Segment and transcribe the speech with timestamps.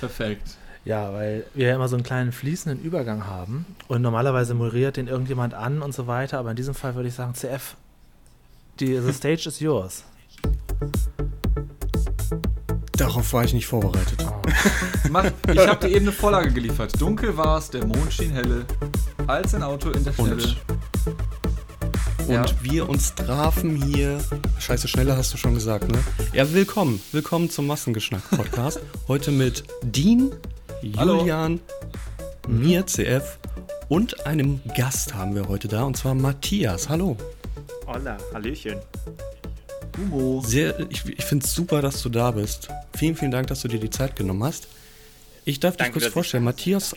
[0.00, 0.56] Perfekt.
[0.84, 5.06] Ja, weil wir ja immer so einen kleinen fließenden Übergang haben und normalerweise moderiert den
[5.06, 7.76] irgendjemand an und so weiter, aber in diesem Fall würde ich sagen, CF,
[8.80, 10.04] die, the stage is yours.
[12.92, 14.24] Darauf war ich nicht vorbereitet.
[14.26, 14.32] Oh.
[15.10, 17.00] Mach, ich habe dir eben eine Vorlage geliefert.
[17.00, 18.64] Dunkel war es, der Mond schien helle,
[19.26, 20.32] als ein Auto in der Schnelle.
[20.34, 20.56] Und,
[22.28, 22.46] und ja.
[22.60, 24.20] wir uns trafen hier.
[24.58, 25.98] Scheiße, schneller hast du schon gesagt, ne?
[26.34, 27.00] Ja, willkommen.
[27.12, 28.80] Willkommen zum Massengeschnack-Podcast.
[29.08, 30.30] Heute mit Dean,
[30.82, 31.60] Julian,
[32.46, 32.48] Hallo.
[32.48, 33.38] mir, CF
[33.88, 36.90] und einem Gast haben wir heute da, und zwar Matthias.
[36.90, 37.16] Hallo.
[37.86, 38.76] Hola, Hallöchen.
[39.96, 40.42] Hugo.
[40.44, 42.68] Sehr, ich ich finde es super, dass du da bist.
[42.94, 44.68] Vielen, vielen Dank, dass du dir die Zeit genommen hast.
[45.46, 46.44] Ich darf Danke, dich kurz vorstellen.
[46.44, 46.94] Matthias.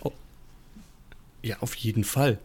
[1.41, 2.37] Ja, auf jeden Fall.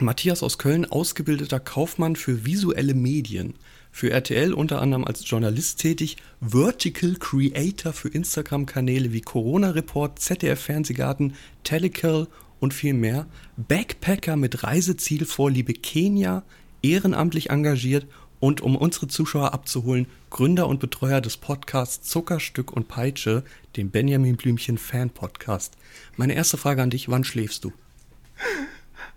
[0.00, 3.54] Matthias aus Köln, ausgebildeter Kaufmann für visuelle Medien.
[3.90, 10.60] Für RTL unter anderem als Journalist tätig, Vertical Creator für Instagram-Kanäle wie Corona Report, ZDF
[10.60, 12.26] Fernsehgarten, Telekill
[12.58, 13.26] und viel mehr.
[13.56, 16.42] Backpacker mit Reiseziel Vorliebe Kenia,
[16.80, 18.06] ehrenamtlich engagiert
[18.40, 23.44] und um unsere Zuschauer abzuholen, Gründer und Betreuer des Podcasts Zuckerstück und Peitsche,
[23.76, 25.74] dem Benjamin Blümchen Fan Podcast.
[26.16, 27.72] Meine erste Frage an dich, wann schläfst du?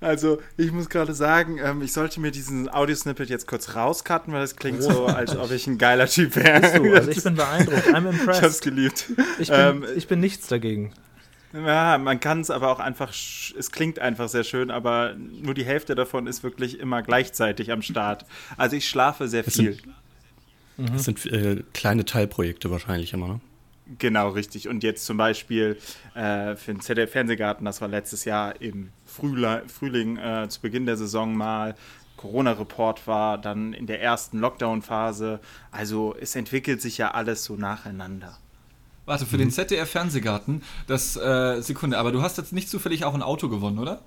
[0.05, 4.43] Also, ich muss gerade sagen, ähm, ich sollte mir diesen Audiosnippet jetzt kurz rauscutten, weil
[4.43, 6.61] es klingt so, als ob ich ein geiler Typ wäre.
[6.61, 7.87] Also, ich bin beeindruckt.
[7.87, 8.37] I'm impressed.
[8.37, 9.05] Ich hab's geliebt.
[9.39, 10.93] Ich bin, ähm, ich bin nichts dagegen.
[11.53, 15.65] Ja, man kann es aber auch einfach, es klingt einfach sehr schön, aber nur die
[15.65, 18.25] Hälfte davon ist wirklich immer gleichzeitig am Start.
[18.57, 19.77] Also ich schlafe sehr viel.
[20.77, 23.39] Das sind, das sind äh, kleine Teilprojekte wahrscheinlich immer, ne?
[23.99, 24.67] Genau, richtig.
[24.67, 25.77] Und jetzt zum Beispiel
[26.15, 30.85] äh, für den ZDF Fernsehgarten, das war letztes Jahr im Frühling, Frühling äh, zu Beginn
[30.85, 31.75] der Saison mal.
[32.17, 35.39] Corona-Report war dann in der ersten Lockdown-Phase.
[35.71, 38.37] Also es entwickelt sich ja alles so nacheinander.
[39.05, 39.41] Warte, für mhm.
[39.41, 43.79] den ZDF-Fernsehgarten, das, äh, Sekunde, aber du hast jetzt nicht zufällig auch ein Auto gewonnen,
[43.79, 44.01] oder?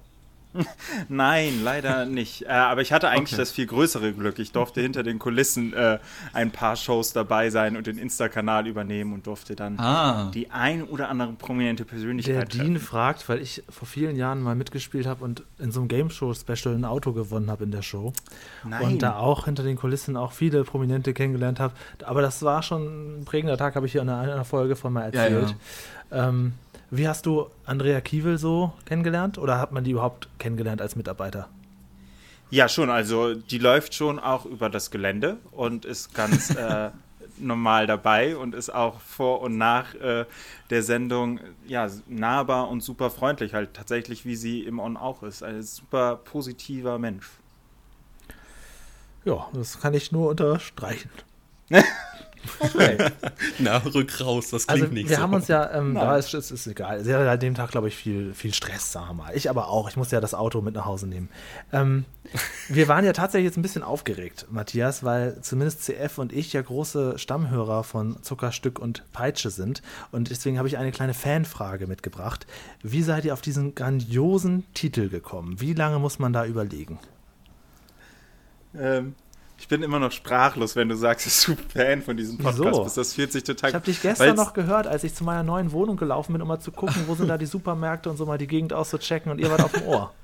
[1.08, 2.42] Nein, leider nicht.
[2.42, 3.42] Äh, aber ich hatte eigentlich okay.
[3.42, 4.38] das viel größere Glück.
[4.38, 5.98] Ich durfte hinter den Kulissen äh,
[6.32, 10.30] ein paar Shows dabei sein und den Insta-Kanal übernehmen und durfte dann ah.
[10.34, 12.54] die ein oder andere prominente Persönlichkeit.
[12.54, 15.88] Der Dean fragt, weil ich vor vielen Jahren mal mitgespielt habe und in so einem
[15.88, 18.12] Game Show Special ein Auto gewonnen habe in der Show.
[18.64, 18.82] Nein.
[18.82, 21.74] Und da auch hinter den Kulissen auch viele Prominente kennengelernt habe.
[22.04, 25.02] Aber das war schon ein prägender Tag, habe ich hier in einer Folge von mal
[25.02, 25.54] erzählt.
[26.10, 26.28] Ja, ja.
[26.28, 26.54] Ähm,
[26.90, 31.48] wie hast du Andrea Kiewel so kennengelernt oder hat man die überhaupt kennengelernt als Mitarbeiter?
[32.50, 32.88] Ja, schon.
[32.88, 36.90] Also die läuft schon auch über das Gelände und ist ganz äh,
[37.38, 40.24] normal dabei und ist auch vor und nach äh,
[40.70, 45.42] der Sendung ja nahbar und super freundlich, halt tatsächlich wie sie im On auch ist.
[45.42, 47.28] Ein super positiver Mensch.
[49.24, 51.10] Ja, das kann ich nur unterstreichen.
[52.60, 53.10] Okay.
[53.58, 55.22] Na, rück raus, das klingt also, nicht wir so.
[55.22, 57.04] haben uns ja, ähm, da ist es ist egal.
[57.04, 59.36] Sie hatte an dem Tag, glaube ich, viel, viel Stress, sagen wir mal.
[59.36, 59.88] Ich aber auch.
[59.88, 61.28] Ich musste ja das Auto mit nach Hause nehmen.
[61.72, 62.04] Ähm,
[62.68, 66.62] wir waren ja tatsächlich jetzt ein bisschen aufgeregt, Matthias, weil zumindest CF und ich ja
[66.62, 69.82] große Stammhörer von Zuckerstück und Peitsche sind.
[70.12, 72.46] Und deswegen habe ich eine kleine Fanfrage mitgebracht.
[72.82, 75.60] Wie seid ihr auf diesen grandiosen Titel gekommen?
[75.60, 76.98] Wie lange muss man da überlegen?
[78.74, 79.14] Ähm,
[79.58, 82.84] ich bin immer noch sprachlos, wenn du sagst, dass du Fan von diesem Podcast Wieso?
[82.84, 82.96] bist.
[82.96, 83.70] Das fühlt sich total.
[83.70, 86.48] Ich habe dich gestern noch gehört, als ich zu meiner neuen Wohnung gelaufen bin, um
[86.48, 89.38] mal zu gucken, wo sind da die Supermärkte und so mal die Gegend auszuchecken und
[89.38, 90.12] ihr wart auf dem Ohr.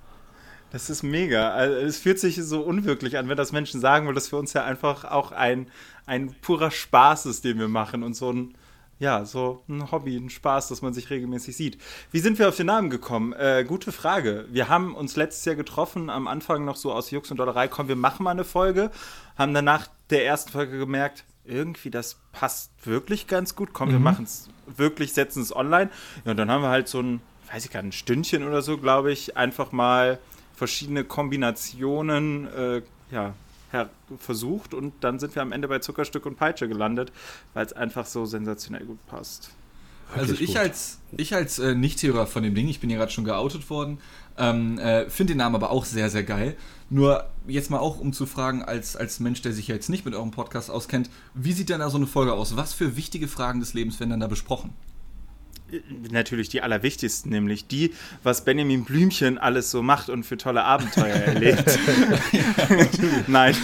[0.70, 1.52] Das ist mega.
[1.52, 4.54] Also, es fühlt sich so unwirklich an, wenn das Menschen sagen, weil das für uns
[4.54, 5.68] ja einfach auch ein,
[6.04, 8.54] ein purer Spaß ist, den wir machen und so ein
[8.98, 11.78] ja, so ein Hobby, ein Spaß, dass man sich regelmäßig sieht.
[12.10, 13.32] Wie sind wir auf den Namen gekommen?
[13.32, 14.46] Äh, gute Frage.
[14.50, 17.88] Wir haben uns letztes Jahr getroffen, am Anfang noch so aus Jux und Dollerei, komm,
[17.88, 18.90] wir machen mal eine Folge,
[19.36, 23.92] haben danach der ersten Folge gemerkt, irgendwie das passt wirklich ganz gut, komm, mhm.
[23.92, 25.90] wir machen es wirklich, setzen es online.
[26.24, 27.20] Ja, und dann haben wir halt so ein,
[27.52, 30.18] weiß ich gar nicht, ein Stündchen oder so, glaube ich, einfach mal
[30.54, 33.34] verschiedene Kombinationen, äh, ja,
[34.18, 37.12] versucht und dann sind wir am Ende bei Zuckerstück und Peitsche gelandet,
[37.52, 39.50] weil es einfach so sensationell gut passt.
[40.14, 43.24] Also ich als, ich als äh, Nichthörer von dem Ding, ich bin ja gerade schon
[43.24, 43.98] geoutet worden,
[44.36, 46.56] ähm, äh, finde den Namen aber auch sehr, sehr geil.
[46.90, 50.14] Nur jetzt mal auch, um zu fragen, als, als Mensch, der sich jetzt nicht mit
[50.14, 52.56] eurem Podcast auskennt, wie sieht denn da so eine Folge aus?
[52.56, 54.72] Was für wichtige Fragen des Lebens werden dann da besprochen?
[56.10, 61.14] Natürlich die allerwichtigsten, nämlich die, was Benjamin Blümchen alles so macht und für tolle Abenteuer
[61.14, 61.78] erlebt.
[63.26, 63.54] Nein,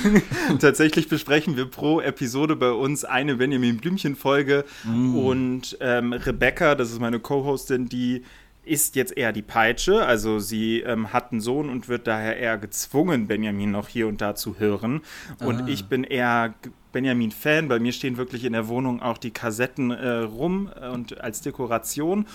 [0.58, 5.17] tatsächlich besprechen wir pro Episode bei uns eine Benjamin Blümchen-Folge mm.
[5.17, 8.25] und ähm, Rebecca, das ist meine Co-Hostin, die
[8.65, 10.05] ist jetzt eher die Peitsche.
[10.05, 14.21] Also sie ähm, hat einen Sohn und wird daher eher gezwungen, Benjamin noch hier und
[14.21, 15.01] da zu hören.
[15.41, 15.67] Und ah.
[15.67, 16.55] ich bin eher
[16.93, 17.69] Benjamin-Fan.
[17.69, 21.41] Bei mir stehen wirklich in der Wohnung auch die Kassetten äh, rum äh, und als
[21.41, 22.27] Dekoration.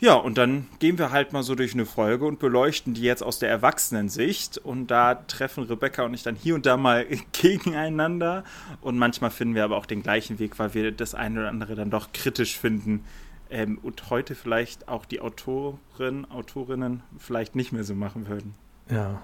[0.00, 3.22] Ja, und dann gehen wir halt mal so durch eine Folge und beleuchten die jetzt
[3.22, 4.56] aus der Erwachsenensicht.
[4.56, 8.44] Und da treffen Rebecca und ich dann hier und da mal gegeneinander.
[8.80, 11.74] Und manchmal finden wir aber auch den gleichen Weg, weil wir das eine oder andere
[11.74, 13.04] dann doch kritisch finden.
[13.50, 18.54] Ähm, und heute vielleicht auch die Autoren, Autorinnen vielleicht nicht mehr so machen würden.
[18.90, 19.22] Ja.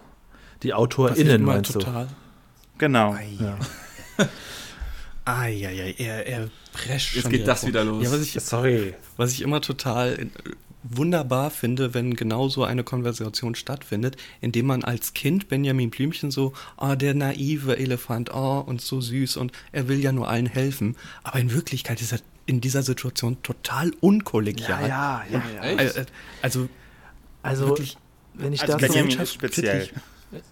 [0.63, 2.07] Die AutorInnen meinst total.
[2.07, 2.13] du?
[2.79, 3.17] Genau.
[3.39, 3.59] Ja.
[5.27, 7.69] Eieiei, er, er prescht Jetzt geht das vor.
[7.71, 8.05] wieder los.
[8.05, 8.95] Ja, was ich, Sorry.
[9.17, 10.31] Was ich immer total
[10.83, 16.53] wunderbar finde, wenn genau so eine Konversation stattfindet, indem man als Kind Benjamin Blümchen so,
[16.77, 20.97] oh, der naive Elefant, oh, und so süß und er will ja nur allen helfen.
[21.23, 24.89] Aber in Wirklichkeit ist er in dieser Situation total unkollegial.
[24.89, 25.63] Ja, ja, ja.
[25.63, 25.79] ja.
[25.79, 26.05] Also,
[26.43, 26.69] also,
[27.43, 27.97] also wirklich,
[28.35, 29.89] wenn ich also das ist speziell.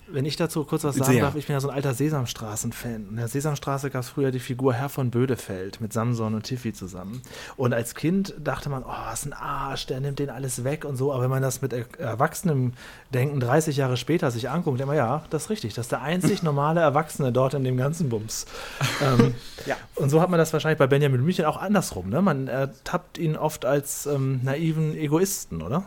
[0.08, 1.22] Wenn ich dazu kurz was sagen Sehr.
[1.22, 3.08] darf, ich bin ja so ein alter Sesamstraßen-Fan.
[3.10, 6.72] In der Sesamstraße gab es früher die Figur Herr von Bödefeld mit Samson und Tiffy
[6.72, 7.22] zusammen.
[7.56, 10.96] Und als Kind dachte man, oh, ist ein Arsch, der nimmt den alles weg und
[10.96, 11.12] so.
[11.12, 12.72] Aber wenn man das mit erwachsenem
[13.12, 15.74] Denken 30 Jahre später sich anguckt, denkt man, ja, das ist richtig.
[15.74, 18.46] Das ist der einzig normale Erwachsene dort in dem ganzen Bums.
[19.02, 19.34] ähm,
[19.66, 19.76] ja.
[19.94, 22.08] Und so hat man das wahrscheinlich bei Benjamin München auch andersrum.
[22.08, 22.22] Ne?
[22.22, 25.84] Man ertappt ihn oft als ähm, naiven Egoisten, oder?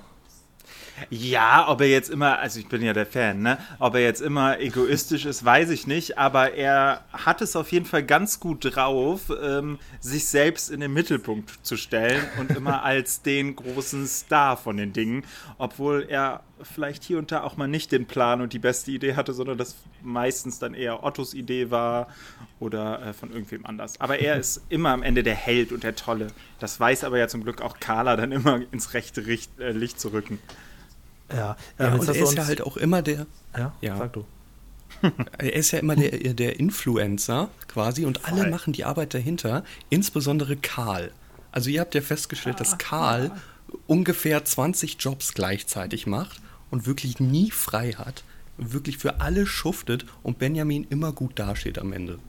[1.10, 3.58] Ja, ob er jetzt immer, also ich bin ja der Fan, ne?
[3.80, 7.86] Ob er jetzt immer egoistisch ist, weiß ich nicht, aber er hat es auf jeden
[7.86, 13.22] Fall ganz gut drauf, ähm, sich selbst in den Mittelpunkt zu stellen und immer als
[13.22, 15.24] den großen Star von den Dingen,
[15.58, 19.16] obwohl er vielleicht hier und da auch mal nicht den Plan und die beste Idee
[19.16, 22.08] hatte, sondern das meistens dann eher Ottos Idee war
[22.60, 24.00] oder äh, von irgendwem anders.
[24.00, 26.28] Aber er ist immer am Ende der Held und der Tolle.
[26.60, 30.14] Das weiß aber ja zum Glück auch Carla dann immer ins rechte äh, Licht zu
[30.14, 30.40] rücken.
[31.32, 33.26] Ja, ja und er ist ja halt auch immer der.
[33.58, 33.98] Ja, ja.
[33.98, 34.26] sag du.
[35.38, 40.56] er ist ja immer der, der Influencer quasi und alle machen die Arbeit dahinter, insbesondere
[40.56, 41.12] Karl.
[41.52, 43.32] Also ihr habt ja festgestellt, dass Karl
[43.88, 48.24] ungefähr 20 Jobs gleichzeitig macht und wirklich nie frei hat,
[48.58, 52.20] wirklich für alle schuftet und Benjamin immer gut dasteht am Ende.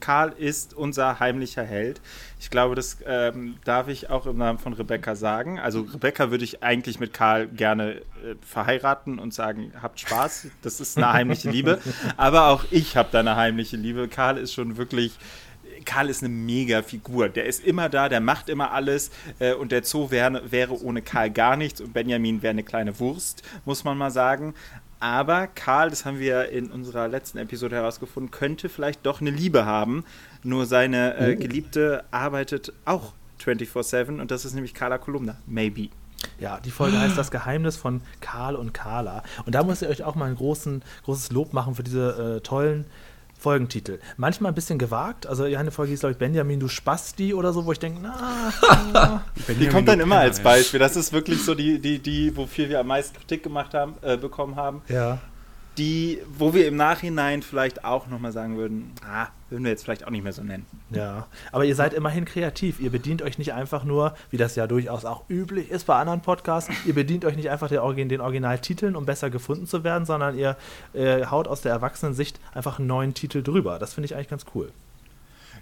[0.00, 2.00] Karl ist unser heimlicher Held.
[2.40, 5.58] Ich glaube, das ähm, darf ich auch im Namen von Rebecca sagen.
[5.58, 10.80] Also Rebecca würde ich eigentlich mit Karl gerne äh, verheiraten und sagen, habt Spaß, das
[10.80, 11.80] ist eine heimliche Liebe.
[12.16, 14.08] Aber auch ich habe da eine heimliche Liebe.
[14.08, 15.18] Karl ist schon wirklich
[15.84, 17.28] Karl ist eine mega Figur.
[17.28, 21.02] Der ist immer da, der macht immer alles äh, und der Zoo wäre, wäre ohne
[21.02, 24.54] Karl gar nichts und Benjamin wäre eine kleine Wurst, muss man mal sagen.
[25.00, 29.64] Aber Karl, das haben wir in unserer letzten Episode herausgefunden, könnte vielleicht doch eine Liebe
[29.64, 30.04] haben.
[30.42, 31.40] Nur seine äh, oh.
[31.40, 35.36] Geliebte arbeitet auch 24-7 und das ist nämlich Carla Kolumna.
[35.46, 35.90] Maybe.
[36.40, 39.22] Ja, die Folge heißt Das Geheimnis von Karl und Carla.
[39.46, 42.40] Und da muss ich euch auch mal ein großen, großes Lob machen für diese äh,
[42.40, 42.86] tollen
[43.38, 43.98] Folgentitel.
[44.16, 45.26] Manchmal ein bisschen gewagt.
[45.26, 49.22] Also eine Folge hieß, glaube ich, Benjamin, du Spasti oder so, wo ich denke, na.
[49.48, 50.80] die kommt dann immer als Beispiel.
[50.80, 54.16] Das ist wirklich so die, die, die, wofür wir am meisten Kritik gemacht haben, äh,
[54.16, 54.82] bekommen haben.
[54.88, 55.18] Ja
[55.78, 60.06] die, wo wir im Nachhinein vielleicht auch nochmal sagen würden, ah, würden wir jetzt vielleicht
[60.06, 60.66] auch nicht mehr so nennen.
[60.90, 62.80] Ja, aber ihr seid immerhin kreativ.
[62.80, 66.20] Ihr bedient euch nicht einfach nur, wie das ja durchaus auch üblich ist bei anderen
[66.20, 70.04] Podcasts, ihr bedient euch nicht einfach den, Origin, den Originaltiteln, um besser gefunden zu werden,
[70.04, 70.56] sondern ihr
[70.92, 73.78] äh, haut aus der Erwachsenensicht einfach einen neuen Titel drüber.
[73.78, 74.72] Das finde ich eigentlich ganz cool.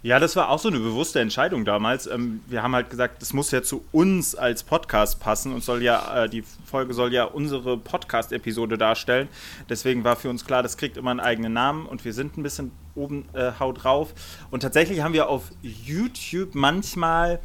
[0.03, 2.07] Ja, das war auch so eine bewusste Entscheidung damals.
[2.07, 5.81] Ähm, wir haben halt gesagt, es muss ja zu uns als Podcast passen und soll
[5.81, 9.27] ja, äh, die Folge soll ja unsere Podcast-Episode darstellen.
[9.69, 12.43] Deswegen war für uns klar, das kriegt immer einen eigenen Namen und wir sind ein
[12.43, 14.13] bisschen oben äh, haut drauf.
[14.51, 17.39] Und tatsächlich haben wir auf YouTube manchmal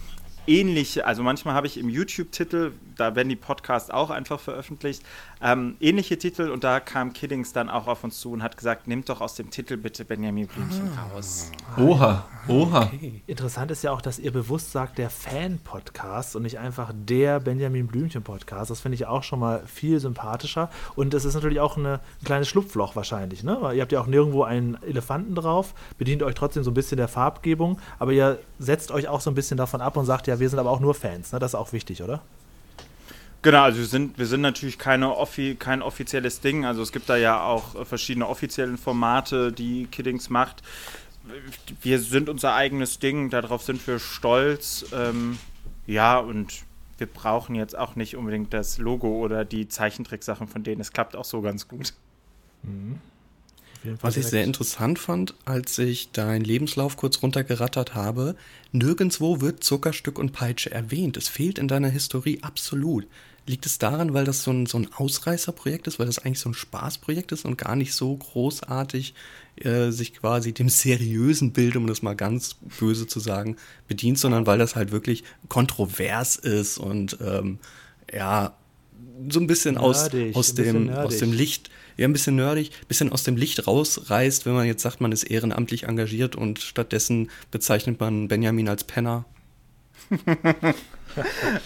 [0.47, 5.03] ähnliche, also manchmal habe ich im YouTube-Titel, da werden die Podcasts auch einfach veröffentlicht,
[5.41, 8.87] ähm, ähnliche Titel und da kam Kiddings dann auch auf uns zu und hat gesagt,
[8.87, 11.15] nehmt doch aus dem Titel bitte Benjamin Blümchen ah.
[11.15, 11.51] raus.
[11.77, 12.83] Oha, oha.
[12.85, 13.23] Okay.
[13.27, 17.87] Interessant ist ja auch, dass ihr bewusst sagt, der Fan-Podcast und nicht einfach der Benjamin
[17.87, 18.71] Blümchen-Podcast.
[18.71, 22.25] Das finde ich auch schon mal viel sympathischer und es ist natürlich auch eine, ein
[22.25, 23.59] kleines Schlupfloch wahrscheinlich, ne?
[23.61, 26.97] Weil ihr habt ja auch nirgendwo einen Elefanten drauf, bedient euch trotzdem so ein bisschen
[26.97, 30.39] der Farbgebung, aber ihr setzt euch auch so ein bisschen davon ab und sagt, ja,
[30.39, 31.39] wir sind aber auch nur Fans, ne?
[31.39, 32.23] Das ist auch wichtig, oder?
[33.43, 36.65] Genau, also wir sind, wir sind natürlich keine offi kein offizielles Ding.
[36.65, 40.63] Also es gibt da ja auch verschiedene offizielle Formate, die Kiddings macht.
[41.81, 44.87] Wir sind unser eigenes Ding, darauf sind wir stolz.
[44.93, 45.39] Ähm,
[45.87, 46.63] ja, und
[46.99, 50.81] wir brauchen jetzt auch nicht unbedingt das Logo oder die Zeichentricksachen von denen.
[50.81, 51.95] Es klappt auch so ganz gut.
[52.63, 53.01] Mhm.
[54.01, 58.37] Was ich sehr interessant fand, als ich deinen Lebenslauf kurz runtergerattert habe,
[58.71, 61.17] nirgendwo wird Zuckerstück und Peitsche erwähnt.
[61.17, 63.09] Es fehlt in deiner Historie absolut.
[63.47, 66.49] Liegt es daran, weil das so ein, so ein Ausreißerprojekt ist, weil das eigentlich so
[66.49, 69.15] ein Spaßprojekt ist und gar nicht so großartig
[69.57, 73.57] äh, sich quasi dem seriösen Bild, um das mal ganz böse zu sagen,
[73.89, 77.59] bedient, sondern weil das halt wirklich kontrovers ist und ähm,
[78.13, 78.57] ja,
[79.29, 82.87] so ein bisschen nerdig, aus, aus, dem, aus dem Licht, ja, ein bisschen nerdig, ein
[82.89, 87.31] bisschen aus dem Licht rausreißt, wenn man jetzt sagt, man ist ehrenamtlich engagiert und stattdessen
[87.51, 89.25] bezeichnet man Benjamin als Penner.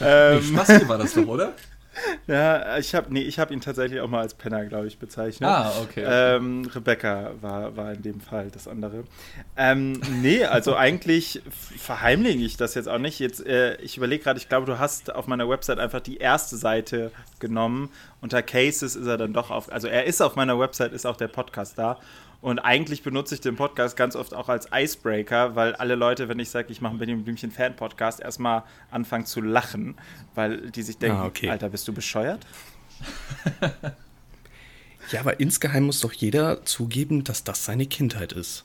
[0.00, 1.52] Ähm, Spasti war das doch, oder?
[2.26, 5.48] Ja, ich habe nee, ich ihn tatsächlich auch mal als Penner, glaube ich, bezeichnet.
[5.48, 6.04] Ah, okay.
[6.04, 6.36] okay.
[6.36, 9.04] Ähm, Rebecca war, war in dem Fall das andere.
[9.56, 13.18] Ähm, nee, also eigentlich verheimliche ich das jetzt auch nicht.
[13.18, 16.56] Jetzt, äh, ich überlege gerade, ich glaube, du hast auf meiner Website einfach die erste
[16.56, 17.90] Seite genommen.
[18.20, 21.16] Unter Cases ist er dann doch auf, also er ist auf meiner Website, ist auch
[21.16, 21.98] der Podcast da.
[22.46, 26.38] Und eigentlich benutze ich den Podcast ganz oft auch als Icebreaker, weil alle Leute, wenn
[26.38, 29.96] ich sage, ich mache einen Benjamin Blümchen Fan-Podcast, erstmal anfangen zu lachen,
[30.36, 31.50] weil die sich denken, ah, okay.
[31.50, 32.46] Alter, bist du bescheuert?
[35.10, 38.64] ja, aber insgeheim muss doch jeder zugeben, dass das seine Kindheit ist.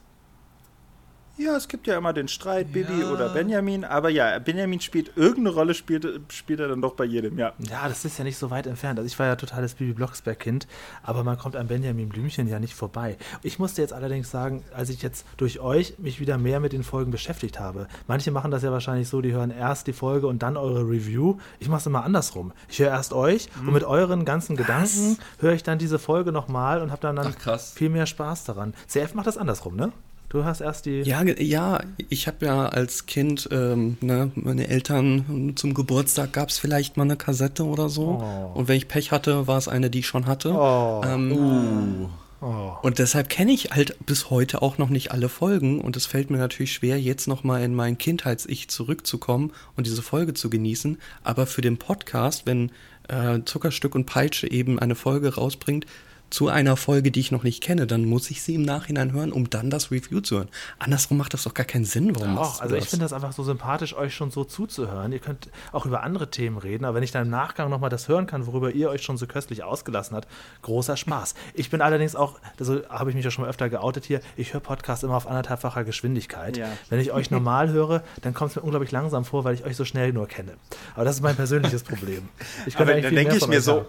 [1.44, 2.74] Ja, es gibt ja immer den Streit, ja.
[2.74, 7.06] Bibi oder Benjamin, aber ja, Benjamin spielt irgendeine Rolle, spielt, spielt er dann doch bei
[7.06, 7.54] jedem, ja.
[7.58, 9.00] Ja, das ist ja nicht so weit entfernt.
[9.00, 10.68] Also ich war ja totales Bibi Blocksberg-Kind,
[11.02, 13.18] aber man kommt an Benjamin Blümchen ja nicht vorbei.
[13.42, 16.84] Ich musste jetzt allerdings sagen, als ich jetzt durch euch mich wieder mehr mit den
[16.84, 20.44] Folgen beschäftigt habe, manche machen das ja wahrscheinlich so, die hören erst die Folge und
[20.44, 21.38] dann eure Review.
[21.60, 22.54] Ich mache es immer andersrum.
[22.70, 23.70] Ich höre erst euch mhm.
[23.70, 27.34] und mit euren ganzen Gedanken höre ich dann diese Folge nochmal und habe dann, dann
[27.46, 28.76] Ach, viel mehr Spaß daran.
[28.88, 29.92] CF macht das andersrum, ne?
[30.32, 31.02] Du hast erst die.
[31.02, 36.58] Ja, ja ich habe ja als Kind, ähm, ne, meine Eltern zum Geburtstag gab es
[36.58, 38.24] vielleicht mal eine Kassette oder so.
[38.24, 38.58] Oh.
[38.58, 40.54] Und wenn ich Pech hatte, war es eine, die ich schon hatte.
[40.54, 41.02] Oh.
[41.06, 42.10] Ähm, uh.
[42.40, 42.78] Oh.
[42.82, 46.30] Und deshalb kenne ich halt bis heute auch noch nicht alle Folgen und es fällt
[46.30, 50.98] mir natürlich schwer, jetzt nochmal in mein Kindheits-Ich zurückzukommen und diese Folge zu genießen.
[51.26, 52.72] Aber für den Podcast, wenn
[53.10, 55.86] äh, Zuckerstück und Peitsche eben eine Folge rausbringt,
[56.32, 59.32] zu einer Folge, die ich noch nicht kenne, dann muss ich sie im Nachhinein hören,
[59.32, 60.48] um dann das Review zu hören.
[60.80, 62.16] Andersrum macht das doch gar keinen Sinn.
[62.16, 65.12] Warum ja, also ich finde das einfach so sympathisch, euch schon so zuzuhören.
[65.12, 68.08] Ihr könnt auch über andere Themen reden, aber wenn ich dann im Nachgang nochmal das
[68.08, 70.28] hören kann, worüber ihr euch schon so köstlich ausgelassen habt,
[70.62, 71.36] großer Spaß.
[71.54, 74.54] Ich bin allerdings auch, also habe ich mich ja schon mal öfter geoutet hier, ich
[74.54, 76.56] höre Podcasts immer auf anderthalbfacher Geschwindigkeit.
[76.56, 76.70] Ja.
[76.90, 79.76] Wenn ich euch normal höre, dann kommt es mir unglaublich langsam vor, weil ich euch
[79.76, 80.54] so schnell nur kenne.
[80.96, 82.30] Aber das ist mein persönliches Problem.
[82.66, 83.86] Ich aber dann denke ich mir so,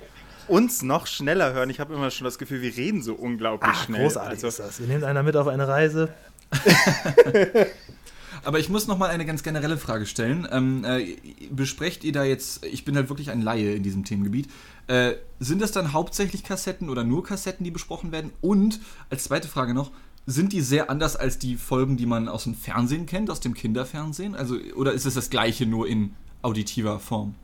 [0.48, 1.70] uns noch schneller hören.
[1.70, 4.02] Ich habe immer schon das Gefühl, wir reden so unglaublich Ach, schnell.
[4.02, 4.80] Großartig also, ist das.
[4.80, 6.12] Ihr nehmt einer mit auf eine Reise.
[8.44, 10.48] Aber ich muss noch mal eine ganz generelle Frage stellen.
[10.50, 11.16] Ähm, äh,
[11.50, 14.48] besprecht ihr da jetzt, ich bin halt wirklich ein Laie in diesem Themengebiet,
[14.88, 18.32] äh, sind das dann hauptsächlich Kassetten oder nur Kassetten, die besprochen werden?
[18.40, 18.80] Und
[19.10, 19.92] als zweite Frage noch,
[20.26, 23.54] sind die sehr anders als die Folgen, die man aus dem Fernsehen kennt, aus dem
[23.54, 24.34] Kinderfernsehen?
[24.34, 27.34] Also, oder ist es das gleiche nur in auditiver Form?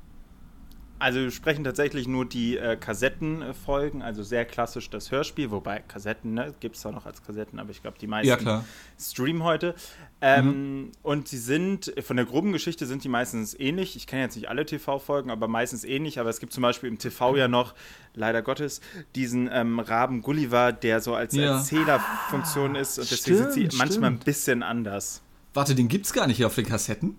[0.98, 6.34] Also wir sprechen tatsächlich nur die äh, Kassettenfolgen, also sehr klassisch das Hörspiel, wobei Kassetten
[6.34, 8.64] ne, gibt es zwar noch als Kassetten, aber ich glaube, die meisten ja,
[8.98, 9.74] streamen heute.
[10.20, 10.92] Ähm, mhm.
[11.02, 13.94] Und sie sind, von der groben Geschichte sind die meistens ähnlich.
[13.94, 16.18] Ich kenne jetzt nicht alle TV-Folgen, aber meistens ähnlich.
[16.18, 17.74] Aber es gibt zum Beispiel im TV ja noch,
[18.14, 18.80] leider Gottes,
[19.14, 21.58] diesen ähm, Raben Gulliver, der so als ja.
[21.58, 22.98] Erzählerfunktion ist.
[22.98, 25.22] Und deswegen stimmt, sind sie manchmal ein bisschen anders.
[25.54, 27.16] Warte, den gibt es gar nicht hier auf den Kassetten?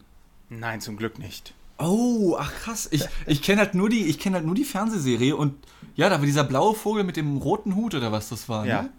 [0.49, 1.53] Nein, zum Glück nicht.
[1.79, 2.89] Oh, ach krass.
[2.91, 5.53] Ich, ich kenne halt nur die, ich kenne halt nur die Fernsehserie und
[5.95, 8.65] ja, da war dieser blaue Vogel mit dem roten Hut oder was das war.
[8.65, 8.89] Ja, ne?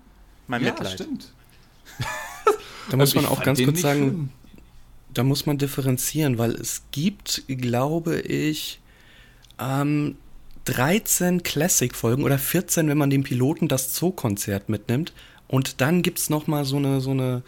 [0.49, 0.89] mein Mitleid.
[0.89, 1.33] Ja, stimmt.
[2.91, 4.29] da muss man auch ganz kurz sagen, schlimm.
[5.13, 8.81] da muss man differenzieren, weil es gibt, glaube ich,
[9.59, 10.17] ähm,
[10.65, 15.13] 13 Classic-Folgen oder 14, wenn man den Piloten das Zoo-Konzert mitnimmt.
[15.49, 17.43] Und dann gibt es nochmal so eine, so eine,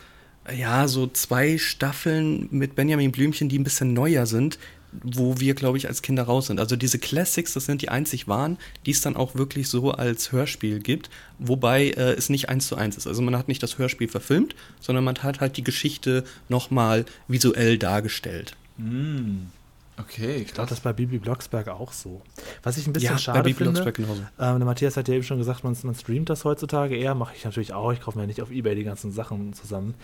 [0.54, 4.58] ja, so zwei Staffeln mit Benjamin Blümchen, die ein bisschen neuer sind,
[4.92, 6.60] wo wir, glaube ich, als Kinder raus sind.
[6.60, 10.32] Also diese Classics, das sind die einzig wahren, die es dann auch wirklich so als
[10.32, 13.06] Hörspiel gibt, wobei äh, es nicht eins zu eins ist.
[13.06, 17.78] Also man hat nicht das Hörspiel verfilmt, sondern man hat halt die Geschichte nochmal visuell
[17.78, 18.56] dargestellt.
[18.76, 19.46] Mm.
[19.98, 22.22] Okay, ich glaube, das ist bei Bibi Blocksberg auch so.
[22.62, 25.36] Was ich ein bisschen ja, schade bei finde, ähm, der Matthias hat ja eben schon
[25.36, 28.40] gesagt, man, man streamt das heutzutage eher, mache ich natürlich auch, ich kaufe mir nicht
[28.40, 29.94] auf Ebay die ganzen Sachen zusammen.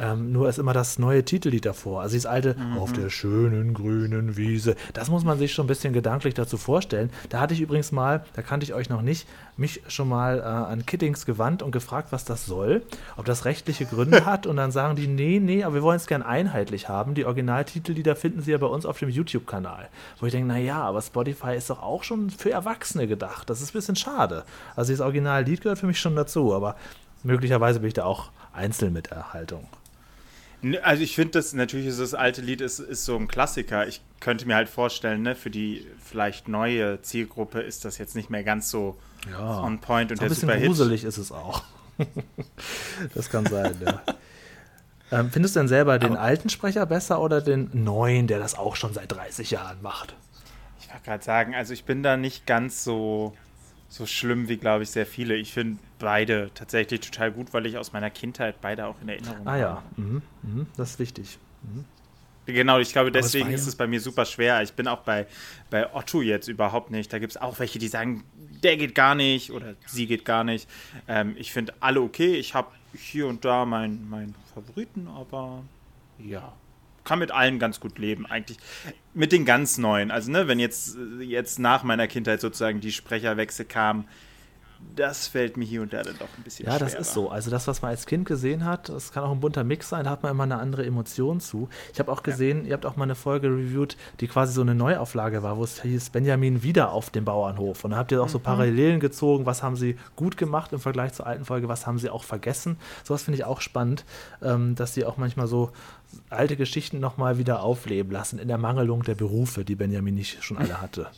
[0.00, 2.78] Ähm, nur ist immer das neue Titellied davor, also das alte mhm.
[2.78, 7.10] Auf der schönen grünen Wiese, das muss man sich schon ein bisschen gedanklich dazu vorstellen.
[7.28, 10.42] Da hatte ich übrigens mal, da kannte ich euch noch nicht, mich schon mal äh,
[10.42, 12.82] an Kiddings gewandt und gefragt, was das soll,
[13.16, 16.06] ob das rechtliche Gründe hat und dann sagen die, nee, nee, aber wir wollen es
[16.06, 17.14] gern einheitlich haben.
[17.14, 19.88] Die Originaltitellieder finden sie ja bei uns auf dem YouTube-Kanal.
[20.20, 23.48] Wo ich denke, naja, aber Spotify ist doch auch schon für Erwachsene gedacht.
[23.48, 24.44] Das ist ein bisschen schade.
[24.74, 26.76] Also das Originallied gehört für mich schon dazu, aber
[27.22, 29.66] möglicherweise bin ich da auch einzeln mit Erhaltung.
[30.82, 33.86] Also ich finde das, natürlich ist das alte Lied ist, ist so ein Klassiker.
[33.86, 38.30] Ich könnte mir halt vorstellen, ne, für die vielleicht neue Zielgruppe ist das jetzt nicht
[38.30, 38.96] mehr ganz so
[39.30, 39.60] ja.
[39.62, 41.62] on point und so ein bisschen gruselig ist es auch.
[43.14, 44.02] das kann sein, ja.
[45.12, 48.56] Ähm, findest du denn selber den Aber alten Sprecher besser oder den neuen, der das
[48.56, 50.16] auch schon seit 30 Jahren macht?
[50.80, 53.34] Ich wollte gerade sagen, also ich bin da nicht ganz so,
[53.96, 55.34] so schlimm wie, glaube ich, sehr viele.
[55.36, 59.38] Ich finde beide tatsächlich total gut, weil ich aus meiner Kindheit beide auch in Erinnerung
[59.38, 59.50] habe.
[59.50, 60.22] Ah ja, mhm.
[60.42, 60.66] Mhm.
[60.76, 61.38] das ist wichtig.
[61.62, 61.84] Mhm.
[62.46, 64.62] Genau, ich glaube, deswegen ist es bei mir super schwer.
[64.62, 65.26] Ich bin auch bei,
[65.68, 67.12] bei Otto jetzt überhaupt nicht.
[67.12, 68.22] Da gibt es auch welche, die sagen,
[68.62, 70.68] der geht gar nicht oder sie geht gar nicht.
[71.08, 72.36] Ähm, ich finde alle okay.
[72.36, 75.64] Ich habe hier und da meinen mein Favoriten, aber
[76.18, 76.52] ja,
[77.06, 78.58] kann mit allen ganz gut leben, eigentlich.
[79.14, 80.10] Mit den ganz neuen.
[80.10, 84.06] Also, ne, wenn jetzt, jetzt nach meiner Kindheit sozusagen die Sprecherwechsel kamen,
[84.94, 87.28] das fällt mir hier und da dann doch ein bisschen Ja, das ist so.
[87.30, 90.04] Also das, was man als Kind gesehen hat, das kann auch ein bunter Mix sein,
[90.04, 91.68] da hat man immer eine andere Emotion zu.
[91.92, 92.68] Ich habe auch gesehen, ja.
[92.68, 95.82] ihr habt auch mal eine Folge reviewed, die quasi so eine Neuauflage war, wo es
[95.82, 97.84] hieß, Benjamin wieder auf dem Bauernhof.
[97.84, 98.44] Und da habt ihr auch so mhm.
[98.44, 102.10] Parallelen gezogen, was haben sie gut gemacht im Vergleich zur alten Folge, was haben sie
[102.10, 102.78] auch vergessen.
[103.04, 104.04] Sowas finde ich auch spannend,
[104.42, 105.72] ähm, dass sie auch manchmal so
[106.30, 110.58] alte Geschichten nochmal wieder aufleben lassen in der Mangelung der Berufe, die Benjamin nicht schon
[110.58, 111.08] alle hatte.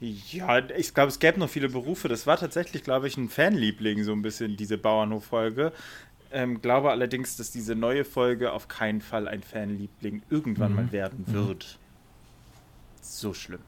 [0.00, 2.08] Ja, ich glaube, es gäbe noch viele Berufe.
[2.08, 5.72] Das war tatsächlich, glaube ich, ein Fanliebling, so ein bisschen, diese Bauernhof-Folge.
[6.32, 10.76] Ähm, glaube allerdings, dass diese neue Folge auf keinen Fall ein Fanliebling irgendwann mhm.
[10.76, 11.32] mal werden mhm.
[11.32, 11.78] wird.
[13.00, 13.60] So schlimm.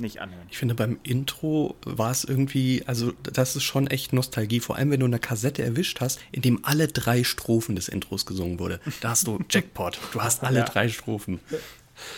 [0.00, 0.46] Nicht anhören.
[0.48, 4.60] Ich finde, beim Intro war es irgendwie, also das ist schon echt Nostalgie.
[4.60, 8.24] Vor allem, wenn du eine Kassette erwischt hast, in dem alle drei Strophen des Intros
[8.24, 8.78] gesungen wurde.
[9.00, 9.98] Da hast du Jackpot.
[10.12, 10.64] Du hast alle ja.
[10.64, 11.40] drei Strophen.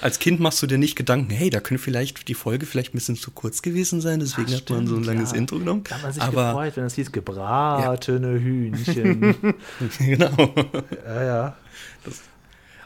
[0.01, 2.99] Als Kind machst du dir nicht Gedanken, hey, da könnte vielleicht die Folge vielleicht ein
[2.99, 5.39] bisschen zu kurz gewesen sein, deswegen Ach, hat man so ein langes ja.
[5.39, 5.85] Intro genommen.
[5.89, 8.39] Da hat man sich Aber, gefreut, wenn es hieß gebratene ja.
[8.39, 9.37] Hühnchen.
[9.99, 10.31] genau.
[11.07, 11.57] Ja, ja.
[12.05, 12.21] Das,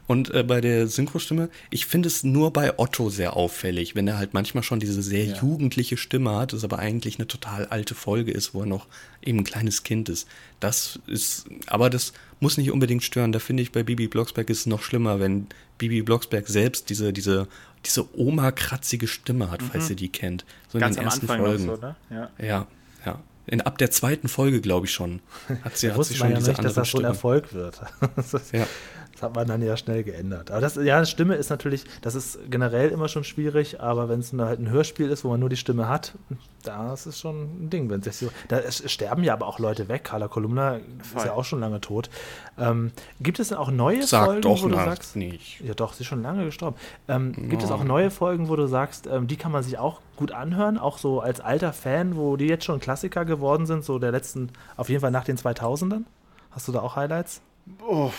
[0.06, 4.18] und äh, bei der Synchrostimme, ich finde es nur bei Otto sehr auffällig, wenn er
[4.18, 5.36] halt manchmal schon diese sehr ja.
[5.40, 8.86] jugendliche Stimme hat, das aber eigentlich eine total alte Folge ist, wo er noch
[9.22, 10.28] eben ein kleines Kind ist.
[10.60, 13.32] Das ist, aber das muss nicht unbedingt stören.
[13.32, 15.46] Da finde ich bei Bibi Blocksberg ist es noch schlimmer, wenn
[15.78, 17.48] Bibi Blocksberg selbst diese, diese,
[17.86, 19.70] diese Oma-kratzige Stimme hat, mhm.
[19.72, 20.44] falls ihr die kennt.
[20.68, 21.66] So in Ganz den ersten Folgen.
[21.66, 21.96] So, ne?
[22.10, 22.30] ja.
[22.38, 22.66] ja,
[23.06, 23.20] ja.
[23.46, 25.20] In, ab der zweiten Folge, glaube ich schon,
[25.64, 27.80] hat sie, hat sie schon ja diese nicht, dass das so ein Erfolg wird.
[28.52, 28.66] ja.
[29.14, 30.50] Das hat man dann ja schnell geändert.
[30.50, 34.32] Aber das, ja, Stimme ist natürlich, das ist generell immer schon schwierig, aber wenn es
[34.32, 36.14] halt ein Hörspiel ist, wo man nur die Stimme hat,
[36.64, 37.88] das ist schon ein Ding.
[37.90, 40.04] Wenn so, da sterben ja aber auch Leute weg.
[40.04, 41.18] Carla Kolumna Voll.
[41.18, 42.10] ist ja auch schon lange tot.
[42.58, 45.60] Ähm, gibt es denn auch neue Sag Folgen, doch wo du sagst, nicht.
[45.60, 46.76] Ja, doch, sie ist schon lange gestorben.
[47.06, 47.48] Ähm, no.
[47.48, 50.32] Gibt es auch neue Folgen, wo du sagst, ähm, die kann man sich auch gut
[50.32, 54.12] anhören, auch so als alter Fan, wo die jetzt schon Klassiker geworden sind, so der
[54.12, 56.02] letzten, auf jeden Fall nach den 2000ern?
[56.50, 57.40] Hast du da auch Highlights?
[57.86, 58.10] Oh,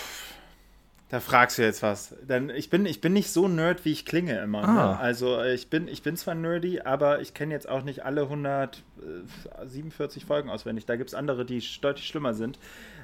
[1.09, 2.15] da fragst du jetzt was.
[2.23, 4.61] Denn ich bin, ich bin nicht so nerd, wie ich klinge immer.
[4.61, 4.67] Ne?
[4.67, 4.93] Ah.
[4.93, 4.99] Ne?
[4.99, 10.23] Also ich bin, ich bin zwar nerdy, aber ich kenne jetzt auch nicht alle 147
[10.23, 10.87] äh, Folgen auswendig.
[10.87, 12.57] Da gibt es andere, die deutlich schlimmer sind.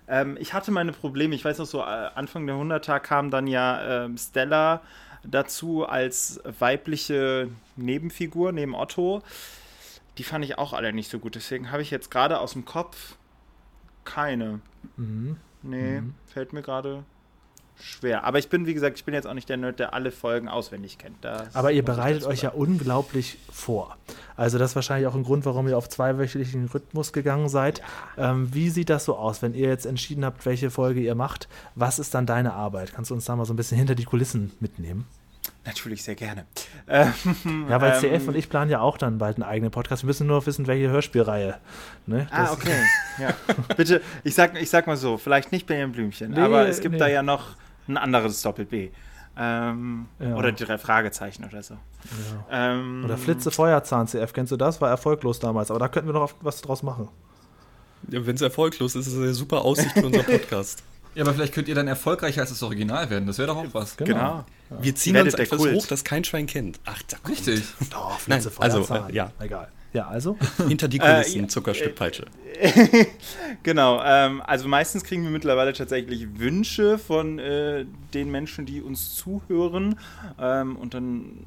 [0.08, 1.36] Ähm, ich hatte meine Probleme.
[1.36, 4.82] Ich weiß noch so, äh, Anfang der 100er kam dann ja ähm, Stella
[5.24, 9.22] dazu als weibliche Nebenfigur neben Otto.
[10.18, 11.36] Die fand ich auch alle nicht so gut.
[11.36, 13.16] Deswegen habe ich jetzt gerade aus dem Kopf
[14.06, 14.60] keine.
[14.98, 15.38] Mhm.
[15.62, 16.16] Nee, mhm.
[16.26, 17.04] fällt mir gerade
[17.80, 18.24] schwer.
[18.24, 20.48] Aber ich bin, wie gesagt, ich bin jetzt auch nicht der Nerd, der alle Folgen
[20.48, 21.18] auswendig kennt.
[21.22, 23.98] Das Aber ihr bereitet euch ja unglaublich vor.
[24.36, 27.82] Also das ist wahrscheinlich auch ein Grund, warum ihr auf zweiwöchentlichen Rhythmus gegangen seid.
[28.18, 28.32] Ja.
[28.32, 31.48] Ähm, wie sieht das so aus, wenn ihr jetzt entschieden habt, welche Folge ihr macht?
[31.76, 32.94] Was ist dann deine Arbeit?
[32.94, 35.06] Kannst du uns da mal so ein bisschen hinter die Kulissen mitnehmen?
[35.64, 36.46] Natürlich, sehr gerne.
[36.88, 37.14] ja,
[37.82, 40.02] weil CF ähm, und ich planen ja auch dann bald einen eigenen Podcast.
[40.02, 41.60] Wir müssen nur wissen, welche Hörspielreihe.
[42.08, 42.28] Ne?
[42.32, 42.84] Ah, okay.
[43.20, 43.34] ja.
[43.78, 46.94] Bitte, ich sag, ich sag mal so, vielleicht nicht Benjamin Blümchen, nee, aber es gibt
[46.94, 47.00] nee.
[47.00, 47.56] da ja noch
[47.88, 48.90] ein anderes Doppel-B.
[49.38, 50.36] Ähm, ja.
[50.36, 51.76] Oder die drei Fragezeichen oder so.
[51.76, 52.74] Ja.
[52.74, 54.82] Ähm, oder Flitze Feuerzahn CF, kennst du das?
[54.82, 57.08] War erfolglos damals, aber da könnten wir noch was draus machen.
[58.10, 60.84] Ja, Wenn es erfolglos ist, ist es eine super Aussicht für unseren Podcast.
[61.16, 63.28] Ja, aber vielleicht könnt ihr dann erfolgreicher als das Original werden.
[63.28, 63.98] Das wäre doch auch was.
[63.98, 64.46] Genau.
[64.70, 64.82] genau.
[64.82, 65.76] Wir ziehen uns etwas Kult.
[65.76, 66.80] hoch, das kein Schwein kennt.
[66.86, 67.64] Ach, da Richtig.
[67.90, 69.32] Doch, Nein, also, äh, ja.
[69.40, 69.70] Egal.
[69.94, 70.38] Ja, also?
[70.68, 72.26] Hinter die Kulissen, äh, Zuckerstück Peitsche.
[73.64, 79.16] genau, ähm, also meistens kriegen wir mittlerweile tatsächlich Wünsche von äh, den Menschen, die uns
[79.16, 80.00] zuhören.
[80.40, 81.46] Ähm, und dann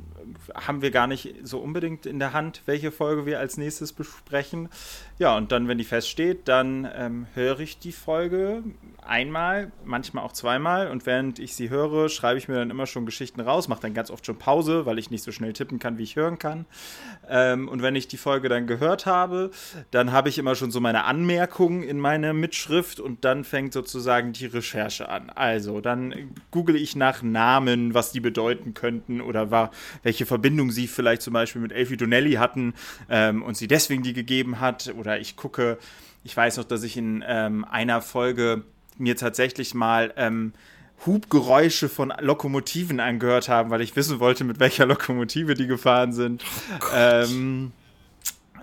[0.55, 4.69] haben wir gar nicht so unbedingt in der Hand, welche Folge wir als nächstes besprechen.
[5.17, 8.65] Ja, und dann, wenn die feststeht, dann ähm, höre ich die Folge
[9.07, 10.89] einmal, manchmal auch zweimal.
[10.89, 13.95] Und während ich sie höre, schreibe ich mir dann immer schon Geschichten raus, mache dann
[13.95, 16.67] ganz oft schon Pause, weil ich nicht so schnell tippen kann, wie ich hören kann.
[17.29, 19.51] Ähm, und wenn ich die Folge dann gehört habe,
[19.91, 24.33] dann habe ich immer schon so meine Anmerkungen in meine Mitschrift und dann fängt sozusagen
[24.33, 25.31] die Recherche an.
[25.31, 29.71] Also, dann google ich nach Namen, was die bedeuten könnten oder war,
[30.03, 32.75] welche Verbindung sie vielleicht zum Beispiel mit Elfie Donnelly hatten
[33.09, 34.93] ähm, und sie deswegen die gegeben hat.
[35.05, 35.79] Oder ich gucke,
[36.23, 38.63] ich weiß noch, dass ich in ähm, einer Folge
[38.97, 40.55] mir tatsächlich mal ähm,
[41.05, 46.43] Hubgeräusche von Lokomotiven angehört haben, weil ich wissen wollte, mit welcher Lokomotive die gefahren sind.
[46.81, 47.73] Oh ähm,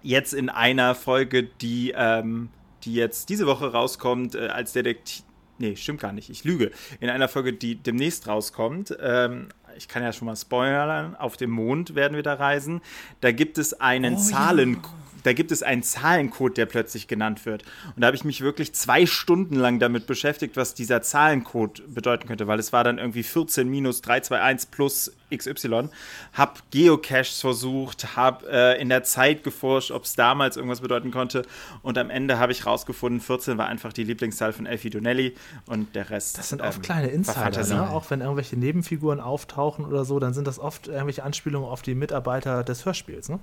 [0.01, 2.49] jetzt in einer Folge, die, ähm,
[2.86, 5.23] die jetzt diese Woche rauskommt, äh, als Detektiv.
[5.60, 6.32] Nee, stimmt gar nicht.
[6.32, 6.71] Ich lüge.
[6.99, 11.51] In einer Folge, die demnächst rauskommt, ähm, ich kann ja schon mal spoilern, auf dem
[11.51, 12.82] Mond werden wir da reisen.
[13.19, 14.73] Da gibt es einen oh, Zahlen.
[14.73, 14.89] Ja
[15.23, 17.63] da gibt es einen Zahlencode, der plötzlich genannt wird.
[17.95, 22.27] Und da habe ich mich wirklich zwei Stunden lang damit beschäftigt, was dieser Zahlencode bedeuten
[22.27, 25.89] könnte, weil es war dann irgendwie 14 minus 321 plus XY.
[26.34, 31.43] Hab Geocaches versucht, hab äh, in der Zeit geforscht, ob es damals irgendwas bedeuten konnte.
[31.81, 35.36] Und am Ende habe ich rausgefunden, 14 war einfach die Lieblingszahl von Elfie Donnelly
[35.67, 36.38] und der Rest.
[36.38, 37.89] Das sind oft ähm, kleine Insider, ne?
[37.89, 41.95] auch wenn irgendwelche Nebenfiguren auftauchen oder so, dann sind das oft irgendwelche Anspielungen auf die
[41.95, 43.39] Mitarbeiter des Hörspiels, ne?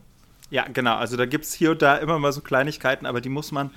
[0.51, 0.97] Ja, genau.
[0.97, 3.71] Also da gibt es hier und da immer mal so Kleinigkeiten, aber die muss man,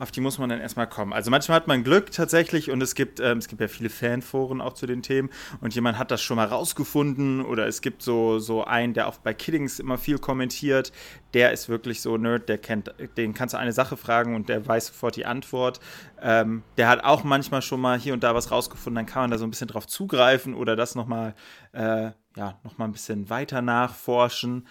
[0.00, 1.12] auf die muss man dann erstmal kommen.
[1.12, 4.60] Also manchmal hat man Glück tatsächlich und es gibt, ähm, es gibt ja viele Fanforen
[4.60, 8.40] auch zu den Themen und jemand hat das schon mal rausgefunden oder es gibt so,
[8.40, 10.90] so einen, der auch bei Kiddings immer viel kommentiert,
[11.32, 14.66] der ist wirklich so Nerd, der kennt, den kannst du eine Sache fragen und der
[14.66, 15.78] weiß sofort die Antwort.
[16.20, 19.30] Ähm, der hat auch manchmal schon mal hier und da was rausgefunden, dann kann man
[19.30, 21.36] da so ein bisschen drauf zugreifen oder das nochmal,
[21.72, 24.66] äh, ja, nochmal ein bisschen weiter nachforschen.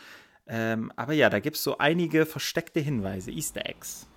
[0.47, 4.07] Ähm, aber ja, da gibt es so einige versteckte Hinweise, Easter Eggs.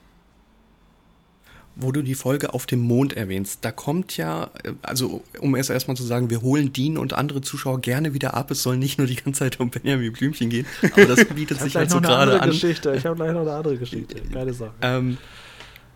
[1.74, 5.70] Wo du die Folge auf dem Mond erwähnst, da kommt ja, äh, also um es
[5.70, 8.50] erstmal zu sagen, wir holen Dean und andere Zuschauer gerne wieder ab.
[8.50, 11.76] Es soll nicht nur die ganze Zeit um Benjamin Blümchen gehen, aber das bietet sich
[11.76, 12.50] halt so gerade an.
[12.50, 12.94] Geschichte.
[12.94, 14.74] Ich habe gleich noch eine andere Geschichte, keine Sache.
[14.82, 15.18] Ähm,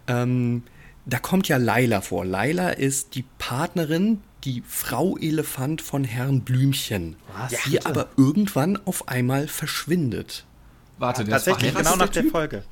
[0.07, 0.63] ähm,
[1.05, 2.25] da kommt ja Laila vor.
[2.25, 7.51] Laila ist die Partnerin die Frau Elefant von Herrn Blümchen, Was?
[7.65, 7.87] die Bitte?
[7.87, 10.45] aber irgendwann auf einmal verschwindet.
[10.99, 12.65] Warte, der tatsächlich genau nach der, der Folge.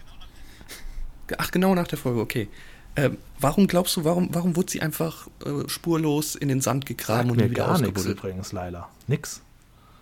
[1.38, 2.48] Ach, genau nach der Folge, okay.
[2.96, 7.28] Ähm, warum glaubst du, warum, warum wurde sie einfach äh, spurlos in den Sand gegraben
[7.28, 8.88] Sagt und mir wieder gar nichts übrigens, Laila.
[9.06, 9.42] Nix.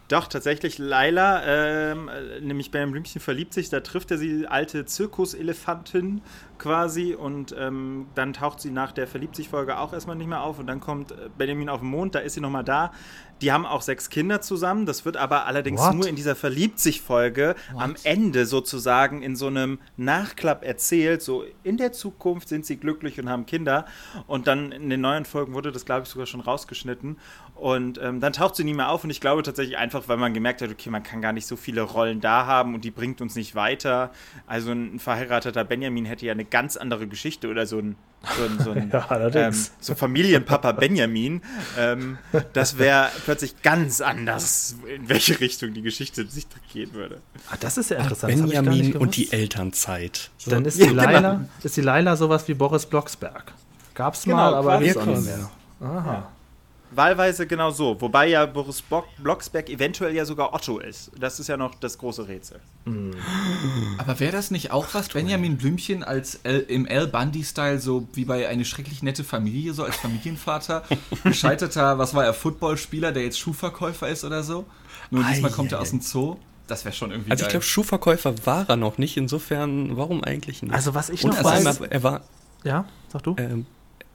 [0.08, 6.22] Doch, tatsächlich, Laila, ähm, nämlich Benjamin Blümchen verliebt sich, da trifft er sie, alte Zirkuselefantin
[6.56, 10.42] quasi und ähm, dann taucht sie nach der Verliebt sich Folge auch erstmal nicht mehr
[10.42, 12.90] auf und dann kommt äh, Benjamin auf den Mond, da ist sie nochmal da.
[13.40, 15.94] Die haben auch sechs Kinder zusammen, das wird aber allerdings What?
[15.94, 17.82] nur in dieser Verliebt sich Folge What?
[17.82, 23.18] am Ende sozusagen in so einem Nachklapp erzählt, so in der Zukunft sind sie glücklich
[23.20, 23.86] und haben Kinder
[24.26, 27.16] und dann in den neuen Folgen wurde das glaube ich sogar schon rausgeschnitten
[27.58, 30.32] und ähm, dann taucht sie nie mehr auf und ich glaube tatsächlich einfach, weil man
[30.32, 33.20] gemerkt hat, okay, man kann gar nicht so viele Rollen da haben und die bringt
[33.20, 34.12] uns nicht weiter.
[34.46, 37.96] Also ein verheirateter Benjamin hätte ja eine ganz andere Geschichte oder so ein,
[38.36, 41.42] so ein, so ein ja, ähm, so Familienpapa Benjamin.
[41.78, 42.18] Ähm,
[42.52, 47.20] das wäre plötzlich ganz anders, in welche Richtung die Geschichte sich gehen würde.
[47.50, 48.34] Ah, das ist ja interessant.
[48.36, 50.30] Ach, Benjamin und die Elternzeit.
[50.36, 50.50] So.
[50.50, 51.48] Dann ist die, ja, Laila, genau.
[51.62, 53.52] ist die Laila sowas wie Boris Blocksberg.
[53.94, 55.50] Gab's genau, mal, aber nicht mehr.
[55.80, 56.12] Aha.
[56.12, 56.32] Ja.
[56.90, 58.00] Wahlweise genau so.
[58.00, 58.82] Wobei ja Boris
[59.18, 61.10] Blocksberg eventuell ja sogar Otto ist.
[61.18, 62.60] Das ist ja noch das große Rätsel.
[62.84, 63.14] Mhm.
[63.98, 68.24] Aber wäre das nicht auch was, Benjamin Blümchen als L, im Al Bundy-Style, so wie
[68.24, 70.84] bei eine schrecklich nette Familie, so als Familienvater,
[71.24, 74.64] gescheiterter, was war er, Footballspieler, der jetzt Schuhverkäufer ist oder so?
[75.10, 76.36] Nur diesmal kommt er aus dem Zoo.
[76.66, 79.16] Das wäre schon irgendwie Also ich glaube, Schuhverkäufer war er noch nicht.
[79.16, 80.74] Insofern, warum eigentlich nicht?
[80.74, 81.80] Also was ich Und noch weiß...
[81.80, 82.20] Er war...
[82.62, 83.36] Ja, sag du?
[83.38, 83.66] Ähm,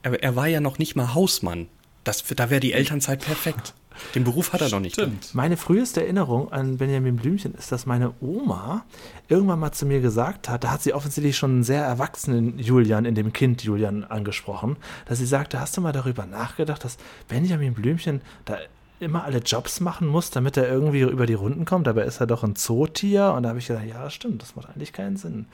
[0.02, 1.68] er, er war ja noch nicht mal Hausmann.
[2.04, 3.74] Das, da wäre die Elternzeit perfekt.
[4.14, 4.94] Den Beruf hat er noch nicht.
[4.94, 5.34] Stimmt.
[5.34, 8.84] Meine früheste Erinnerung an Benjamin Blümchen ist, dass meine Oma
[9.28, 13.04] irgendwann mal zu mir gesagt hat, da hat sie offensichtlich schon einen sehr erwachsenen Julian
[13.04, 16.96] in dem Kind Julian angesprochen, dass sie sagte, hast du mal darüber nachgedacht, dass
[17.28, 18.58] Benjamin Blümchen da
[19.00, 21.86] immer alle Jobs machen muss, damit er irgendwie über die Runden kommt?
[21.86, 23.32] Dabei ist er doch ein Zootier.
[23.36, 25.46] Und da habe ich gesagt, ja, stimmt, das macht eigentlich keinen Sinn.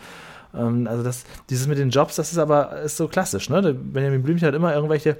[0.54, 3.48] Ähm, also das, dieses mit den Jobs, das ist aber ist so klassisch.
[3.48, 3.74] Ne?
[3.74, 5.10] Benjamin Blümchen hat immer irgendwelche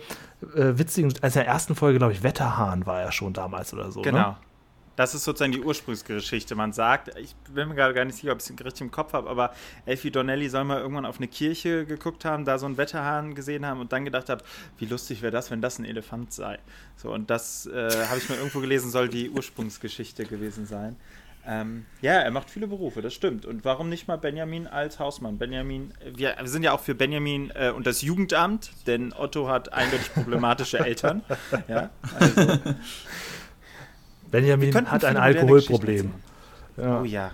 [0.54, 3.90] äh, witzigen, also in der ersten Folge, glaube ich, Wetterhahn war er schon damals oder
[3.90, 4.00] so.
[4.00, 4.10] Ne?
[4.10, 4.30] Genau.
[4.30, 4.36] Ne?
[4.96, 6.54] Das ist sozusagen die Ursprungsgeschichte.
[6.54, 9.14] Man sagt, ich bin mir gerade gar nicht sicher, ob ich es richtig im Kopf
[9.14, 9.54] habe, aber
[9.86, 13.64] Elfie Donnelly soll mal irgendwann auf eine Kirche geguckt haben, da so einen Wetterhahn gesehen
[13.64, 14.44] haben und dann gedacht habe,
[14.76, 16.58] wie lustig wäre das, wenn das ein Elefant sei.
[16.96, 20.96] So, und das äh, habe ich mal irgendwo gelesen, soll die Ursprungsgeschichte gewesen sein.
[21.46, 23.46] Ähm, ja, er macht viele Berufe, das stimmt.
[23.46, 25.38] Und warum nicht mal Benjamin als Hausmann?
[25.38, 29.72] Benjamin, wir, wir sind ja auch für Benjamin äh, und das Jugendamt, denn Otto hat
[29.72, 31.22] eindeutig problematische Eltern.
[31.66, 32.58] Ja, also.
[34.30, 36.12] Benjamin hat ein Alkoholproblem.
[36.76, 37.00] Ja.
[37.00, 37.30] Oh ja.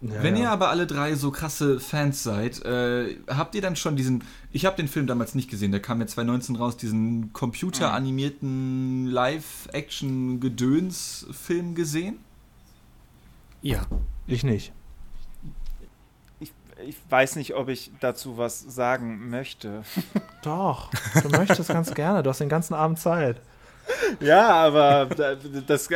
[0.00, 0.42] Ja, Wenn ja.
[0.42, 4.64] ihr aber alle drei so krasse Fans seid, äh, habt ihr dann schon diesen, ich
[4.64, 12.20] habe den Film damals nicht gesehen, der kam ja 2019 raus, diesen computeranimierten Live-Action-Gedöns-Film gesehen?
[13.60, 13.86] Ja.
[14.28, 14.72] Ich nicht.
[16.38, 16.52] Ich,
[16.86, 19.82] ich weiß nicht, ob ich dazu was sagen möchte.
[20.42, 22.22] Doch, du möchtest ganz gerne.
[22.22, 23.40] Du hast den ganzen Abend Zeit.
[24.20, 25.06] Ja, aber
[25.66, 25.88] das,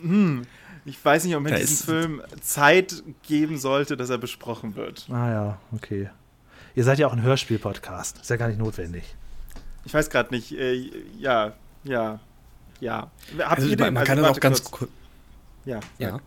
[0.00, 0.42] hm,
[0.86, 5.06] ich weiß nicht, ob man diesem Film Zeit geben sollte, dass er besprochen wird.
[5.10, 6.08] Ah ja, okay.
[6.76, 8.18] Ihr seid ja auch ein Hörspiel-Podcast.
[8.20, 9.16] Ist ja gar nicht notwendig.
[9.84, 10.52] Ich weiß gerade nicht.
[10.52, 12.20] Äh, ja, ja,
[12.80, 13.10] ja.
[13.38, 13.94] Habt also, ihr den?
[13.94, 14.90] Man also, kann das auch ganz kurz.
[15.64, 15.80] Ja.
[15.98, 16.20] ja.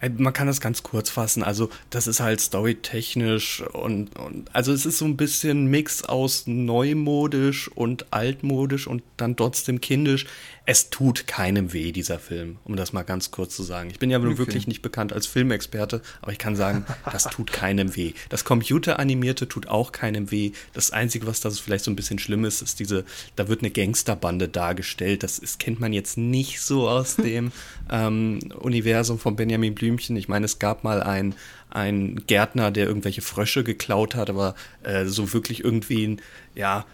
[0.00, 1.42] Äh, man kann das ganz kurz fassen.
[1.42, 6.46] Also, das ist halt storytechnisch und, und also es ist so ein bisschen Mix aus
[6.46, 10.26] neumodisch und altmodisch und dann trotzdem kindisch
[10.68, 13.88] es tut keinem weh, dieser Film, um das mal ganz kurz zu sagen.
[13.88, 14.36] Ich bin ja okay.
[14.36, 18.14] wirklich nicht bekannt als Filmexperte, aber ich kann sagen, das tut keinem weh.
[18.30, 20.50] Das Computeranimierte tut auch keinem weh.
[20.72, 23.04] Das Einzige, was da vielleicht so ein bisschen schlimm ist, ist diese,
[23.36, 25.22] da wird eine Gangsterbande dargestellt.
[25.22, 27.52] Das ist, kennt man jetzt nicht so aus dem
[27.88, 30.16] ähm, Universum von Benjamin Blümchen.
[30.16, 31.36] Ich meine, es gab mal ein,
[31.70, 36.16] ein Gärtner, der irgendwelche Frösche geklaut hat, aber äh, so wirklich irgendwie,
[36.56, 36.84] ja,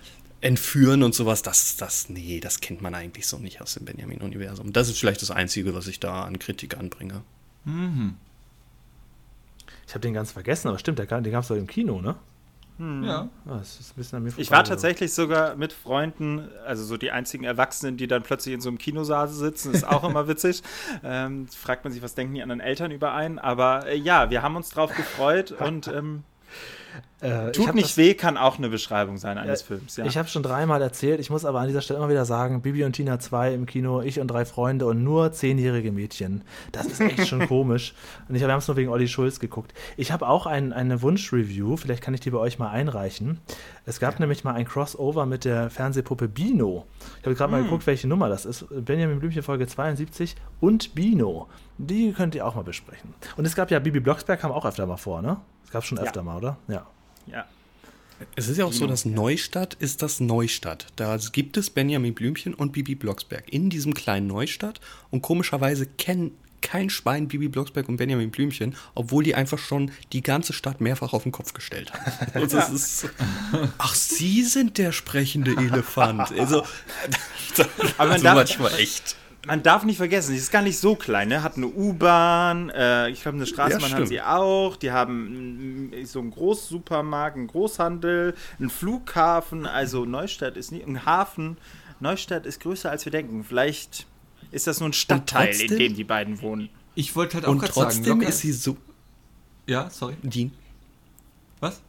[0.42, 4.72] entführen und sowas, das, das, nee, das kennt man eigentlich so nicht aus dem Benjamin-Universum.
[4.72, 7.22] Das ist vielleicht das Einzige, was ich da an Kritik anbringe.
[7.64, 8.16] Mhm.
[9.86, 12.16] Ich habe den ganz vergessen, aber stimmt, den gab es doch im Kino, ne?
[12.78, 13.04] Hm.
[13.04, 13.28] Ja.
[13.46, 13.60] Ah,
[14.36, 18.60] ich war tatsächlich sogar mit Freunden, also so die einzigen Erwachsenen, die dann plötzlich in
[18.60, 20.62] so einem Kinosaal sitzen, ist auch immer witzig.
[21.04, 23.38] Ähm, fragt man sich, was denken die anderen Eltern über einen?
[23.38, 26.22] Aber äh, ja, wir haben uns drauf gefreut und ähm,
[27.20, 29.96] äh, Tut nicht weh, kann auch eine Beschreibung sein eines äh, Films.
[29.96, 30.04] Ja.
[30.04, 32.84] Ich habe schon dreimal erzählt, ich muss aber an dieser Stelle immer wieder sagen, Bibi
[32.84, 36.42] und Tina 2 im Kino, ich und drei Freunde und nur zehnjährige Mädchen.
[36.72, 37.94] Das ist echt schon komisch.
[38.28, 39.72] Und ich, wir haben es nur wegen Olli Schulz geguckt.
[39.96, 43.38] Ich habe auch ein, eine Wunsch-Review, vielleicht kann ich die bei euch mal einreichen.
[43.84, 44.20] Es gab ja.
[44.20, 46.86] nämlich mal ein Crossover mit der Fernsehpuppe Bino.
[47.20, 47.60] Ich habe gerade hm.
[47.60, 48.66] mal geguckt, welche Nummer das ist.
[48.70, 51.48] Benjamin Blümchen Folge 72 und Bino.
[51.78, 53.14] Die könnt ihr auch mal besprechen.
[53.36, 55.38] Und es gab ja, Bibi Blocksberg kam auch öfter mal vor, ne?
[55.64, 56.24] Es gab schon öfter ja.
[56.24, 56.58] mal, oder?
[56.68, 56.86] Ja.
[57.26, 57.46] Ja.
[58.36, 60.86] Es ist ja auch so, dass Neustadt ist das Neustadt.
[60.94, 66.36] Da gibt es Benjamin Blümchen und Bibi Blocksberg in diesem kleinen Neustadt und komischerweise kennen
[66.62, 71.12] kein Schwein Bibi Blocksberg und Benjamin Blümchen, obwohl die einfach schon die ganze Stadt mehrfach
[71.12, 72.02] auf den Kopf gestellt haben.
[72.42, 73.10] Und das ist,
[73.78, 76.32] ach, Sie sind der sprechende Elefant.
[76.38, 76.64] Also,
[77.98, 81.28] aber man darf, manchmal echt man darf nicht vergessen, sie ist gar nicht so klein,
[81.28, 81.42] ne?
[81.42, 84.76] Hat eine U-Bahn, äh, ich glaube, eine Straßenbahn ja, hat sie auch.
[84.76, 89.66] Die haben so einen Großsupermarkt, einen Großhandel, einen Flughafen.
[89.66, 91.56] Also Neustadt ist nicht ein Hafen.
[91.98, 93.44] Neustadt ist größer als wir denken.
[93.44, 94.06] Vielleicht
[94.52, 96.68] ist das nur ein Stadtteil, trotzdem, in dem die beiden wohnen.
[96.94, 98.76] Ich wollte halt auch gerade sagen, trotzdem ist sie so.
[99.66, 100.14] Ja, sorry.
[100.22, 100.52] Dean.
[101.60, 101.80] Was?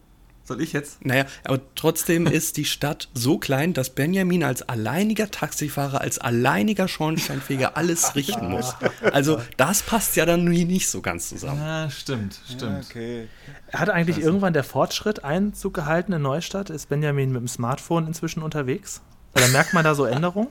[0.45, 1.06] Soll ich jetzt?
[1.06, 6.88] Naja, aber trotzdem ist die Stadt so klein, dass Benjamin als alleiniger Taxifahrer, als alleiniger
[6.88, 8.76] Schornsteinfeger alles richten muss.
[9.02, 11.62] Also das passt ja dann nicht so ganz zusammen.
[11.62, 12.62] Ja, stimmt, stimmt.
[12.62, 13.28] Ja, okay.
[13.71, 14.28] Hat eigentlich also.
[14.28, 16.69] irgendwann der Fortschritt Einzug gehalten in Neustadt?
[16.69, 19.02] Ist Benjamin mit dem Smartphone inzwischen unterwegs?
[19.36, 20.49] Oder merkt man da so Änderungen?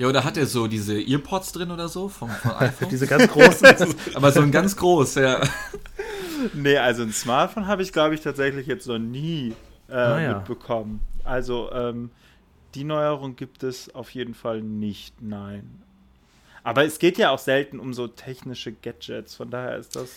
[0.00, 2.88] Ja, oder hat er so diese Earpods drin oder so vom, vom iPhone?
[2.88, 3.68] diese ganz großen.
[4.14, 5.42] Aber so ein ganz groß, ja.
[6.54, 9.52] Nee, also ein Smartphone habe ich, glaube ich, tatsächlich jetzt noch nie
[9.90, 10.34] äh, ah, ja.
[10.38, 11.00] mitbekommen.
[11.22, 12.10] Also ähm,
[12.74, 15.82] die Neuerung gibt es auf jeden Fall nicht, nein.
[16.62, 20.16] Aber es geht ja auch selten um so technische Gadgets, von daher ist das.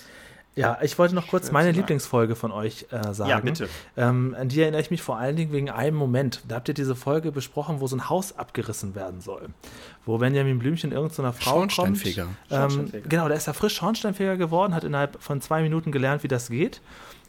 [0.55, 3.29] Ja, ich wollte noch kurz meine Lieblingsfolge von euch äh, sagen.
[3.29, 3.67] Ja, bitte.
[3.97, 6.43] Ähm, an die erinnere ich mich vor allen Dingen wegen einem Moment.
[6.47, 9.49] Da habt ihr diese Folge besprochen, wo so ein Haus abgerissen werden soll.
[10.05, 12.23] Wo Benjamin Blümchen irgendeiner Frau Schornsteinfeger.
[12.25, 12.37] kommt.
[12.51, 13.09] Ähm, Schornsteinfeger.
[13.09, 16.49] Genau, der ist ja frisch Schornsteinfeger geworden, hat innerhalb von zwei Minuten gelernt, wie das
[16.49, 16.81] geht.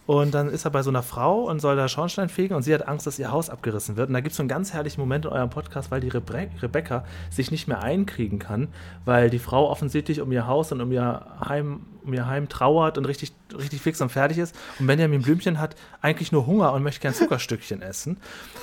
[0.06, 2.74] Und dann ist er bei so einer Frau und soll da Schornstein fegen und sie
[2.74, 4.08] hat Angst, dass ihr Haus abgerissen wird.
[4.08, 6.48] Und da gibt es so einen ganz herrlichen Moment in eurem Podcast, weil die Rebe
[6.60, 8.68] Rebecca sich nicht mehr einkriegen kann,
[9.04, 12.98] weil die Frau offensichtlich um ihr Haus und um ihr Heim um ihr Heim trauert
[12.98, 14.54] und richtig, richtig fix und fertig ist.
[14.78, 18.18] Und Benjamin Blümchen hat eigentlich nur Hunger und möchte gern Zuckerstückchen essen.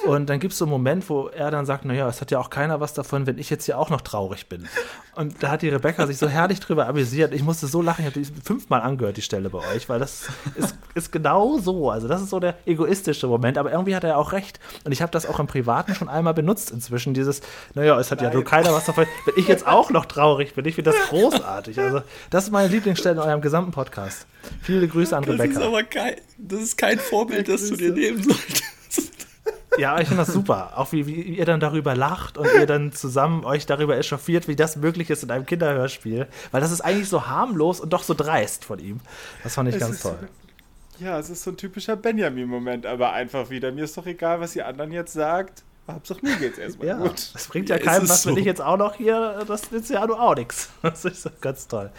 [0.06, 2.40] Und dann gibt es so einen Moment, wo er dann sagt, naja, es hat ja
[2.40, 4.68] auch keiner was davon, wenn ich jetzt hier auch noch traurig bin.
[5.16, 7.34] Und da hat die Rebecca sich so herrlich drüber amüsiert.
[7.34, 10.28] Ich musste so lachen, ich habe die fünfmal angehört, die Stelle bei euch, weil das
[10.56, 11.90] ist, ist genau so.
[11.90, 14.60] Also das ist so der egoistische Moment, aber irgendwie hat er auch recht.
[14.84, 17.42] Und ich habe das auch im Privaten schon einmal benutzt inzwischen, dieses,
[17.74, 18.30] naja, es hat Nein.
[18.30, 20.66] ja nur keiner was davon, wenn ich jetzt auch noch traurig bin.
[20.66, 21.80] Ich finde das großartig.
[21.80, 24.26] Also das ist meine Lieblingsstelle in eurem gesamten Podcast.
[24.62, 25.54] Viele Grüße an Rebecca.
[25.54, 28.64] Das ist aber kein, das ist kein Vorbild, das du dir nehmen solltest.
[29.78, 30.74] Ja, ich finde das super.
[30.76, 34.56] Auch wie, wie, ihr dann darüber lacht und ihr dann zusammen euch darüber echauffiert, wie
[34.56, 36.28] das möglich ist in einem Kinderhörspiel.
[36.52, 39.00] Weil das ist eigentlich so harmlos und doch so dreist von ihm.
[39.44, 40.18] Das fand ich es ganz toll.
[41.02, 43.72] Ja, es ist so ein typischer Benjamin-Moment, aber einfach wieder.
[43.72, 45.64] Mir ist doch egal, was ihr anderen jetzt sagt.
[45.90, 47.32] Hauptsache mir geht's erstmal ja, gut.
[47.34, 48.30] Das bringt ja, ja keinem was, so.
[48.30, 50.70] wenn ich jetzt auch noch hier, das nützt ja nur auch nichts.
[50.82, 51.90] Das ist ganz toll.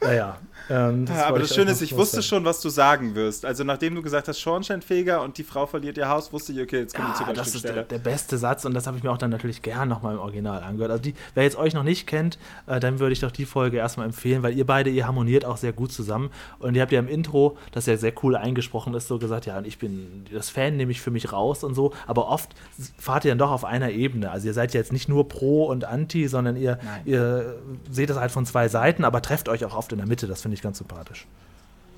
[0.00, 0.38] Naja,
[0.68, 3.44] ähm, ja, aber das Schöne ist, ich wusste schon, was du sagen wirst.
[3.44, 6.80] Also nachdem du gesagt hast, Schornsteinfeger und die Frau verliert ihr Haus, wusste ich, okay,
[6.80, 9.10] jetzt kommt ja, die Das ist der, der, beste Satz und das habe ich mir
[9.10, 10.90] auch dann natürlich gern nochmal im Original angehört.
[10.90, 13.76] Also die, wer jetzt euch noch nicht kennt, äh, dann würde ich doch die Folge
[13.78, 16.30] erstmal empfehlen, weil ihr beide, ihr harmoniert auch sehr gut zusammen.
[16.58, 19.60] Und ihr habt ja im Intro, das ja sehr cool eingesprochen ist, so gesagt, ja,
[19.62, 21.92] ich bin das Fan, nehme ich für mich raus und so.
[22.06, 22.50] Aber oft
[22.98, 24.30] fahrt ihr dann doch auf einer Ebene.
[24.30, 27.56] Also ihr seid ja jetzt nicht nur pro und anti, sondern ihr, ihr
[27.90, 30.26] seht das halt von zwei Seiten, aber trefft euch auch oft in der Mitte.
[30.26, 31.26] Das finde ich ganz sympathisch.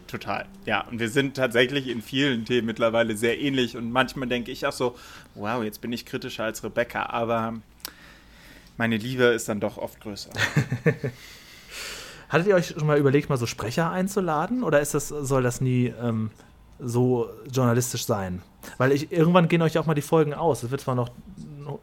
[0.06, 0.80] Total, ja.
[0.90, 3.76] Und wir sind tatsächlich in vielen Themen mittlerweile sehr ähnlich.
[3.76, 4.96] Und manchmal denke ich auch so,
[5.34, 7.52] wow, jetzt bin ich kritischer als Rebecca, aber
[8.78, 10.30] meine Liebe ist dann doch oft größer.
[12.30, 14.62] Hattet ihr euch schon mal überlegt, mal so Sprecher einzuladen?
[14.62, 16.30] Oder ist das, soll das nie ähm,
[16.78, 18.40] so journalistisch sein?
[18.78, 20.62] Weil ich, irgendwann gehen euch auch mal die Folgen aus.
[20.62, 21.10] Es wird zwar noch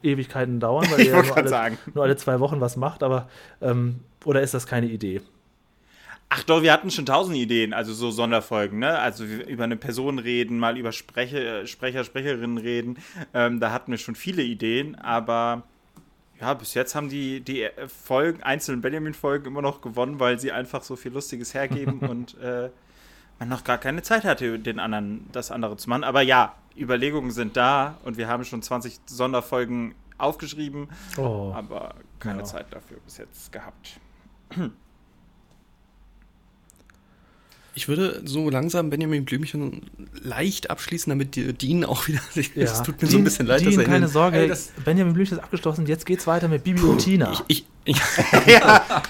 [0.01, 3.29] Ewigkeiten dauern, weil ihr ja nur alle, nur alle, zwei Wochen was macht, aber
[3.61, 5.21] ähm, oder ist das keine Idee?
[6.29, 8.99] Ach doch, wir hatten schon tausend Ideen, also so Sonderfolgen, ne?
[8.99, 12.97] Also über eine Person reden, mal über Sprecher, Sprecher Sprecherinnen reden.
[13.33, 15.63] Ähm, da hatten wir schon viele Ideen, aber
[16.41, 20.83] ja, bis jetzt haben die, die Folgen, einzelnen Benjamin-Folgen immer noch gewonnen, weil sie einfach
[20.83, 22.69] so viel Lustiges hergeben und äh,
[23.39, 26.03] man noch gar keine Zeit hatte, den anderen, das andere zu machen.
[26.03, 31.51] Aber ja, Überlegungen sind da und wir haben schon 20 Sonderfolgen aufgeschrieben, oh.
[31.53, 32.45] aber keine ja.
[32.45, 33.99] Zeit dafür bis jetzt gehabt.
[37.75, 39.81] Ich würde so langsam Benjamin Blümchen
[40.23, 42.21] leicht abschließen, damit die Dean auch wieder.
[42.55, 43.85] Es tut mir Dean, so ein bisschen leid, Dean, dass er.
[43.85, 45.85] Keine Sorge, ey, Benjamin Blümchen ist abgeschlossen.
[45.85, 47.33] Jetzt geht's weiter mit Bibi und Tina.
[47.47, 47.97] Ich, ich,
[48.45, 49.03] ich ja.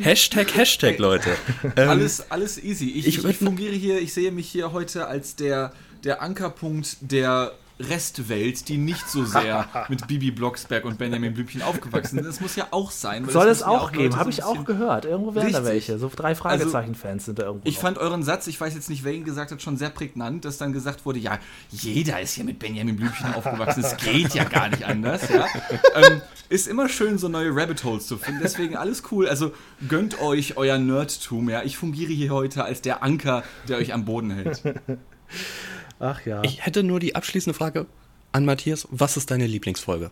[0.00, 1.30] Hashtag, Hashtag, Leute.
[1.76, 2.90] Ähm, alles, alles easy.
[2.90, 7.52] Ich, ich, ich fungiere hier, ich sehe mich hier heute als der, der Ankerpunkt der
[7.78, 12.26] Restwelt, die nicht so sehr mit Bibi Blocksberg und Benjamin Blümchen aufgewachsen sind.
[12.26, 13.28] Das muss ja auch sein.
[13.28, 15.04] Soll es auch, auch geben, habe ich auch gehört.
[15.04, 15.98] Irgendwo wären da welche.
[15.98, 17.68] So drei Fragezeichen-Fans also, sind da irgendwo.
[17.68, 17.82] Ich noch.
[17.82, 20.56] fand euren Satz, ich weiß jetzt nicht, wer ihn gesagt hat, schon sehr prägnant, dass
[20.56, 21.38] dann gesagt wurde, ja,
[21.70, 23.84] jeder ist hier mit Benjamin Blümchen aufgewachsen.
[23.84, 25.28] Es geht ja gar nicht anders.
[25.28, 25.46] Ja?
[25.94, 28.40] Ähm, ist immer schön, so neue Rabbit Holes zu finden.
[28.42, 29.28] Deswegen alles cool.
[29.28, 29.52] Also
[29.88, 31.48] gönnt euch euer Nerdtum.
[31.48, 31.62] Ja?
[31.62, 34.62] Ich fungiere hier heute als der Anker, der euch am Boden hält.
[35.98, 36.42] Ach ja.
[36.42, 37.86] Ich hätte nur die abschließende Frage
[38.32, 38.86] an Matthias.
[38.90, 40.10] Was ist deine Lieblingsfolge?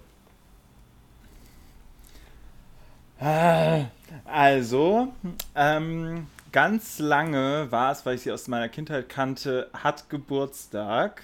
[3.21, 3.87] Ah,
[4.25, 5.13] also,
[5.55, 11.23] ähm, ganz lange war es, weil ich sie aus meiner Kindheit kannte, hat Geburtstag.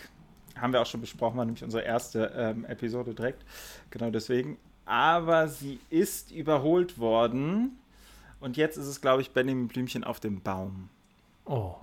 [0.57, 3.45] Haben wir auch schon besprochen, war nämlich unsere erste ähm, Episode direkt.
[3.91, 4.59] Genau deswegen.
[4.85, 7.79] Aber sie ist überholt worden.
[8.41, 10.89] Und jetzt ist es, glaube ich, Benjamin Blümchen auf dem Baum.
[11.45, 11.75] Oh.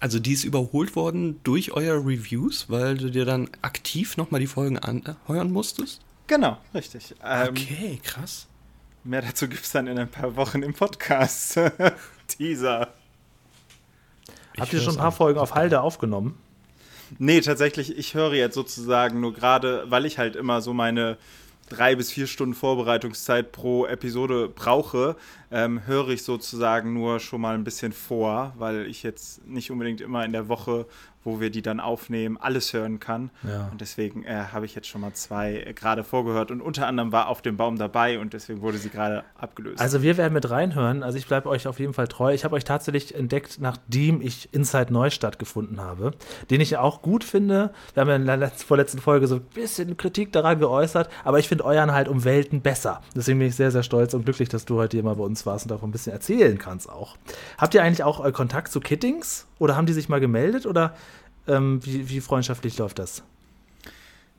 [0.00, 4.46] Also die ist überholt worden durch euer Reviews, weil du dir dann aktiv nochmal die
[4.46, 6.00] Folgen anhören musstest?
[6.26, 7.14] Genau, richtig.
[7.24, 8.46] Ähm, okay, krass.
[9.02, 11.58] Mehr dazu gibt es dann in ein paar Wochen im Podcast.
[12.28, 12.92] Teaser.
[14.58, 16.38] Habt ihr schon ein paar Folgen auf Halde aufgenommen?
[17.18, 21.16] Nee, tatsächlich, ich höre jetzt sozusagen nur gerade, weil ich halt immer so meine
[21.70, 25.16] drei bis vier Stunden Vorbereitungszeit pro Episode brauche,
[25.50, 30.02] ähm, höre ich sozusagen nur schon mal ein bisschen vor, weil ich jetzt nicht unbedingt
[30.02, 30.86] immer in der Woche
[31.24, 33.30] wo wir die dann aufnehmen, alles hören kann.
[33.46, 33.68] Ja.
[33.70, 37.12] Und deswegen äh, habe ich jetzt schon mal zwei äh, gerade vorgehört und unter anderem
[37.12, 39.80] war auf dem Baum dabei und deswegen wurde sie gerade abgelöst.
[39.80, 41.02] Also wir werden mit reinhören.
[41.02, 42.32] Also ich bleibe euch auf jeden Fall treu.
[42.32, 46.12] Ich habe euch tatsächlich entdeckt, nachdem ich Inside Neustadt gefunden habe,
[46.50, 47.72] den ich auch gut finde.
[47.94, 51.38] Wir haben ja in der letzten, vorletzten Folge so ein bisschen Kritik daran geäußert, aber
[51.38, 53.02] ich finde euren halt um Welten besser.
[53.14, 55.44] Deswegen bin ich sehr, sehr stolz und glücklich, dass du heute hier mal bei uns
[55.46, 57.16] warst und davon ein bisschen erzählen kannst auch.
[57.58, 59.46] Habt ihr eigentlich auch äh, Kontakt zu Kittings?
[59.58, 60.64] Oder haben die sich mal gemeldet?
[60.64, 60.94] Oder
[61.50, 63.22] ähm, wie, wie freundschaftlich läuft das?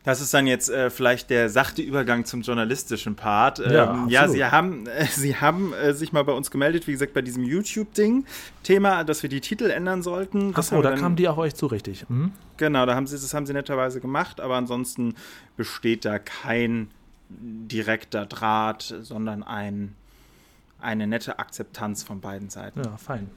[0.03, 3.59] Das ist dann jetzt äh, vielleicht der sachte Übergang zum journalistischen Part.
[3.59, 6.93] Ähm, ja, ja, Sie haben, äh, Sie haben äh, sich mal bei uns gemeldet, wie
[6.93, 8.25] gesagt, bei diesem YouTube-Ding.
[8.63, 10.55] Thema, dass wir die Titel ändern sollten.
[10.55, 12.09] Achso, da kamen die auf euch zu, richtig.
[12.09, 12.31] Mhm.
[12.57, 15.13] Genau, da haben Sie, das haben Sie netterweise gemacht, aber ansonsten
[15.55, 16.89] besteht da kein
[17.29, 19.95] direkter Draht, sondern ein,
[20.79, 22.81] eine nette Akzeptanz von beiden Seiten.
[22.83, 23.29] Ja, fein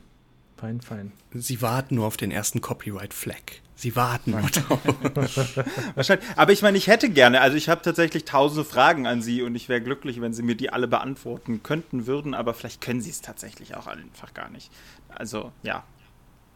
[0.65, 1.13] fein, fein.
[1.33, 3.61] Sie warten nur auf den ersten Copyright-Flag.
[3.77, 4.35] Sie warten.
[5.95, 6.29] Wahrscheinlich.
[6.37, 9.55] Aber ich meine, ich hätte gerne, also ich habe tatsächlich tausende Fragen an Sie und
[9.55, 13.11] ich wäre glücklich, wenn Sie mir die alle beantworten könnten, würden, aber vielleicht können Sie
[13.11, 14.71] es tatsächlich auch einfach gar nicht.
[15.09, 15.85] Also, ja.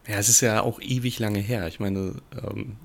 [0.07, 1.67] Ja, es ist ja auch ewig lange her.
[1.67, 2.77] Ich meine, ähm,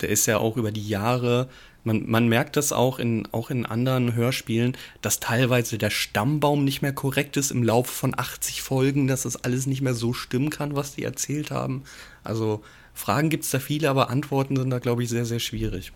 [0.00, 1.48] der ist ja auch über die Jahre
[1.86, 6.82] man, man merkt das auch in, auch in anderen Hörspielen, dass teilweise der Stammbaum nicht
[6.82, 10.50] mehr korrekt ist im Laufe von 80 Folgen, dass das alles nicht mehr so stimmen
[10.50, 11.84] kann, was die erzählt haben.
[12.24, 12.64] Also
[12.96, 15.92] Fragen gibt es da viele, aber Antworten sind da, glaube ich, sehr, sehr schwierig.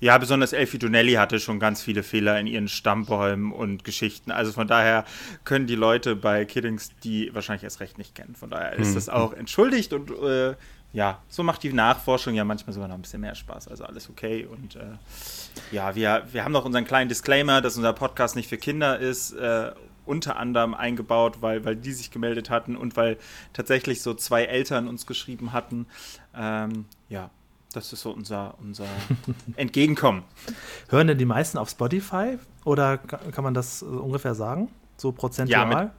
[0.00, 4.30] Ja, besonders Elfie Donnelly hatte schon ganz viele Fehler in ihren Stammbäumen und Geschichten.
[4.30, 5.04] Also von daher
[5.44, 8.34] können die Leute bei Kiddings die wahrscheinlich erst recht nicht kennen.
[8.34, 8.94] Von daher ist hm.
[8.94, 10.54] das auch entschuldigt und äh,
[10.94, 13.68] ja, so macht die Nachforschung ja manchmal sogar noch ein bisschen mehr Spaß.
[13.68, 14.48] Also alles okay.
[14.50, 14.80] Und äh,
[15.70, 19.32] ja, wir, wir haben noch unseren kleinen Disclaimer, dass unser Podcast nicht für Kinder ist.
[19.32, 19.72] Äh,
[20.04, 23.16] unter anderem eingebaut, weil, weil die sich gemeldet hatten und weil
[23.52, 25.86] tatsächlich so zwei Eltern uns geschrieben hatten.
[26.34, 27.30] Ähm, ja,
[27.72, 28.86] das ist so unser, unser
[29.56, 30.24] Entgegenkommen.
[30.88, 34.68] Hören denn die meisten auf Spotify oder kann man das ungefähr sagen?
[34.96, 35.70] So prozentual?
[35.70, 35.90] Ja, mit,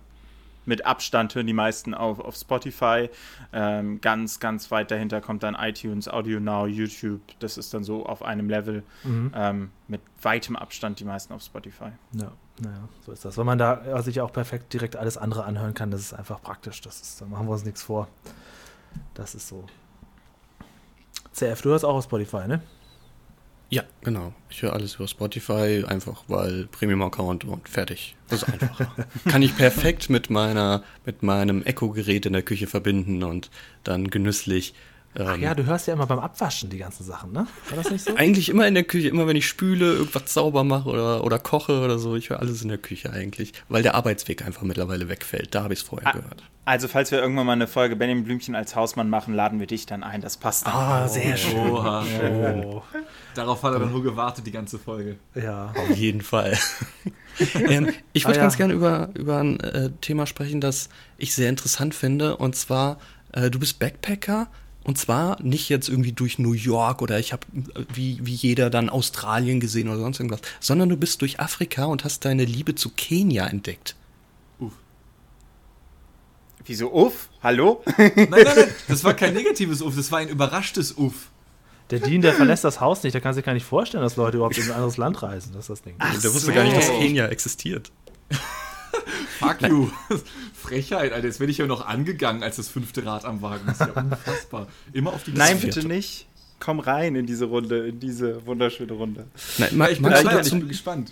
[0.65, 3.09] mit Abstand hören die meisten auf, auf Spotify.
[3.53, 7.21] Ähm, ganz, ganz weit dahinter kommt dann iTunes, Audio Now, YouTube.
[7.39, 8.83] Das ist dann so auf einem Level.
[9.03, 9.31] Mhm.
[9.33, 11.91] Ähm, mit weitem Abstand die meisten auf Spotify.
[12.13, 12.31] Ja,
[12.61, 13.37] naja, so ist das.
[13.37, 16.81] Weil man da sich auch perfekt direkt alles andere anhören kann, das ist einfach praktisch.
[16.81, 18.07] Das ist, da machen wir uns nichts vor.
[19.15, 19.65] Das ist so.
[21.33, 22.61] CF, du hörst auch auf Spotify, ne?
[23.69, 24.33] Ja, genau.
[24.49, 28.17] Ich höre alles über Spotify, einfach weil Premium-Account und fertig.
[28.27, 29.07] Das ist einfacher.
[29.29, 33.49] Kann ich perfekt mit meiner, mit meinem Echo-Gerät in der Küche verbinden und
[33.83, 34.73] dann genüsslich
[35.15, 37.45] Ach ähm, ja, du hörst ja immer beim Abwaschen die ganzen Sachen, ne?
[37.69, 38.15] War das nicht so?
[38.15, 41.81] Eigentlich immer in der Küche, immer wenn ich spüle, irgendwas sauber mache oder, oder koche
[41.81, 42.15] oder so.
[42.15, 45.53] Ich höre alles in der Küche eigentlich, weil der Arbeitsweg einfach mittlerweile wegfällt.
[45.53, 46.43] Da habe ich es vorher ah, gehört.
[46.63, 49.85] Also, falls wir irgendwann mal eine Folge Benjamin Blümchen als Hausmann machen, laden wir dich
[49.85, 50.21] dann ein.
[50.21, 50.65] Das passt.
[50.65, 51.57] Ah, oh, sehr schön.
[51.57, 52.05] Oha.
[52.63, 52.81] Oh.
[53.35, 55.17] Darauf hat er dann nur gewartet, die ganze Folge.
[55.35, 55.73] Ja.
[55.75, 56.57] Auf jeden Fall.
[57.55, 58.43] ähm, ich würde ah, ja.
[58.43, 62.37] ganz gerne über, über ein äh, Thema sprechen, das ich sehr interessant finde.
[62.37, 62.99] Und zwar,
[63.33, 64.47] äh, du bist Backpacker
[64.83, 67.45] und zwar nicht jetzt irgendwie durch New York oder ich habe
[67.93, 72.03] wie, wie jeder dann Australien gesehen oder sonst irgendwas, sondern du bist durch Afrika und
[72.03, 73.95] hast deine Liebe zu Kenia entdeckt.
[74.59, 74.73] Uff.
[76.65, 77.29] Wieso Uff?
[77.43, 77.83] Hallo?
[77.97, 81.29] Nein, nein, nein, das war kein negatives Uff, das war ein überraschtes Uff.
[81.91, 84.37] Der Dean, der verlässt das Haus nicht, der kann sich gar nicht vorstellen, dass Leute
[84.37, 85.51] überhaupt in ein anderes Land reisen.
[85.53, 85.95] Das ist das Ding.
[85.99, 86.53] Ach der wusste so.
[86.53, 87.91] gar nicht, dass Kenia existiert.
[89.39, 89.89] Fuck you.
[90.53, 91.27] Frechheit, Alter.
[91.27, 93.63] Jetzt werde ich ja noch angegangen als das fünfte Rad am Wagen.
[93.65, 94.67] Das ist ja unfassbar.
[94.93, 96.27] Immer auf die Nein, bitte nicht.
[96.59, 99.25] Komm rein in diese Runde, in diese wunderschöne Runde.
[99.57, 101.11] Nein, ma, ich, bin magst, dazu, ich bin gespannt.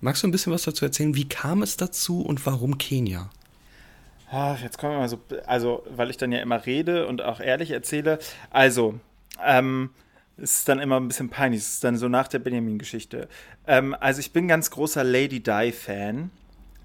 [0.00, 1.14] Magst du ein bisschen was dazu erzählen?
[1.14, 3.30] Wie kam es dazu und warum Kenia?
[4.30, 7.40] Ach, jetzt kommen wir mal so, also, weil ich dann ja immer rede und auch
[7.40, 8.18] ehrlich erzähle.
[8.50, 8.98] Also,
[9.44, 9.90] ähm,
[10.36, 11.60] es ist dann immer ein bisschen peinlich.
[11.60, 13.28] Es ist dann so nach der Benjamin-Geschichte.
[13.66, 16.30] Ähm, also, ich bin ganz großer Lady Di-Fan.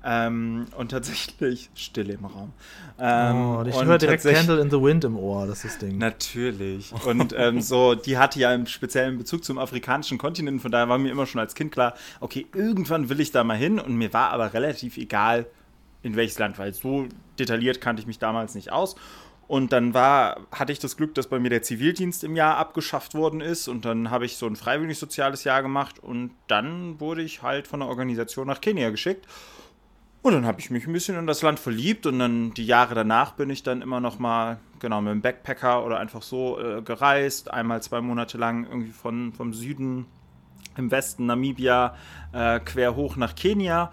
[0.04, 2.54] Ähm, und tatsächlich Stille im Raum.
[3.00, 5.98] Ähm, oh, ich höre direkt Candle in the Wind im Ohr, das ist das Ding.
[5.98, 6.92] Natürlich.
[7.06, 10.98] Und ähm, so, die hatte ja einen speziellen Bezug zum afrikanischen Kontinent, von daher war
[10.98, 14.12] mir immer schon als Kind klar, okay, irgendwann will ich da mal hin und mir
[14.14, 15.46] war aber relativ egal,
[16.04, 18.96] in welches Land, weil so detailliert kannte ich mich damals nicht aus.
[19.48, 23.16] Und dann war, hatte ich das Glück, dass bei mir der Zivildienst im Jahr abgeschafft
[23.16, 23.68] worden ist.
[23.68, 26.00] Und dann habe ich so ein freiwillig soziales Jahr gemacht.
[26.00, 29.28] Und dann wurde ich halt von der Organisation nach Kenia geschickt.
[30.24, 32.94] Und dann habe ich mich ein bisschen in das Land verliebt und dann die Jahre
[32.94, 36.82] danach bin ich dann immer noch mal genau mit dem Backpacker oder einfach so äh,
[36.84, 40.06] gereist, einmal zwei Monate lang irgendwie von vom Süden
[40.78, 41.96] im Westen Namibia
[42.34, 43.92] äh, quer hoch nach Kenia.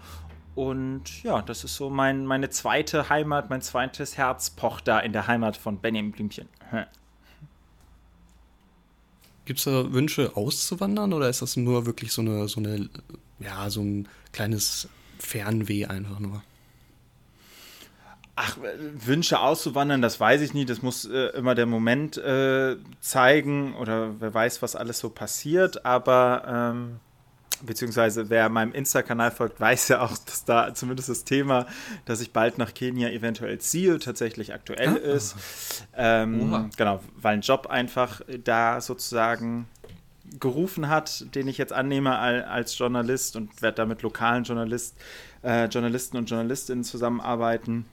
[0.53, 5.13] Und ja, das ist so mein, meine zweite Heimat, mein zweites Herz pocht da in
[5.13, 6.47] der Heimat von Benjamin Blümchen.
[9.45, 12.87] Gibt es da Wünsche auszuwandern oder ist das nur wirklich so eine, so eine,
[13.39, 14.89] ja, so ein kleines
[15.19, 16.41] Fernweh einfach nur.
[18.35, 18.57] Ach,
[19.05, 20.65] Wünsche auszuwandern, das weiß ich nie.
[20.65, 25.85] Das muss äh, immer der Moment äh, zeigen oder wer weiß, was alles so passiert.
[25.85, 26.99] Aber ähm,
[27.61, 31.65] beziehungsweise wer meinem Insta-Kanal folgt, weiß ja auch, dass da zumindest das Thema,
[32.05, 35.13] dass ich bald nach Kenia eventuell ziehe, tatsächlich aktuell ah.
[35.15, 35.35] ist.
[35.97, 39.67] Ähm, genau, weil ein Job einfach da sozusagen
[40.39, 44.95] gerufen hat, den ich jetzt annehme als Journalist und werde da mit lokalen Journalist,
[45.43, 47.85] äh, Journalisten und Journalistinnen zusammenarbeiten.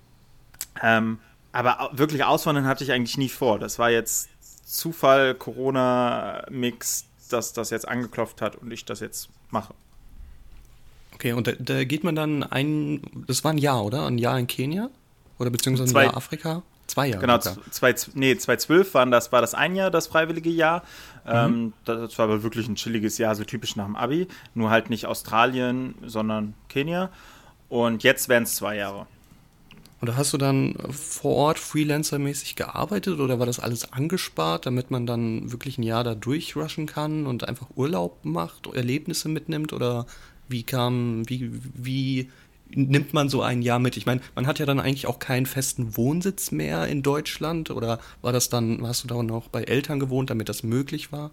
[0.82, 1.18] Ähm,
[1.52, 3.58] aber wirklich auswandern hatte ich eigentlich nie vor.
[3.58, 4.28] Das war jetzt
[4.66, 9.74] Zufall, Corona-Mix, dass das jetzt angeklopft hat und ich das jetzt mache.
[11.14, 14.06] Okay, und da, da, geht man dann ein, das war ein Jahr, oder?
[14.06, 14.90] Ein Jahr in Kenia?
[15.38, 16.62] Oder beziehungsweise ein Zwei, Jahr Afrika?
[16.86, 17.20] Zwei Jahre.
[17.20, 20.82] Genau, zwei, nee, 2012 waren das, war das ein Jahr, das freiwillige Jahr.
[21.26, 21.32] Mhm.
[21.32, 24.28] Ähm, das war aber wirklich ein chilliges Jahr, so typisch nach dem Abi.
[24.54, 27.10] Nur halt nicht Australien, sondern Kenia.
[27.68, 29.06] Und jetzt wären es zwei Jahre.
[30.00, 35.06] Und hast du dann vor Ort freelancermäßig gearbeitet oder war das alles angespart, damit man
[35.06, 39.72] dann wirklich ein Jahr da durchrushen kann und einfach Urlaub macht, Erlebnisse mitnimmt?
[39.72, 40.06] Oder
[40.48, 42.30] wie kam, wie, wie
[42.70, 43.96] nimmt man so ein Jahr mit?
[43.96, 47.98] Ich meine, man hat ja dann eigentlich auch keinen festen Wohnsitz mehr in Deutschland oder
[48.22, 51.30] war das dann, hast du da noch bei Eltern gewohnt, damit das möglich war?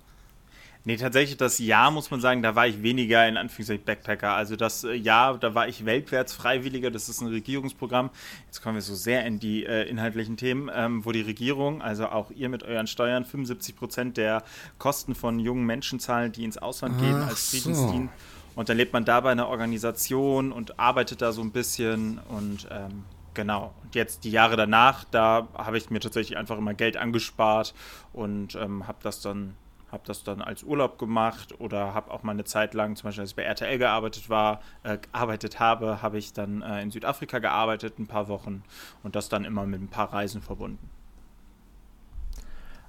[0.85, 4.33] Nee, tatsächlich das Jahr muss man sagen, da war ich weniger in Anführungszeichen Backpacker.
[4.33, 8.09] Also das äh, Jahr, da war ich weltwärts Freiwilliger, das ist ein Regierungsprogramm.
[8.47, 12.07] Jetzt kommen wir so sehr in die äh, inhaltlichen Themen, ähm, wo die Regierung, also
[12.07, 14.43] auch ihr mit euren Steuern, 75 Prozent der
[14.77, 18.13] Kosten von jungen Menschen zahlen, die ins Ausland gehen Ach als Friedensdienst.
[18.13, 18.32] So.
[18.55, 22.67] Und dann lebt man da bei einer Organisation und arbeitet da so ein bisschen und
[22.71, 23.73] ähm, Genau.
[23.83, 27.73] Und jetzt die Jahre danach, da habe ich mir tatsächlich einfach immer Geld angespart
[28.11, 29.55] und ähm, habe das dann
[29.91, 33.21] habe das dann als Urlaub gemacht oder habe auch mal eine Zeit lang, zum Beispiel
[33.21, 37.37] als ich bei RTL gearbeitet war, äh, gearbeitet habe, habe ich dann äh, in Südafrika
[37.37, 38.63] gearbeitet, ein paar Wochen
[39.03, 40.89] und das dann immer mit ein paar Reisen verbunden.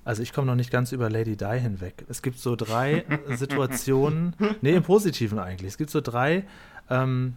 [0.05, 2.05] Also ich komme noch nicht ganz über Lady Di hinweg.
[2.09, 5.73] Es gibt so drei Situationen, nee, im Positiven eigentlich.
[5.73, 6.45] Es gibt so drei
[6.91, 7.37] ähm,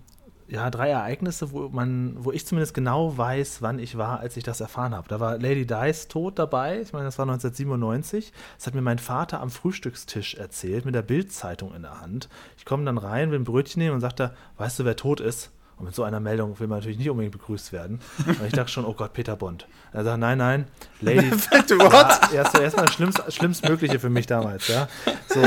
[0.50, 4.44] ja, drei Ereignisse, wo man, wo ich zumindest genau weiß, wann ich war, als ich
[4.44, 5.08] das erfahren habe.
[5.10, 6.80] Da war Lady Dice tot dabei.
[6.82, 8.32] Ich meine, das war 1997.
[8.58, 12.30] Das hat mir mein Vater am Frühstückstisch erzählt, mit der Bildzeitung in der Hand.
[12.58, 15.52] Ich komme dann rein, will ein Brötchen nehmen und sagte, weißt du, wer tot ist?
[15.78, 18.00] Und mit so einer Meldung will man natürlich nicht unbedingt begrüßt werden.
[18.26, 19.68] Und ich dachte schon, oh Gott, Peter Bond.
[19.94, 20.68] Er sagt, nein, nein,
[21.02, 21.30] Lady.
[21.70, 24.88] ja, erst, erstmal das Schlimmst, Schlimmstmögliche für mich damals, ja.
[25.28, 25.42] So.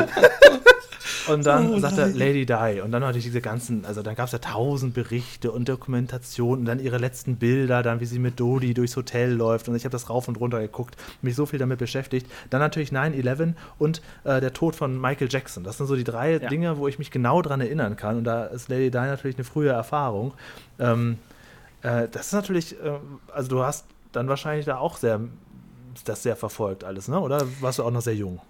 [1.29, 2.81] Und dann oh, sagt er Lady Di.
[2.83, 6.61] Und dann hatte ich diese ganzen, also dann gab es ja tausend Berichte und Dokumentationen
[6.61, 9.68] und dann ihre letzten Bilder, dann wie sie mit Dodi durchs Hotel läuft.
[9.68, 12.27] Und ich habe das rauf und runter geguckt, mich so viel damit beschäftigt.
[12.51, 15.64] Dann natürlich 9-11 und äh, der Tod von Michael Jackson.
[15.64, 16.49] Das sind so die drei ja.
[16.49, 18.18] Dinge, wo ich mich genau dran erinnern kann.
[18.18, 20.35] Und da ist Lady Di natürlich eine frühe Erfahrung.
[20.79, 21.18] Ähm,
[21.83, 22.93] äh, das ist natürlich, äh,
[23.33, 25.21] also du hast dann wahrscheinlich da auch sehr
[26.05, 27.21] das sehr verfolgt alles, ne?
[27.21, 28.41] Oder warst du auch noch sehr jung?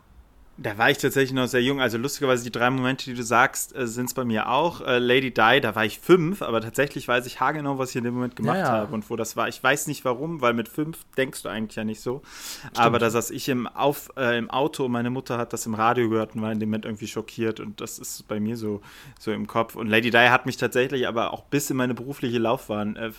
[0.63, 1.81] Da war ich tatsächlich noch sehr jung.
[1.81, 4.83] Also lustigerweise die drei Momente, die du sagst, äh, sind es bei mir auch.
[4.83, 8.05] Äh, Lady Di, da war ich fünf, aber tatsächlich weiß ich haargenau, was ich in
[8.05, 8.73] dem Moment gemacht ja, ja.
[8.73, 9.49] habe und wo das war.
[9.49, 12.21] Ich weiß nicht warum, weil mit fünf denkst du eigentlich ja nicht so.
[12.59, 12.79] Stimmt.
[12.79, 15.73] Aber da saß ich im, Auf, äh, im Auto und meine Mutter hat das im
[15.73, 18.83] Radio gehört und war in dem Moment irgendwie schockiert und das ist bei mir so,
[19.19, 19.77] so im Kopf.
[19.77, 23.13] Und Lady Di hat mich tatsächlich aber auch bis in meine berufliche Laufbahn, äh,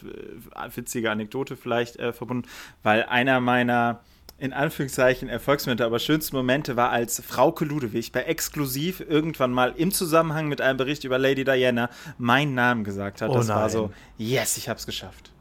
[0.76, 2.48] witzige Anekdote vielleicht, äh, verbunden,
[2.84, 4.02] weil einer meiner
[4.42, 9.92] in Anführungszeichen Erfolgsmomente, aber schönste Momente war, als Frauke Ludewig bei Exklusiv irgendwann mal im
[9.92, 13.30] Zusammenhang mit einem Bericht über Lady Diana meinen Namen gesagt hat.
[13.30, 13.58] Oh das nein.
[13.58, 15.32] war so, yes, ich hab's geschafft.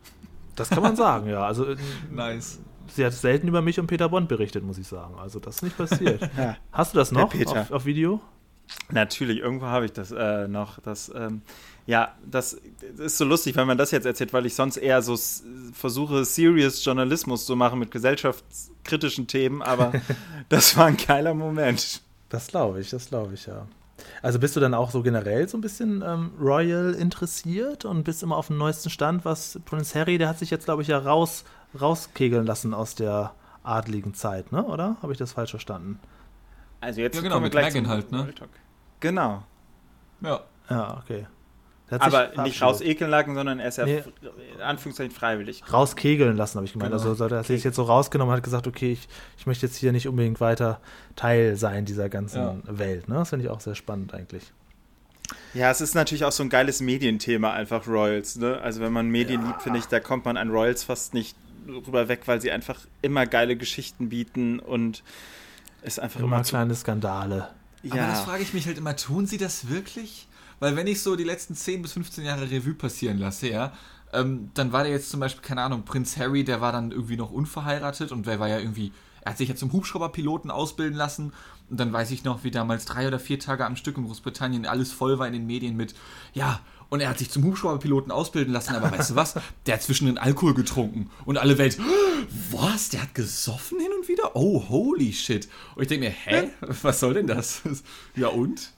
[0.55, 1.46] Das kann man sagen, ja.
[1.46, 1.76] Also, äh,
[2.12, 2.59] nice.
[2.94, 5.14] Sie hat selten über mich und Peter Bond berichtet, muss ich sagen.
[5.18, 6.20] Also, das ist nicht passiert.
[6.36, 6.59] ja.
[6.70, 8.20] Hast du das noch auf, auf, Video?
[8.90, 10.78] Natürlich, irgendwo habe ich das äh, noch.
[10.80, 11.40] Das, ähm,
[11.91, 12.53] ja, das
[12.99, 15.18] ist so lustig, wenn man das jetzt erzählt, weil ich sonst eher so
[15.72, 19.93] versuche, serious Journalismus zu machen mit gesellschaftskritischen Themen, aber
[20.49, 22.01] das war ein geiler Moment.
[22.28, 23.66] Das glaube ich, das glaube ich, ja.
[24.22, 28.22] Also bist du dann auch so generell so ein bisschen ähm, Royal interessiert und bist
[28.22, 30.99] immer auf dem neuesten Stand, was Prince Harry, der hat sich jetzt, glaube ich, ja
[30.99, 31.45] raus,
[31.78, 33.34] rauskegeln lassen aus der
[33.64, 34.64] adligen Zeit, ne?
[34.64, 34.97] Oder?
[35.03, 35.99] Habe ich das falsch verstanden?
[36.80, 38.32] Also jetzt ja, genau, mit Megan halt, ne?
[39.01, 39.43] Genau.
[40.20, 40.41] Ja.
[40.70, 41.26] Ja, okay.
[41.99, 44.03] Aber nicht rausekeln lassen, sondern er ist ja nee.
[44.55, 45.62] in Anführungszeichen freiwillig.
[45.72, 46.93] Rauskegeln lassen, habe ich gemeint.
[46.93, 47.09] Genau.
[47.09, 49.76] Also er hat sich jetzt so rausgenommen und hat gesagt, okay, ich, ich möchte jetzt
[49.76, 50.80] hier nicht unbedingt weiter
[51.16, 52.57] Teil sein dieser ganzen ja.
[52.64, 53.09] Welt.
[53.09, 53.16] Ne?
[53.16, 54.53] Das finde ich auch sehr spannend eigentlich.
[55.55, 58.36] Ja, es ist natürlich auch so ein geiles Medienthema, einfach Royals.
[58.36, 58.61] Ne?
[58.61, 59.49] Also wenn man Medien ja.
[59.49, 61.36] liebt, finde ich, da kommt man an Royals fast nicht
[61.66, 65.03] rüber weg, weil sie einfach immer geile Geschichten bieten und
[65.82, 67.49] es einfach immer, immer kleine Skandale.
[67.82, 67.93] Ja.
[67.93, 70.28] Aber das frage ich mich halt immer, tun sie das wirklich?
[70.61, 73.72] Weil wenn ich so die letzten 10 bis 15 Jahre Revue passieren lasse, ja,
[74.12, 77.16] ähm, dann war der jetzt zum Beispiel, keine Ahnung, Prinz Harry, der war dann irgendwie
[77.16, 78.92] noch unverheiratet und der war ja irgendwie,
[79.22, 81.32] er hat sich ja zum Hubschrauberpiloten ausbilden lassen
[81.70, 84.66] und dann weiß ich noch, wie damals drei oder vier Tage am Stück in Großbritannien
[84.66, 85.94] alles voll war in den Medien mit,
[86.34, 89.34] ja, und er hat sich zum Hubschrauberpiloten ausbilden lassen, aber weißt du was?
[89.66, 91.78] Der hat zwischendrin Alkohol getrunken und alle Welt,
[92.50, 92.88] was?
[92.88, 94.34] Der hat gesoffen hin und wieder?
[94.34, 95.48] Oh, holy shit.
[95.76, 96.50] Und ich denke mir, hä?
[96.82, 97.62] Was soll denn das?
[98.16, 98.72] Ja und?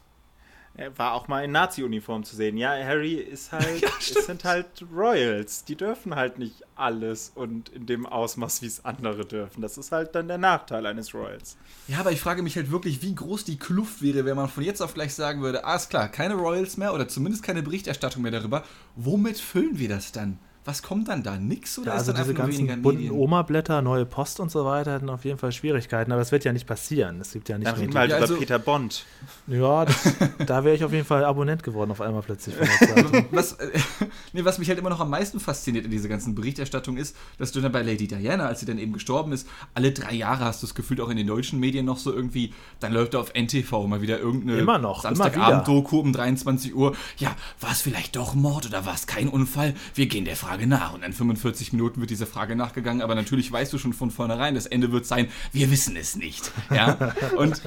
[0.74, 2.56] Er war auch mal in Nazi-Uniform zu sehen.
[2.56, 5.64] Ja, Harry ist halt, ja, es sind halt Royals.
[5.64, 9.60] Die dürfen halt nicht alles und in dem Ausmaß, wie es andere dürfen.
[9.60, 11.56] Das ist halt dann der Nachteil eines Royals.
[11.88, 14.64] Ja, aber ich frage mich halt wirklich, wie groß die Kluft wäre, wenn man von
[14.64, 18.22] jetzt auf gleich sagen würde, ah, ist klar, keine Royals mehr oder zumindest keine Berichterstattung
[18.22, 18.64] mehr darüber.
[18.96, 20.38] Womit füllen wir das dann?
[20.64, 21.36] Was kommt dann da?
[21.36, 24.94] Nix oder ja, also ist dann diese ganzen bunten Oma-Blätter, neue Post und so weiter
[24.94, 27.20] hätten auf jeden Fall Schwierigkeiten, aber das wird ja nicht passieren.
[27.20, 29.04] Es gibt ja nicht Dann reden wir halt ja, über also, Peter Bond.
[29.48, 29.96] Ja, das,
[30.46, 32.54] da wäre ich auf jeden Fall Abonnent geworden auf einmal plötzlich.
[33.32, 33.70] was, äh,
[34.32, 37.50] nee, was mich halt immer noch am meisten fasziniert in dieser ganzen Berichterstattung ist, dass
[37.50, 40.62] du dann bei Lady Diana, als sie dann eben gestorben ist, alle drei Jahre hast
[40.62, 43.32] du es gefühlt auch in den deutschen Medien noch so irgendwie, dann läuft da auf
[43.34, 46.94] NTV mal wieder irgendeine immer noch, Samstagabend-Doku um 23 Uhr.
[47.18, 49.74] Ja, war es vielleicht doch Mord oder war es kein Unfall?
[49.94, 50.92] Wir gehen der Frage Frage nach.
[50.92, 54.54] Und in 45 Minuten wird dieser Frage nachgegangen, aber natürlich weißt du schon von vornherein,
[54.54, 56.52] das Ende wird sein, wir wissen es nicht.
[56.70, 57.14] Ja?
[57.36, 57.62] Und,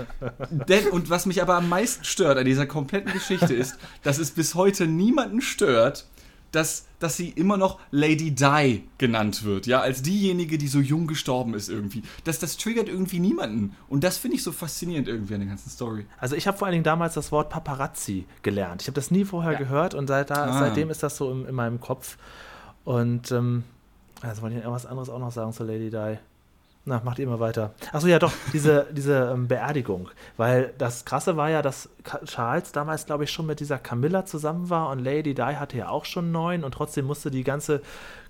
[0.52, 4.32] denn, und was mich aber am meisten stört an dieser kompletten Geschichte ist, dass es
[4.32, 6.08] bis heute niemanden stört,
[6.52, 11.08] dass, dass sie immer noch Lady Di genannt wird, ja, als diejenige, die so jung
[11.08, 12.04] gestorben ist irgendwie.
[12.24, 13.76] Das, das triggert irgendwie niemanden.
[13.90, 16.06] Und das finde ich so faszinierend irgendwie an der ganzen Story.
[16.18, 18.84] Also ich habe vor allen Dingen damals das Wort Paparazzi gelernt.
[18.84, 19.58] Ich habe das nie vorher ja.
[19.58, 20.60] gehört und seit da, ah.
[20.60, 22.18] seitdem ist das so in, in meinem Kopf.
[22.86, 23.64] Und ähm,
[24.22, 26.18] also wollte ich irgendwas anderes auch noch sagen zu Lady Di.
[26.88, 27.74] Na, macht ihr mal weiter.
[27.92, 30.10] Achso, ja doch, diese, diese ähm, Beerdigung.
[30.38, 31.90] Weil das Krasse war ja, dass
[32.26, 35.90] Charles damals, glaube ich, schon mit dieser Camilla zusammen war und Lady Di hatte ja
[35.90, 37.82] auch schon neun und trotzdem musste die ganze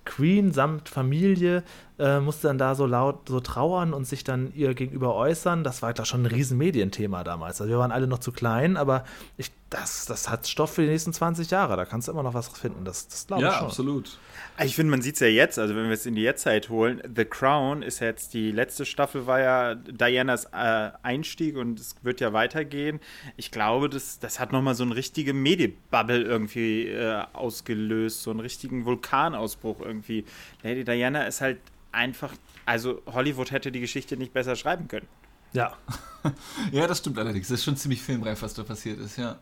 [0.06, 1.64] Queen samt Familie
[1.98, 5.64] äh, musste dann da so laut so trauern und sich dann ihr gegenüber äußern.
[5.64, 7.62] Das war da schon ein riesen Medienthema damals.
[7.62, 9.06] Also wir waren alle noch zu klein, aber
[9.38, 11.78] ich, das, das hat Stoff für die nächsten 20 Jahre.
[11.78, 12.84] Da kannst du immer noch was finden.
[12.86, 13.64] Das, das glaube ich ja, schon.
[13.64, 14.20] Ja, absolut.
[14.64, 17.02] Ich finde, man sieht es ja jetzt, also wenn wir es in die Jetztzeit holen,
[17.14, 22.22] The Crown ist jetzt, die letzte Staffel war ja Dianas äh, Einstieg und es wird
[22.22, 23.00] ja weitergehen.
[23.38, 28.40] Ich glaube, das, das hat nochmal so eine richtige Medienbubble irgendwie äh, ausgelöst, so einen
[28.40, 30.26] richtigen Vulkanausbruch irgendwie.
[30.64, 31.58] Lady Diana ist halt
[31.96, 32.34] einfach,
[32.66, 35.08] also Hollywood hätte die Geschichte nicht besser schreiben können.
[35.54, 35.74] Ja.
[36.72, 37.48] ja, das stimmt allerdings.
[37.48, 39.40] Das ist schon ziemlich filmreif, was da passiert ist, ja.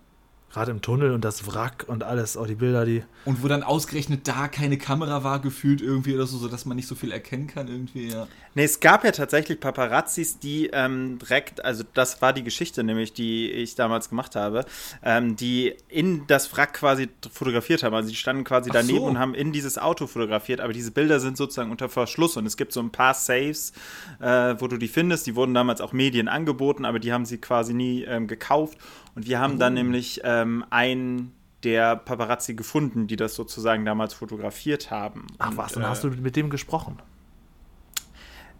[0.53, 3.03] Gerade im Tunnel und das Wrack und alles, auch die Bilder, die.
[3.25, 6.87] Und wo dann ausgerechnet da keine Kamera war, gefühlt irgendwie oder so, sodass man nicht
[6.87, 8.27] so viel erkennen kann, irgendwie, ja.
[8.53, 13.13] Nee, es gab ja tatsächlich Paparazzis, die ähm, direkt, also das war die Geschichte nämlich,
[13.13, 14.65] die ich damals gemacht habe,
[15.01, 17.95] ähm, die in das Wrack quasi fotografiert haben.
[17.95, 19.05] Also die standen quasi Ach daneben so.
[19.05, 22.57] und haben in dieses Auto fotografiert, aber diese Bilder sind sozusagen unter Verschluss und es
[22.57, 23.73] gibt so ein paar Saves,
[24.19, 25.25] äh, wo du die findest.
[25.25, 28.77] Die wurden damals auch Medien angeboten, aber die haben sie quasi nie ähm, gekauft.
[29.15, 29.57] Und wir haben oh.
[29.57, 31.33] dann nämlich ähm, einen
[31.63, 35.27] der Paparazzi gefunden, die das sozusagen damals fotografiert haben.
[35.37, 37.01] Ach und, was, dann äh, hast du mit dem gesprochen?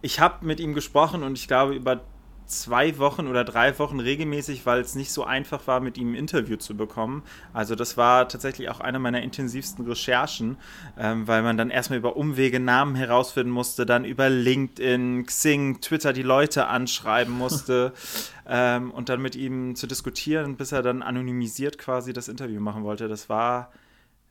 [0.00, 2.02] Ich habe mit ihm gesprochen und ich glaube über
[2.46, 6.14] zwei Wochen oder drei Wochen regelmäßig, weil es nicht so einfach war, mit ihm ein
[6.14, 7.22] Interview zu bekommen.
[7.52, 10.58] Also das war tatsächlich auch eine meiner intensivsten Recherchen,
[10.98, 16.12] ähm, weil man dann erstmal über Umwege Namen herausfinden musste, dann über LinkedIn, Xing, Twitter
[16.12, 17.92] die Leute anschreiben musste
[18.46, 22.84] ähm, und dann mit ihm zu diskutieren, bis er dann anonymisiert quasi das Interview machen
[22.84, 23.08] wollte.
[23.08, 23.72] Das war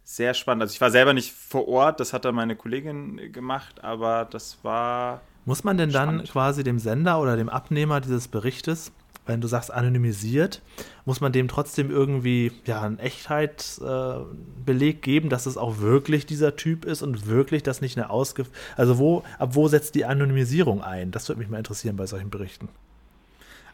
[0.03, 0.63] sehr spannend.
[0.63, 4.59] Also ich war selber nicht vor Ort, das hat dann meine Kollegin gemacht, aber das
[4.63, 6.31] war muss man denn dann Spannend.
[6.31, 8.91] quasi dem Sender oder dem Abnehmer dieses Berichtes,
[9.25, 10.61] wenn du sagst anonymisiert,
[11.05, 16.55] muss man dem trotzdem irgendwie ja einen Echtheitsbeleg äh, geben, dass es auch wirklich dieser
[16.55, 18.45] Typ ist und wirklich das nicht eine Ausge...
[18.75, 21.11] Also wo, ab wo setzt die Anonymisierung ein?
[21.11, 22.69] Das würde mich mal interessieren bei solchen Berichten.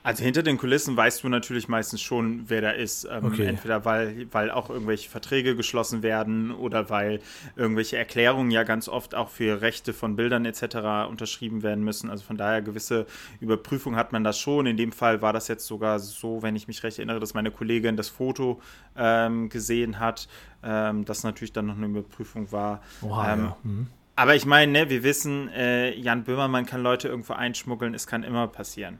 [0.09, 3.07] Also hinter den Kulissen weißt du natürlich meistens schon, wer da ist.
[3.11, 3.45] Ähm, okay.
[3.45, 7.19] Entweder weil, weil auch irgendwelche Verträge geschlossen werden oder weil
[7.55, 11.07] irgendwelche Erklärungen ja ganz oft auch für Rechte von Bildern etc.
[11.07, 12.09] unterschrieben werden müssen.
[12.09, 13.05] Also von daher gewisse
[13.39, 14.65] Überprüfung hat man das schon.
[14.65, 17.51] In dem Fall war das jetzt sogar so, wenn ich mich recht erinnere, dass meine
[17.51, 18.59] Kollegin das Foto
[18.97, 20.27] ähm, gesehen hat,
[20.63, 22.81] ähm, das natürlich dann noch eine Überprüfung war.
[23.03, 23.57] Oha, ähm, ja.
[23.61, 23.87] mhm.
[24.15, 28.23] Aber ich meine, ne, wir wissen, äh, Jan Böhmermann kann Leute irgendwo einschmuggeln, es kann
[28.23, 28.97] immer passieren.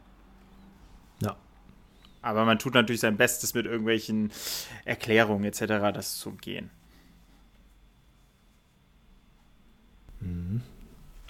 [2.21, 4.31] Aber man tut natürlich sein Bestes mit irgendwelchen
[4.85, 5.93] Erklärungen etc.
[5.93, 6.69] das zu umgehen.
[10.19, 10.61] Mhm.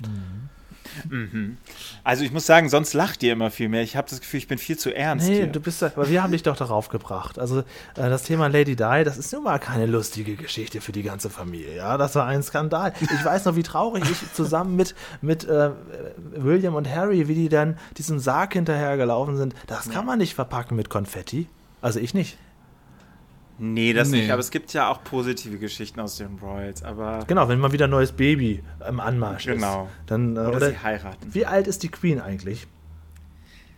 [0.01, 0.48] Mhm.
[1.09, 1.57] Mhm.
[2.03, 3.83] Also ich muss sagen, sonst lacht ihr immer viel mehr.
[3.83, 5.27] Ich habe das Gefühl, ich bin viel zu ernst.
[5.27, 5.47] Nee, hier.
[5.47, 7.39] du bist aber wir haben dich doch darauf gebracht.
[7.39, 7.63] Also äh,
[7.95, 11.75] das Thema Lady Di, das ist nun mal keine lustige Geschichte für die ganze Familie.
[11.75, 12.93] Ja, das war ein Skandal.
[13.01, 15.71] Ich weiß noch, wie traurig ich zusammen mit, mit äh,
[16.35, 19.53] William und Harry, wie die dann diesem Sarg hinterhergelaufen sind.
[19.67, 21.47] Das kann man nicht verpacken mit Konfetti.
[21.81, 22.37] Also ich nicht.
[23.59, 24.21] Nee, das nee.
[24.21, 24.31] nicht.
[24.31, 26.81] Aber es gibt ja auch positive Geschichten aus den Royals.
[26.83, 29.83] Aber genau, wenn mal wieder ein neues Baby im Anmarsch genau.
[29.83, 29.91] ist.
[30.07, 31.33] Dann, äh, oder, oder, sie heiraten.
[31.33, 32.67] Wie alt ist die Queen eigentlich?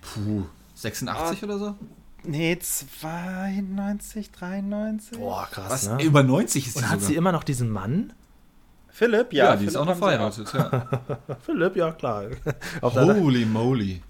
[0.02, 0.44] Puh,
[0.76, 1.76] 86 ah, oder so?
[2.24, 5.18] Nee, 92, 93.
[5.18, 5.72] Boah, krass.
[5.72, 5.90] Was?
[5.90, 6.04] Ne?
[6.04, 8.14] Über 90 ist sie Und hat sie immer noch diesen Mann?
[8.90, 9.46] Philipp, ja.
[9.46, 10.88] Ja, die Philipp ist auch noch verheiratet, ja.
[11.46, 12.26] Philipp, ja, klar.
[12.82, 14.02] Holy moly.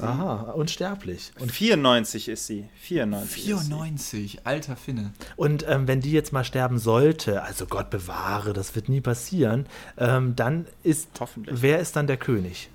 [0.00, 1.32] Aha, unsterblich.
[1.38, 2.68] Und 94 ist sie.
[2.80, 3.42] 94.
[3.44, 4.38] 94, sie.
[4.44, 5.12] alter Finne.
[5.36, 9.66] Und ähm, wenn die jetzt mal sterben sollte, also Gott bewahre, das wird nie passieren,
[9.96, 11.08] ähm, dann ist.
[11.20, 11.62] Hoffentlich.
[11.62, 12.68] Wer ist dann der König?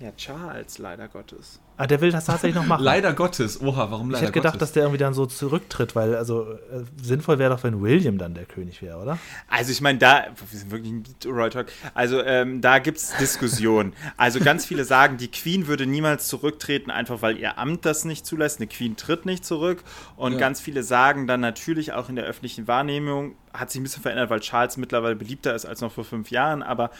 [0.00, 1.60] Ja, Charles, leider Gottes.
[1.82, 2.84] Ah, der will das tatsächlich noch machen.
[2.84, 3.60] leider Gottes.
[3.60, 4.68] Oha, warum leider Ich hätte gedacht, Gottes?
[4.68, 8.34] dass der irgendwie dann so zurücktritt, weil also äh, sinnvoll wäre doch, wenn William dann
[8.34, 9.18] der König wäre, oder?
[9.48, 13.16] Also ich meine, da, wir sind wirklich ein Royal Talk, also ähm, da gibt es
[13.18, 13.94] Diskussionen.
[14.16, 18.26] Also ganz viele sagen, die Queen würde niemals zurücktreten, einfach weil ihr Amt das nicht
[18.26, 18.60] zulässt.
[18.60, 19.82] Eine Queen tritt nicht zurück.
[20.16, 20.38] Und Ja.
[20.38, 24.30] ganz viele sagen dann natürlich auch in der öffentlichen Wahrnehmung, hat sich ein bisschen verändert,
[24.30, 26.90] weil Charles mittlerweile beliebter ist als noch vor fünf Jahren, aber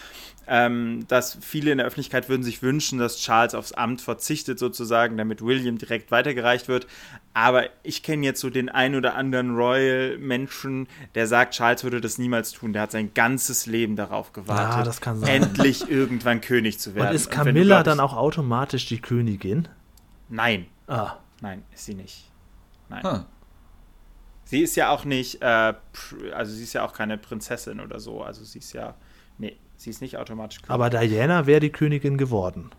[0.46, 5.16] ähm, dass viele in der Öffentlichkeit würden sich wünschen, dass Charles aufs Amt verzichtet sozusagen,
[5.16, 6.86] damit William direkt weitergereicht wird.
[7.34, 12.18] Aber ich kenne jetzt so den ein oder anderen Royal-Menschen, der sagt, Charles würde das
[12.18, 12.72] niemals tun.
[12.72, 15.42] Der hat sein ganzes Leben darauf gewartet, Ja, das kann sein.
[15.42, 17.08] endlich irgendwann König zu werden.
[17.08, 19.68] Und ist Camilla glaub dann ich- auch automatisch die Königin?
[20.28, 22.30] Nein, Ah, nein, ist sie nicht.
[22.88, 23.04] Nein.
[23.06, 23.24] Ah.
[24.44, 25.74] Sie ist ja auch nicht, äh,
[26.34, 28.22] also sie ist ja auch keine Prinzessin oder so.
[28.22, 28.94] Also sie ist ja,
[29.38, 30.74] nee, sie ist nicht automatisch Königin.
[30.74, 32.70] aber Diana wäre die Königin geworden.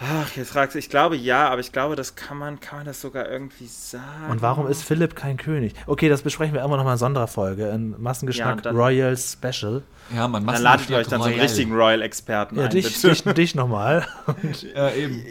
[0.00, 2.86] Ach, jetzt fragst du, ich glaube ja, aber ich glaube, das kann man, kann man
[2.86, 4.30] das sogar irgendwie sagen.
[4.30, 5.74] Und warum ist Philipp kein König?
[5.86, 9.82] Okay, das besprechen wir irgendwann nochmal in Sonderfolge, in Ja, Massengeschmack dann- Royal Special.
[10.14, 13.22] Ja, man Dann ladet ihr euch dann so einen richtigen Royal-Experten Ja, ein, dich, dich,
[13.22, 14.06] dich nochmal
[14.74, 15.24] Ja, eben.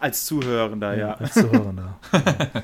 [0.00, 1.14] als Zuhörender, ja.
[1.14, 1.96] als Zuhörender.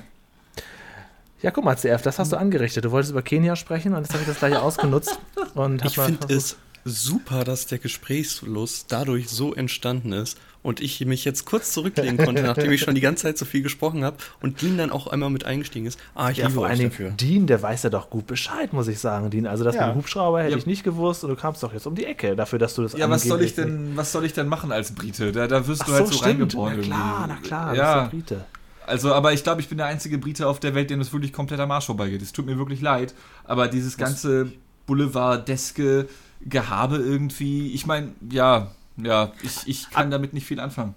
[1.43, 2.85] Ja, guck mal, CF, das hast du angerichtet.
[2.87, 5.21] Du wolltest über Kenia sprechen und jetzt habe ich das gleich ausgenutzt.
[5.55, 11.05] Und Ich mal finde es super, dass der Gesprächsfluss dadurch so entstanden ist und ich
[11.07, 14.17] mich jetzt kurz zurücklegen konnte, nachdem ich schon die ganze Zeit so viel gesprochen habe
[14.41, 15.99] und Dean dann auch einmal mit eingestiegen ist.
[16.15, 17.11] Ah, ich Ja, liebe vor euch allen Dingen, dafür.
[17.13, 19.47] Dean, der weiß ja doch gut Bescheid, muss ich sagen, Dean.
[19.47, 19.87] Also das Ja.
[19.87, 20.59] mit dem Hubschrauber hätte Ja.
[20.59, 22.93] ich nicht gewusst und du kamst doch jetzt um die Ecke dafür, dass du das
[22.95, 25.33] Ja, was soll ich denn, was soll ich denn machen als Brite?
[25.33, 26.41] Da, da wirst Ach du halt so, so stimmt.
[26.57, 27.29] reingeboren Na klar, irgendwie.
[27.43, 27.95] na klar, ja.
[27.95, 28.45] das ist der Brite.
[28.89, 31.33] Also, aber ich glaube, ich bin der einzige Brite auf der Welt, dem das wirklich
[31.33, 32.23] komplett am Arsch vorbeigeht.
[32.23, 33.15] Es tut mir wirklich leid.
[33.45, 34.53] Aber dieses ganze
[34.87, 36.09] Boulevardeske
[36.45, 40.95] Gehabe irgendwie, ich meine, ja, ja, ich, ich kann damit nicht viel anfangen.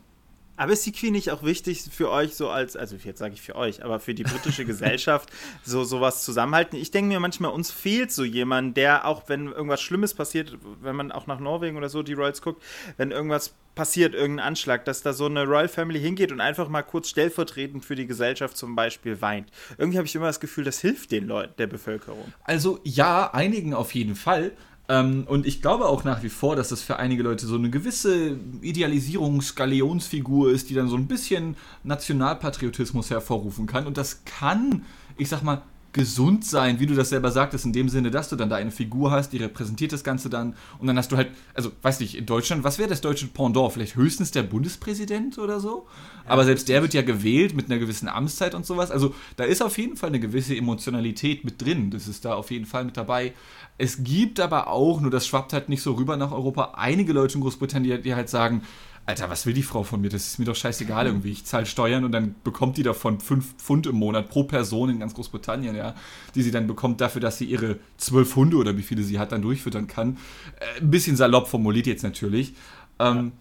[0.60, 3.42] Aber ist die Queen nicht auch wichtig für euch, so als, also jetzt sage ich
[3.42, 5.30] für euch, aber für die britische Gesellschaft,
[5.64, 6.78] so sowas zusammenhalten?
[6.78, 10.98] Ich denke mir manchmal, uns fehlt so jemand, der auch, wenn irgendwas Schlimmes passiert, wenn
[10.98, 12.62] man auch nach Norwegen oder so die Royals guckt,
[12.98, 16.84] wenn irgendwas passiert, irgendein Anschlag, dass da so eine Royal Family hingeht und einfach mal
[16.84, 19.50] kurz stellvertretend für die Gesellschaft zum Beispiel weint.
[19.78, 22.34] Irgendwie habe ich immer das Gefühl, das hilft den Leuten, der Bevölkerung.
[22.44, 24.52] Also ja, einigen auf jeden Fall.
[24.90, 27.70] Ähm, und ich glaube auch nach wie vor, dass das für einige Leute so eine
[27.70, 33.86] gewisse Idealisierungs-Galionsfigur ist, die dann so ein bisschen Nationalpatriotismus hervorrufen kann.
[33.86, 34.84] Und das kann,
[35.16, 35.62] ich sag mal,
[35.92, 38.72] gesund sein, wie du das selber sagtest, in dem Sinne, dass du dann da eine
[38.72, 42.16] Figur hast, die repräsentiert das Ganze dann und dann hast du halt, also weiß nicht,
[42.16, 43.74] in Deutschland, was wäre das deutsche Pendant?
[43.74, 45.88] Vielleicht höchstens der Bundespräsident oder so?
[46.28, 48.92] Aber selbst der wird ja gewählt mit einer gewissen Amtszeit und sowas.
[48.92, 51.90] Also da ist auf jeden Fall eine gewisse Emotionalität mit drin.
[51.90, 53.34] Das ist da auf jeden Fall mit dabei.
[53.80, 57.36] Es gibt aber auch, nur das schwappt halt nicht so rüber nach Europa, einige Leute
[57.36, 58.64] in Großbritannien, die, halt sagen,
[59.06, 60.10] Alter, was will die Frau von mir?
[60.10, 61.32] Das ist mir doch scheißegal irgendwie.
[61.32, 65.00] Ich zahle Steuern und dann bekommt die davon 5 Pfund im Monat pro Person in
[65.00, 65.96] ganz Großbritannien, ja,
[66.36, 69.32] die sie dann bekommt dafür, dass sie ihre zwölf Hunde oder wie viele sie hat,
[69.32, 70.18] dann durchfüttern kann.
[70.60, 72.54] Äh, ein bisschen salopp formuliert jetzt natürlich.
[73.00, 73.32] Ähm,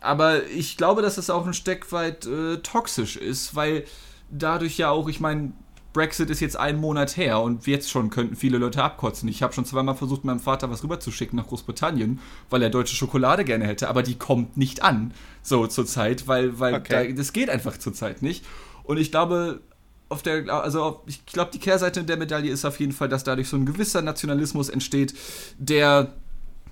[0.00, 3.84] aber ich glaube, dass es auch ein Stück weit äh, toxisch ist, weil
[4.30, 5.52] dadurch ja auch, ich meine,
[5.94, 9.28] Brexit ist jetzt einen Monat her und jetzt schon könnten viele Leute abkotzen.
[9.28, 12.18] Ich habe schon zweimal versucht, meinem Vater was rüberzuschicken nach Großbritannien,
[12.50, 16.74] weil er deutsche Schokolade gerne hätte, aber die kommt nicht an, so zurzeit, weil, weil
[16.74, 17.08] Okay.
[17.08, 18.44] da, das geht einfach zurzeit nicht.
[18.82, 19.60] Und ich glaube,
[20.08, 23.24] auf der, also auf, ich glaube, die Kehrseite der Medaille ist auf jeden Fall, dass
[23.24, 25.14] dadurch so ein gewisser Nationalismus entsteht,
[25.58, 26.12] der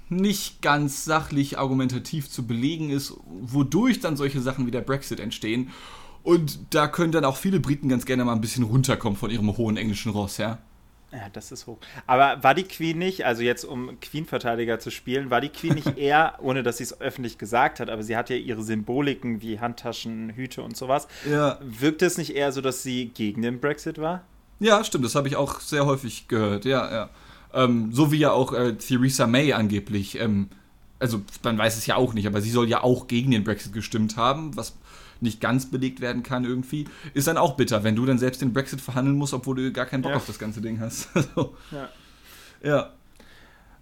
[0.09, 5.71] nicht ganz sachlich argumentativ zu belegen ist, wodurch dann solche Sachen wie der Brexit entstehen.
[6.23, 9.57] Und da können dann auch viele Briten ganz gerne mal ein bisschen runterkommen von ihrem
[9.57, 10.59] hohen englischen Ross, ja.
[11.13, 11.77] Ja, das ist hoch.
[12.07, 15.97] Aber war die Queen nicht, also jetzt um Queen-Verteidiger zu spielen, war die Queen nicht
[15.99, 19.61] eher, ohne dass sie es öffentlich gesagt hat, aber sie hat ja ihre Symboliken wie
[19.61, 21.09] Handtaschen, Hüte und sowas.
[21.31, 21.59] Ja.
[21.61, 24.23] Wirkt es nicht eher so, dass sie gegen den Brexit war?
[24.59, 27.11] Ja, stimmt, das habe ich auch sehr häufig gehört, ja, ja.
[27.53, 30.49] Ähm, so wie ja auch äh, Theresa May angeblich, ähm,
[30.99, 33.75] also man weiß es ja auch nicht, aber sie soll ja auch gegen den Brexit
[33.75, 34.79] gestimmt haben, was
[35.23, 38.53] nicht ganz belegt werden kann irgendwie, ist dann auch bitter, wenn du dann selbst den
[38.53, 40.17] Brexit verhandeln musst, obwohl du gar keinen Bock Ja.
[40.17, 41.09] auf das ganze Ding hast.
[41.35, 41.55] so.
[41.71, 41.89] Ja.
[42.63, 42.91] Ja.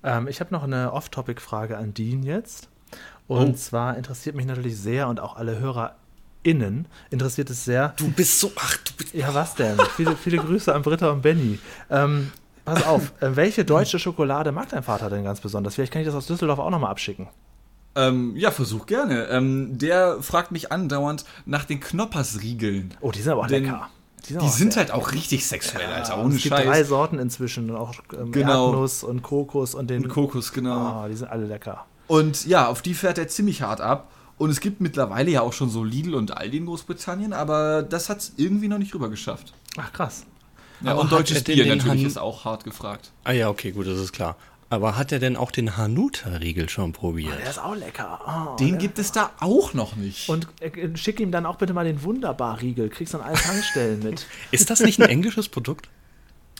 [0.03, 2.68] Ähm, ich habe noch eine Off-Topic-Frage an Dean jetzt.
[3.26, 3.53] Und Oh.
[3.55, 7.95] zwar interessiert mich natürlich sehr und auch alle HörerInnen interessiert es sehr.
[7.97, 9.14] Du bist so, ach, du bist.
[9.14, 9.78] Ja, was denn?
[9.97, 11.59] viele, viele Grüße an Britta und Benny.
[11.91, 12.32] Ähm,
[12.64, 15.74] pass auf, äh, welche deutsche Schokolade mag dein Vater denn ganz besonders?
[15.74, 17.28] Vielleicht kann ich das aus Düsseldorf auch nochmal abschicken.
[17.97, 19.24] Ähm, ja, versuch gerne.
[19.28, 22.95] Ähm, der fragt mich andauernd nach den Knoppersriegeln.
[23.01, 23.88] Oh, die sind aber auch Denn lecker.
[24.28, 26.88] Die sind sehr- halt auch richtig sexuell, Alter, ohne es gibt drei Scheiß.
[26.88, 28.66] Sorten inzwischen und auch ähm, Genau.
[28.68, 30.05] Erdnuss und Kokos und den.
[30.05, 30.76] Und Kokos, genau.
[30.76, 31.86] Ah, die sind alle lecker.
[32.07, 34.11] Und ja, auf die fährt er ziemlich hart ab.
[34.36, 38.09] Und es gibt mittlerweile ja auch schon so Lidl und Aldi in Großbritannien, aber das
[38.09, 39.53] hat es irgendwie noch nicht rüber geschafft.
[39.78, 40.24] Ach krass.
[40.82, 43.11] Ja, Aber und hat deutsches er Bier natürlich Han- ist auch hart gefragt.
[43.24, 44.36] Ah ja, okay, gut, das ist klar.
[44.73, 47.37] Aber hat er denn auch den Hanuta-Riegel schon probiert?
[47.41, 48.21] Der ist auch lecker.
[48.53, 50.29] Oh, Den gibt es da auch noch nicht.
[50.29, 52.89] Und äh, schick ihm dann auch bitte mal den Wunderbar-Riegel.
[52.89, 54.27] Kriegst du an allen Tankstellen mit.
[54.53, 55.89] Ist das nicht ein englisches Produkt?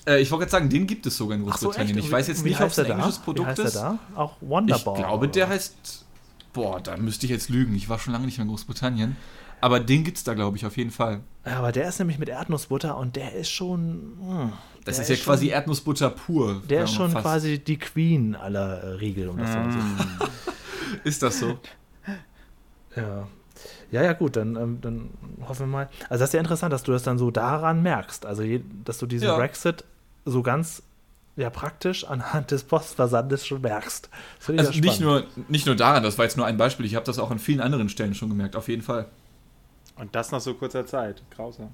[0.07, 1.97] äh, ich wollte gerade sagen, den gibt es sogar in so, Großbritannien.
[1.99, 2.07] echt?
[2.07, 2.95] ich weiß jetzt Wie nicht, ob es ein da?
[2.95, 3.75] englisches Produkt Wie heißt ist.
[3.77, 3.99] der da?
[4.21, 4.95] Auch Ich Wonderbar.
[4.97, 6.05] glaube, der heißt.
[6.53, 7.77] Boah, da müsste ich jetzt lügen.
[7.77, 9.17] Ich war schon lange nicht mehr in Großbritannien.
[9.61, 11.21] Aber den gibt es da, glaube ich, auf jeden Fall.
[11.47, 14.19] Ja, aber der ist nämlich mit Erdnussbutter und der ist schon.
[14.19, 14.53] mh,
[14.85, 16.63] Das der ist ja schon- quasi Erdnussbutter pur.
[16.69, 20.33] Der ist schon fast- quasi die Queen aller äh, Riegel, um das so zu sagen.
[21.05, 21.59] Ist das so?
[22.97, 23.29] Ja.
[23.93, 25.11] Ja, ja, gut, dann, ähm, dann
[25.47, 25.89] hoffen wir mal.
[26.09, 28.25] Also, das ist ja interessant, dass du das dann so daran merkst.
[28.27, 29.37] Also, je, dass du diesen Ja.
[29.37, 29.85] Brexit
[30.25, 30.83] so ganz
[31.37, 34.11] ja, praktisch anhand des Postversandes schon merkst.
[34.47, 36.85] Also ja nicht nur, nicht nur daran, das war jetzt nur ein Beispiel.
[36.85, 39.07] Ich habe das auch an vielen anderen Stellen schon gemerkt, auf jeden Fall.
[39.97, 41.23] Und das nach so kurzer Zeit.
[41.35, 41.73] Grausam.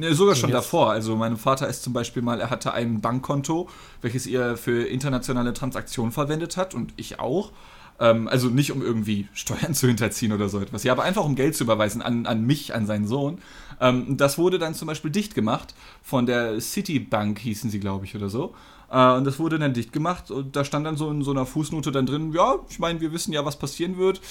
[0.00, 0.90] Ne, sogar schon jetzt- davor.
[0.90, 3.68] Also mein Vater ist zum Beispiel mal, er hatte ein Bankkonto,
[4.02, 7.52] welches er für internationale Transaktionen verwendet hat und ich auch.
[8.00, 11.34] Ähm, also nicht um irgendwie Steuern zu hinterziehen oder so etwas, ja, aber einfach um
[11.34, 13.38] Geld zu überweisen an, an mich, an seinen Sohn.
[13.78, 18.16] Ähm, das wurde dann zum Beispiel dicht gemacht von der Citibank, hießen sie, glaube ich,
[18.16, 18.54] oder so.
[18.90, 21.44] Äh, und das wurde dann dicht gemacht und da stand dann so in so einer
[21.44, 24.22] Fußnote dann drin, ja, ich meine, wir wissen ja, was passieren wird.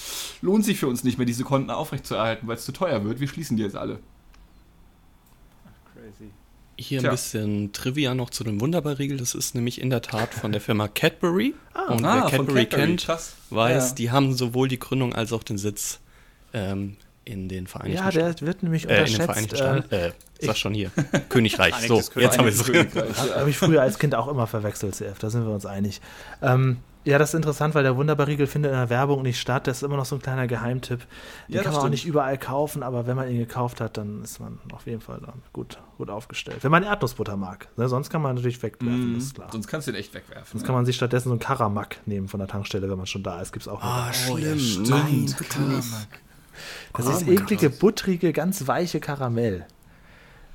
[0.42, 3.20] Lohnt sich für uns nicht mehr, diese Konten aufrechtzuerhalten, weil es zu teuer wird.
[3.20, 4.00] Wir schließen die jetzt alle.
[6.16, 6.30] Crazy.
[6.78, 7.10] Hier Tja.
[7.10, 9.18] ein bisschen Trivia noch zu dem Wunderbar-Riegel.
[9.18, 11.54] Das ist nämlich in der Tat von der Firma Cadbury.
[11.88, 13.34] und wer Ah, von Cadbury, Cadbury, kennt, krass.
[13.50, 13.94] weiß, Ja.
[13.96, 16.00] die haben sowohl die Gründung als auch den Sitz
[16.54, 16.96] ähm,
[17.26, 18.36] in den Vereinigten Ja, Staaten.
[18.36, 19.26] der wird nämlich Äh, in den unterschätzt.
[19.26, 19.94] Vereinigten äh, Staaten.
[20.40, 20.90] Äh, sag schon hier.
[21.28, 21.74] Königreich.
[21.86, 22.66] so, jetzt haben wir es.
[23.36, 26.00] Habe ich früher als Kind auch immer verwechselt, CF, da sind wir uns einig.
[26.40, 29.66] Ähm, ja, das ist interessant, weil der Wunderbar-Riegel findet in der Werbung nicht statt.
[29.66, 31.00] Das ist immer noch so ein kleiner Geheimtipp.
[31.48, 31.90] Den Ja, kann man auch stimmt.
[31.92, 35.18] nicht überall kaufen, aber wenn man ihn gekauft hat, dann ist man auf jeden Fall
[35.24, 36.58] dann gut, gut aufgestellt.
[36.62, 37.68] Wenn man Erdnussbutter mag.
[37.76, 37.88] Ne?
[37.88, 39.18] Sonst kann man natürlich wegwerfen, Mhm.
[39.18, 39.48] ist klar.
[39.50, 40.46] Sonst kannst du den echt wegwerfen.
[40.52, 43.22] Sonst kann man sich stattdessen so einen Karamak nehmen von der Tankstelle, wenn man schon
[43.22, 43.52] da ist.
[43.52, 43.82] Gibt es auch.
[43.82, 44.14] Ah, noch.
[44.14, 44.58] schlimm.
[44.82, 46.08] Nein, Nein, nicht.
[46.92, 49.64] das ist eklige, buttrige, ganz weiche Karamell.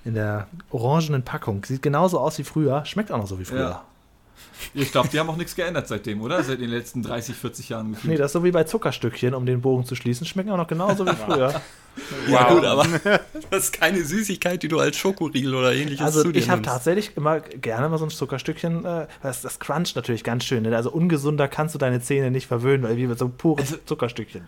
[0.04, 1.64] In der orangenen Packung.
[1.66, 2.86] Sieht genauso aus wie früher.
[2.86, 3.60] Schmeckt auch noch so wie früher.
[3.70, 3.84] Ja.
[4.74, 6.44] Ich glaube, die haben auch nichts geändert seitdem, oder?
[6.44, 8.12] Seit den letzten 30, 40 Jahren gefühlt.
[8.14, 10.26] Nee, das ist so wie bei Zuckerstückchen, um den Bogen zu schließen.
[10.26, 11.62] Schmecken auch noch genauso wie früher.
[12.28, 12.86] Ja, gut, aber
[13.52, 16.62] das ist keine Süßigkeit, die du als Schokoriegel oder ähnliches Also zu dir ich habe
[16.62, 20.64] tatsächlich immer gerne mal so ein Zuckerstückchen, äh, das, das cruncht natürlich ganz schön.
[20.64, 20.76] Ne?
[20.76, 23.78] Also ungesunder kannst du deine Zähne nicht verwöhnen, weil wie mit so einem puren Also-
[23.86, 24.46] Zuckerstückchen.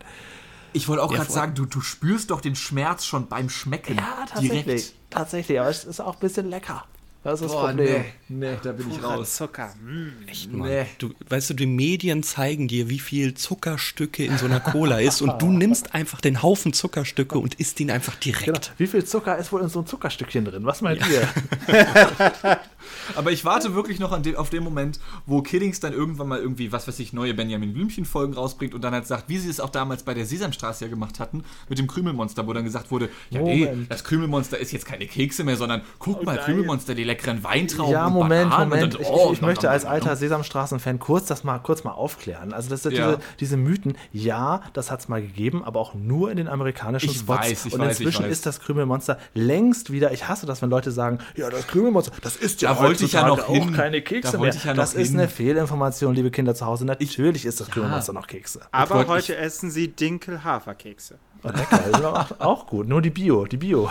[0.73, 3.95] Ich wollte auch Ja, gerade sagen, du, du spürst doch den Schmerz schon beim Schmecken.
[3.95, 4.93] Ja, tatsächlich.
[5.09, 6.83] Tatsächlich, aber es ist auch ein bisschen lecker.
[7.23, 8.03] Das ist das Boah, Problem.
[8.29, 9.35] nee, nee, da bin ich raus.
[9.35, 9.73] Zucker.
[9.83, 10.27] Mm.
[10.27, 10.69] Echt, Mann.
[10.69, 10.85] Nee.
[10.97, 15.21] Du, weißt du, die Medien zeigen dir, wie viel Zuckerstücke in so einer Cola ist
[15.21, 18.45] und du nimmst einfach den Haufen Zuckerstücke und isst ihn einfach direkt.
[18.45, 18.59] Genau.
[18.77, 20.65] Wie viel Zucker ist wohl in so einem Zuckerstückchen drin?
[20.65, 21.27] Was meint ihr?
[23.15, 26.71] Aber ich warte wirklich noch den, auf den Moment, wo Kiddings dann irgendwann mal irgendwie,
[26.71, 29.69] was weiß ich, neue Benjamin Blümchen-Folgen rausbringt und dann halt sagt, wie sie es auch
[29.69, 33.41] damals bei der Sesamstraße ja gemacht hatten, mit dem Krümelmonster, wo dann gesagt wurde, ja
[33.41, 36.45] nee, das Krümelmonster ist jetzt keine Kekse mehr, sondern guck mal, nein.
[36.45, 38.95] Krümelmonster, die leckeren Weintrauben Ja, und Moment, Bananen Moment.
[38.95, 40.15] Und Ich, dann, oh, ich, ich möchte als alter.
[40.15, 42.53] Sesamstraßen-Fan kurz das mal kurz mal aufklären.
[42.53, 43.07] Also das sind Ja.
[43.07, 43.97] diese, diese Mythen.
[44.13, 47.39] Ja, das hat es mal gegeben, aber auch nur in den amerikanischen Ich Spots.
[47.39, 48.31] weiß, ich Und weiß, ich inzwischen weiß.
[48.31, 50.11] ist das Krümelmonster längst wieder.
[50.11, 53.11] Ich hasse das, wenn Leute sagen, ja, das Krümelmonster, das ist ja Da wollte ich
[53.11, 53.73] ja noch auch hin.
[53.73, 54.45] keine Kekse Da mehr.
[54.45, 55.19] wollte ich ja noch das ist hin.
[55.19, 56.85] eine Fehlinformation, liebe Kinder zu Hause.
[56.85, 58.61] Natürlich ist das Krümelmonster noch Kekse.
[58.71, 61.19] Aber heute essen sie Dinkel-Haferkekse.
[61.43, 62.87] Oh, lecker, auch, gut.
[62.87, 63.89] Nur die Bio, die Bio.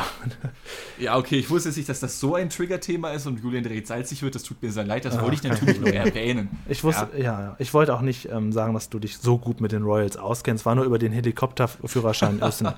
[0.98, 3.86] Ja, okay, ich wusste jetzt nicht, dass das so ein Trigger-Thema ist und Julian direkt
[3.86, 4.34] salzig wird.
[4.34, 5.04] Das tut mir sehr leid.
[5.04, 6.48] Das wollte ich natürlich nur erwähnen.
[6.68, 7.56] Ich wusste, ja, ja.
[7.58, 10.66] ich wollte auch nicht ähm, sagen, dass du dich so gut mit den Royals auskennst.
[10.66, 12.74] War nur über den Helikopterführerschein ein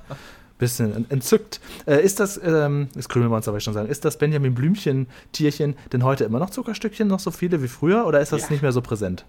[0.58, 1.60] bisschen, bisschen en- entzückt.
[1.86, 6.02] Äh, ist das, ähm, ist Krümelmonster, wollte ich schon sagen, ist das Benjamin Blümchen-Tierchen denn
[6.04, 8.50] heute immer noch Zuckerstückchen, noch so viele wie früher, oder ist das Ja.
[8.50, 9.24] nicht mehr so präsent?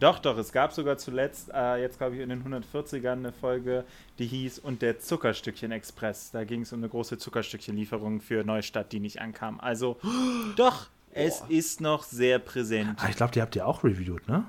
[0.00, 3.84] Doch, doch, es gab sogar zuletzt, äh, jetzt glaube ich in den 140ern, eine Folge,
[4.18, 6.32] die hieß Und der Zuckerstückchen-Express.
[6.32, 9.60] Da ging es um eine große Zuckerstückchenlieferung für Neustadt, die nicht ankam.
[9.60, 9.98] Also,
[10.56, 12.98] doch, es ist noch sehr präsent.
[13.00, 14.44] Ah, ich glaube, die habt ihr auch reviewed, ne?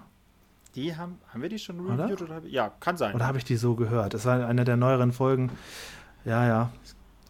[0.75, 2.05] Die haben, haben wir die schon Oder?
[2.05, 2.21] reviewed?
[2.23, 2.41] Oder?
[2.43, 3.13] ich- Ja, kann sein.
[3.13, 4.15] Oder habe ich die so gehört?
[4.15, 5.51] Das war eine der neueren Folgen.
[6.25, 6.71] Ja, ja.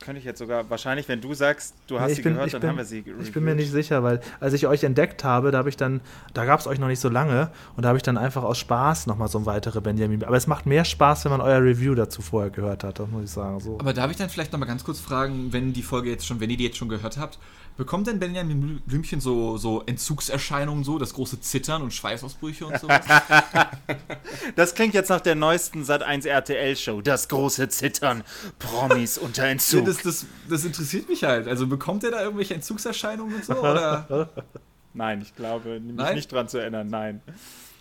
[0.04, 2.62] könnte ich jetzt sogar, wahrscheinlich, wenn du sagst, du hast nee, sie bin, gehört, dann
[2.62, 3.24] bin, haben wir sie reviewed.
[3.24, 6.02] Ich bin mir nicht sicher, weil als ich euch entdeckt habe, da habe ich dann,
[6.34, 8.58] da gab es euch noch nicht so lange und da habe ich dann einfach aus
[8.58, 10.24] Spaß nochmal so ein weitere Benjamin.
[10.24, 13.24] Aber es macht mehr Spaß, wenn man euer Review dazu vorher gehört hat, das muss
[13.24, 13.60] ich sagen.
[13.60, 13.80] So.
[13.80, 16.50] Aber darf ich dann vielleicht nochmal ganz kurz fragen, wenn die Folge jetzt schon, wenn
[16.50, 17.40] ihr die jetzt schon gehört habt,
[17.76, 23.02] Bekommt denn Benjamin Blümchen so, so Entzugserscheinungen, so das große Zittern und Schweißausbrüche und sowas?
[24.56, 27.02] das klingt jetzt nach der neuesten Sat1 RTL-Show.
[27.02, 28.24] Das große Zittern.
[28.60, 29.86] Promis unter Entzug.
[29.86, 31.48] Das, das, das, interessiert mich halt.
[31.48, 33.56] Also bekommt er da irgendwelche Entzugserscheinungen und so?
[33.56, 34.30] Oder?
[34.94, 36.16] Nein, ich glaube, mich nein?
[36.16, 37.24] nicht dran zu erinnern, nein.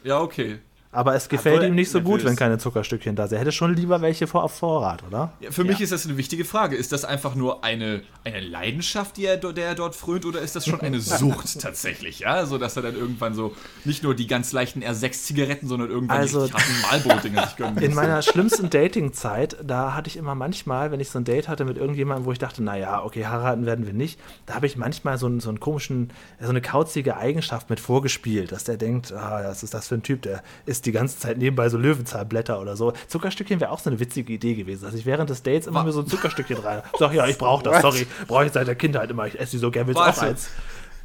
[0.02, 0.60] Ja, okay.
[0.94, 3.36] Aber es gefällt Obwohl, ihm nicht so gut, wenn keine Zuckerstückchen da sind.
[3.36, 5.32] Er hätte schon lieber welche vor, auf Vorrat, oder?
[5.40, 5.68] Ja, für ja.
[5.68, 6.76] mich ist das eine wichtige Frage.
[6.76, 10.54] Ist das einfach nur eine, eine Leidenschaft, die er, der er dort frönt, oder ist
[10.54, 12.18] das schon eine Sucht tatsächlich?
[12.20, 16.18] Ja, so dass er dann irgendwann so nicht nur die ganz leichten R6-Zigaretten, sondern irgendwann
[16.18, 21.00] also, die Marlboro-Dinger sich gönnen In meiner schlimmsten Dating-Zeit, da hatte ich immer manchmal, wenn
[21.00, 23.94] ich so ein Date hatte mit irgendjemandem, wo ich dachte, naja, okay, heiraten werden wir
[23.94, 27.80] nicht, da habe ich manchmal so einen, so einen komischen, so eine kauzige Eigenschaft mit
[27.80, 30.92] vorgespielt, dass der denkt, ah, was ist das für ein Typ, der ist isst die
[30.92, 32.92] ganze Zeit nebenbei so Löwenzahnblätter oder so.
[33.08, 35.92] Zuckerstückchen wäre auch so eine witzige Idee gewesen, dass ich während des Dates immer mir
[35.92, 36.82] so ein Zuckerstückchen rein.
[36.98, 38.06] Sag, ja, ich brauche das, sorry.
[38.26, 39.26] Brauche ich seit der Kindheit immer.
[39.26, 40.48] Ich esse die so gerne, willst auch eins.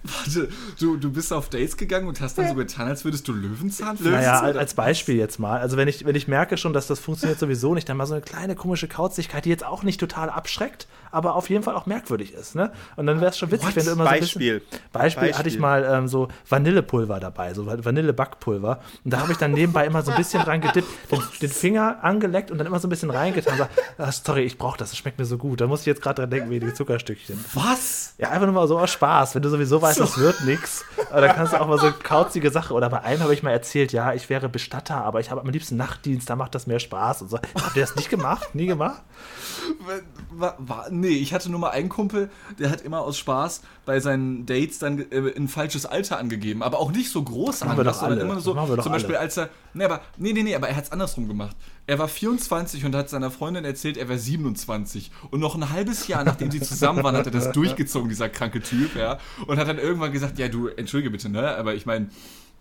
[0.03, 0.47] Warte,
[0.79, 3.97] du, du bist auf Dates gegangen und hast dann so getan, als würdest du Löwenzahn
[3.97, 5.59] Löwenzahn Naja, als Beispiel jetzt mal.
[5.59, 8.13] Also wenn ich, wenn ich merke schon, dass das funktioniert sowieso nicht, dann mal so
[8.13, 11.85] eine kleine komische Kauzigkeit, die jetzt auch nicht total abschreckt, aber auf jeden Fall auch
[11.85, 12.55] merkwürdig ist.
[12.55, 12.71] Ne?
[12.95, 13.75] Und dann wäre es schon witzig, What?
[13.75, 14.27] wenn du immer Beispiel.
[14.27, 15.21] so ein bisschen, Beispiel.
[15.23, 18.79] Beispiel hatte ich mal ähm, so Vanillepulver dabei, so Vanillebackpulver.
[19.03, 22.03] Und da habe ich dann nebenbei immer so ein bisschen dran gedippt, den, den, Finger
[22.03, 23.59] angeleckt und dann immer so ein bisschen reingetan.
[23.59, 25.61] Und ach, sorry, ich brauche das, das schmeckt mir so gut.
[25.61, 27.43] Da muss ich jetzt gerade dran denken, wie die Zuckerstückchen.
[27.53, 28.13] Was?
[28.17, 29.35] Ja, einfach nur mal so aus Spaß.
[29.35, 30.85] Wenn du sowieso weißt, das wird nichts.
[31.11, 32.73] dann kannst du auch mal so kauzige Sache.
[32.73, 35.49] Oder bei einem habe ich mal erzählt, ja, ich wäre Bestatter, aber ich habe am
[35.49, 37.23] liebsten Nachtdienst, da macht das mehr Spaß.
[37.23, 37.37] Und so.
[37.37, 38.53] Habt ihr das nicht gemacht?
[38.53, 39.01] Nie gemacht?
[40.31, 42.29] War, war, nee, ich hatte nur mal einen Kumpel,
[42.59, 46.79] der hat immer aus Spaß bei seinen Dates dann äh, ein falsches Alter angegeben, aber
[46.79, 47.59] auch nicht so groß.
[47.59, 48.21] Das alle.
[48.21, 48.81] Immer so, zum alle.
[48.83, 51.55] Beispiel als er, nee, aber, nee, nee, nee, aber er hat es andersrum gemacht.
[51.85, 55.11] Er war 24 und hat seiner Freundin erzählt, er wäre 27.
[55.31, 58.61] Und noch ein halbes Jahr, nachdem sie zusammen waren, hat er das durchgezogen, dieser kranke
[58.61, 59.19] Typ, ja.
[59.45, 62.09] Und hat dann irgendwann gesagt, ja, du, entschuldige bitte, ne, aber ich meine,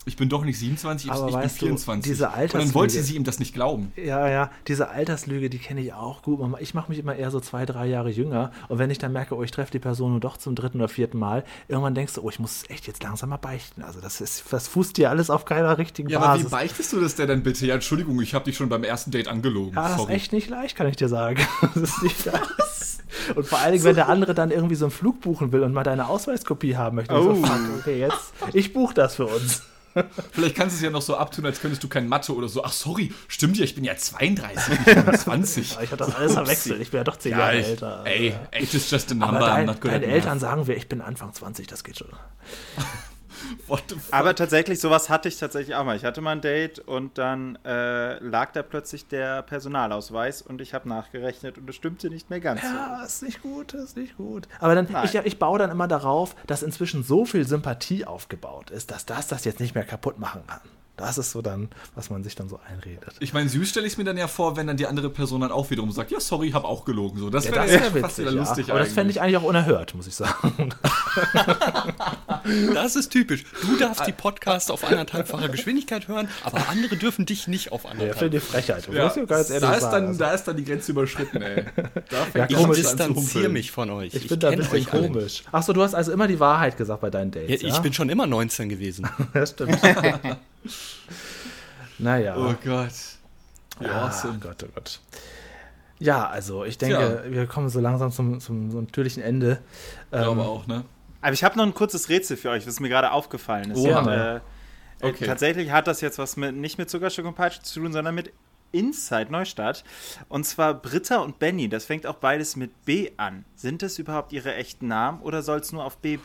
[0.07, 2.05] ich bin doch nicht 27, aber ich bin 24.
[2.05, 3.93] Du, diese Alterslüge, und dann wollte sie ihm das nicht glauben.
[3.97, 6.41] Ja, ja, diese Alterslüge, die kenne ich auch gut.
[6.61, 8.53] Ich mache mich immer eher so zwei, drei Jahre jünger.
[8.69, 10.89] Und wenn ich dann merke, oh, ich treffe die Person nur doch zum dritten oder
[10.89, 13.83] vierten Mal, irgendwann denkst du, oh, ich muss es echt jetzt langsam mal beichten.
[13.83, 16.43] Also das, ist, das fußt dir alles auf keiner richtigen ja, Basis.
[16.43, 17.67] Ja, aber wie beichtest du das denn bitte?
[17.67, 19.75] Ja, Entschuldigung, ich habe dich schon beim ersten Date angelogen.
[19.75, 20.13] Ja, das Sorry.
[20.13, 21.41] ist echt nicht leicht, kann ich dir sagen.
[21.75, 22.47] Das ist nicht leicht.
[23.35, 25.73] Und vor allen Dingen, wenn der andere dann irgendwie so einen Flug buchen will und
[25.73, 27.15] mal deine Ausweiskopie haben möchte.
[27.15, 27.35] Oh.
[27.35, 29.63] So, fuck, okay, jetzt, ich buche das für uns.
[30.33, 32.65] Vielleicht kannst du es ja noch so abtun, als könntest du kein Mathe oder so.
[32.65, 35.79] Ach, sorry, stimmt ja, ich bin ja 32, ich bin 20.
[35.83, 38.03] ich habe das alles verwechselt, ich bin ja doch 10 ja, Jahre ich, älter.
[38.05, 39.37] Ey, age is just a number.
[39.37, 42.09] Aber dein, deine Eltern sagen wir, ich bin Anfang 20, das geht schon.
[44.11, 45.97] Aber tatsächlich, sowas hatte ich tatsächlich auch mal.
[45.97, 50.74] Ich hatte mal ein Date und dann äh, lag da plötzlich der Personalausweis und ich
[50.74, 52.62] habe nachgerechnet und es stimmte nicht mehr ganz.
[52.62, 53.07] Ja, so.
[53.07, 54.49] ist nicht gut, ist nicht gut.
[54.61, 58.91] Aber dann, ich, ich baue dann immer darauf, dass inzwischen so viel Sympathie aufgebaut ist,
[58.91, 60.61] dass das das jetzt nicht mehr kaputt machen kann.
[60.97, 63.16] Das ist so dann, was man sich dann so einredet.
[63.20, 65.43] Ich meine, süß stelle ich es mir dann ja vor, wenn dann die andere Person
[65.43, 67.18] dann auch wiederum sagt, ja, sorry, ich habe auch gelogen.
[67.18, 68.68] So, das ja, wäre wär fast wieder lustig.
[68.68, 68.74] Ja.
[68.74, 70.70] Aber das fände ich eigentlich auch unerhört, muss ich sagen.
[72.75, 73.45] das ist typisch.
[73.63, 78.21] Du darfst die Podcasts auf anderthalbfacher Geschwindigkeit hören, aber andere dürfen dich nicht auf anderthalb.
[78.21, 78.89] Ja, die Frechheit.
[78.93, 79.09] Ja.
[79.09, 80.19] Ganz da, ist dann, also.
[80.19, 81.65] da ist dann die Grenze überschritten, ey.
[82.09, 84.15] Da ja, ich distanziere mich von euch.
[84.15, 85.43] Ich, ich bin da ein bisschen komisch.
[85.53, 87.63] Achso, du hast also immer die Wahrheit gesagt bei deinen Dates.
[87.63, 89.09] Ja, ich bin schon immer 19 gewesen.
[89.33, 89.79] das stimmt.
[91.99, 92.37] naja.
[92.37, 92.93] Oh Gott.
[93.81, 94.39] Ja, awesome.
[94.39, 95.01] Gott, oh Gott.
[95.99, 97.33] Ja, also ich denke, Tja.
[97.33, 99.61] wir kommen so langsam zum, zum, zum natürlichen Ende.
[100.05, 100.85] Ich glaube ähm, auch, ne?
[101.27, 103.79] Aber ich habe noch ein kurzes Rätsel für euch, was mir gerade aufgefallen ist.
[103.79, 104.41] Oh, ja, äh,
[105.03, 105.27] okay.
[105.27, 108.33] Tatsächlich hat das jetzt was mit, nicht mit Zuckerstück und Peitsche zu tun, sondern mit
[108.73, 109.85] Inside Neustadt.
[110.29, 111.69] Und zwar Britta und Benny.
[111.69, 113.45] Das fängt auch beides mit B an.
[113.55, 116.25] Sind das überhaupt ihre echten Namen oder soll es nur auf BB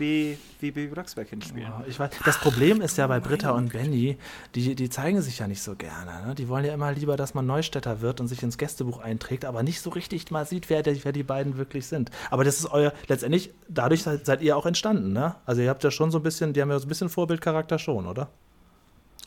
[0.59, 1.71] wie Baby Blocksberg hinspielen?
[1.79, 4.17] Oh, ich weiß, das Problem ist ja bei Britta und Benny,
[4.55, 6.27] die, die zeigen sich ja nicht so gerne.
[6.27, 6.35] Ne?
[6.35, 9.63] Die wollen ja immer lieber, dass man Neustädter wird und sich ins Gästebuch einträgt, aber
[9.63, 12.11] nicht so richtig mal sieht, wer, der, wer die beiden wirklich sind.
[12.29, 15.35] Aber das ist euer, letztendlich, dadurch seid, seid ihr auch entstanden, ne?
[15.45, 17.79] Also ihr habt ja schon so ein bisschen, die haben ja so ein bisschen Vorbildcharakter
[17.79, 18.29] schon, oder?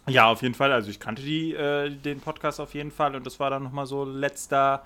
[0.07, 0.73] Ja, auf jeden Fall.
[0.73, 3.87] Also ich kannte die, äh, den Podcast auf jeden Fall und das war dann nochmal
[3.87, 4.83] so letzter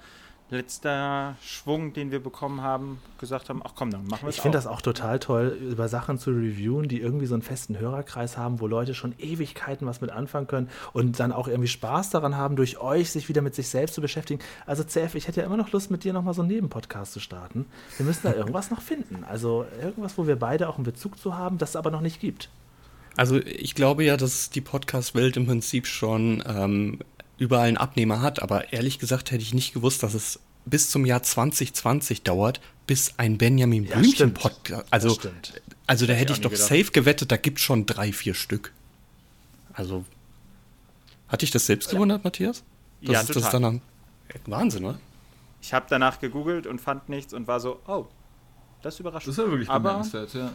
[0.51, 4.41] letzter Schwung, den wir bekommen haben, gesagt haben, ach komm, dann machen wir es Ich
[4.41, 8.39] finde das auch total toll, über Sachen zu reviewen, die irgendwie so einen festen Hörerkreis
[8.39, 12.37] haben, wo Leute schon Ewigkeiten was mit anfangen können und dann auch irgendwie Spaß daran
[12.37, 14.41] haben, durch euch sich wieder mit sich selbst zu beschäftigen.
[14.65, 17.21] Also CF, ich hätte ja immer noch Lust, mit dir nochmal so einen Nebenpodcast zu
[17.21, 17.67] starten.
[17.99, 19.25] Wir müssen da irgendwas noch finden.
[19.25, 22.21] Also irgendwas, wo wir beide auch einen Bezug zu haben, das es aber noch nicht
[22.21, 22.49] gibt.
[23.19, 27.01] Also ich glaube ja, dass die Podcast-Welt im Prinzip schon ähm,
[27.37, 31.05] überall einen Abnehmer hat, aber ehrlich gesagt hätte ich nicht gewusst, dass es bis zum
[31.05, 34.87] Jahr 2020 dauert, bis ein Benjamin Blümchen Podcast.
[34.91, 35.19] Also,
[35.89, 36.69] also da hätte ich doch gedacht.
[36.69, 38.73] safe gewettet, da gibt es schon drei, vier Stück.
[39.73, 40.05] Also,
[41.27, 42.63] hatte ich das selbst gewundert, Matthias?
[43.03, 43.43] Das ja, ist, total.
[43.43, 43.81] Das dann am,
[44.47, 45.01] Wahnsinn, oder?
[45.61, 48.07] Ich habe danach gegoogelt und fand nichts und war so, oh,
[48.83, 49.35] das überrascht mich.
[49.35, 50.53] Das ist ja wirklich bemerkenswert, ja.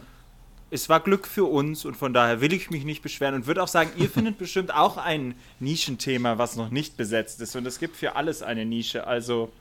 [0.74, 3.62] Es war Glück für uns und von daher will ich mich nicht beschweren und würde
[3.62, 7.54] auch sagen, ihr findet bestimmt auch ein Nischenthema, was noch nicht besetzt ist.
[7.54, 9.06] Und es gibt für alles eine Nische.
[9.06, 9.52] Also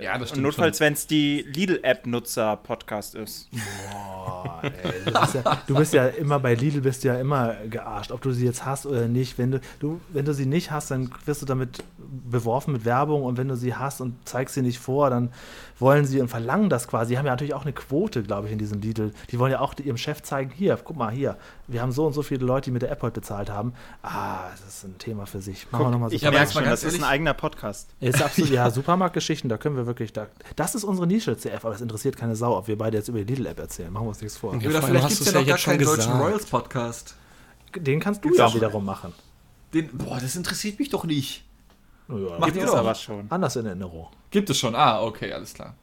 [0.00, 0.38] ja, das stimmt.
[0.38, 3.48] Und notfalls, wenn es die Lidl-App-Nutzer-Podcast ist.
[3.50, 8.12] Boah, ey, du, bist ja, du bist ja immer bei Lidl bist ja immer gearscht,
[8.12, 9.38] ob du sie jetzt hast oder nicht.
[9.38, 13.24] Wenn du, du, wenn du sie nicht hast, dann wirst du damit beworfen mit Werbung
[13.24, 15.30] und wenn du sie hast und zeigst sie nicht vor, dann
[15.80, 17.12] wollen sie und verlangen das quasi.
[17.12, 19.12] Die haben ja natürlich auch eine Quote, glaube ich, in diesem Lidl.
[19.30, 22.12] Die wollen ja auch ihrem Chef zeigen, hier, guck mal, hier, wir haben so und
[22.12, 23.72] so viele Leute, die mit der App heute bezahlt haben.
[24.02, 25.70] Ah, das ist ein Thema für sich.
[25.70, 26.16] Machen guck, wir nochmal so.
[26.16, 27.90] Ich merke schon, das ist ein eigener Podcast.
[28.00, 30.26] Ist absolut, ja, Supermarktgeschichten, da können wir wirklich, da,
[30.56, 33.18] das ist unsere Nische, CF, aber es interessiert keine Sau, ob wir beide jetzt über
[33.22, 33.92] die Lidl-App erzählen.
[33.92, 34.54] Machen wir uns nichts vor.
[34.56, 37.16] Ja, oder vielleicht gibt es ja noch gar keinen deutschen Royals-Podcast.
[37.76, 39.12] Den kannst du ja wiederum machen.
[39.72, 41.44] Den, boah, das interessiert mich doch nicht.
[42.08, 43.26] Ja, Macht ihr aber schon.
[43.30, 44.08] Anders in Erinnerung.
[44.30, 44.74] Gibt es schon.
[44.74, 45.74] Ah, okay, alles klar.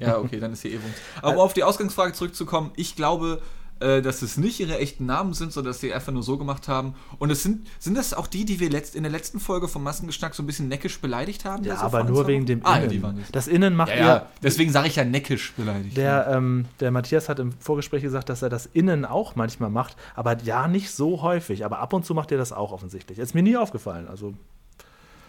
[0.00, 0.92] Ja, okay, dann ist hier Ewung.
[1.20, 3.42] Aber um auf die Ausgangsfrage zurückzukommen, ich glaube,
[3.82, 6.68] äh, dass es nicht ihre echten Namen sind, sondern dass sie einfach nur so gemacht
[6.68, 6.94] haben.
[7.18, 9.82] Und es sind, sind das auch die, die wir letzt, in der letzten Folge vom
[9.82, 11.64] Massengeschnack so ein bisschen neckisch beleidigt haben?
[11.64, 13.02] Ja, aber nur wegen dem ah, Innen.
[13.02, 14.26] Ja, das Innen macht ja, ja.
[14.42, 15.96] Deswegen sage ich ja neckisch beleidigt.
[15.96, 19.96] Der, ähm, der Matthias hat im Vorgespräch gesagt, dass er das Innen auch manchmal macht,
[20.14, 21.64] aber ja, nicht so häufig.
[21.64, 23.18] Aber ab und zu macht er das auch offensichtlich.
[23.18, 24.06] Ist mir nie aufgefallen.
[24.06, 24.34] Also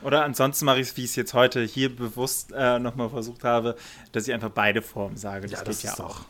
[0.04, 3.44] oder ansonsten mache ich es, wie ich es jetzt heute hier bewusst äh, nochmal versucht
[3.44, 3.76] habe,
[4.12, 5.48] dass ich einfach beide Formen sage.
[5.48, 6.22] Das, ja, das geht ja auch.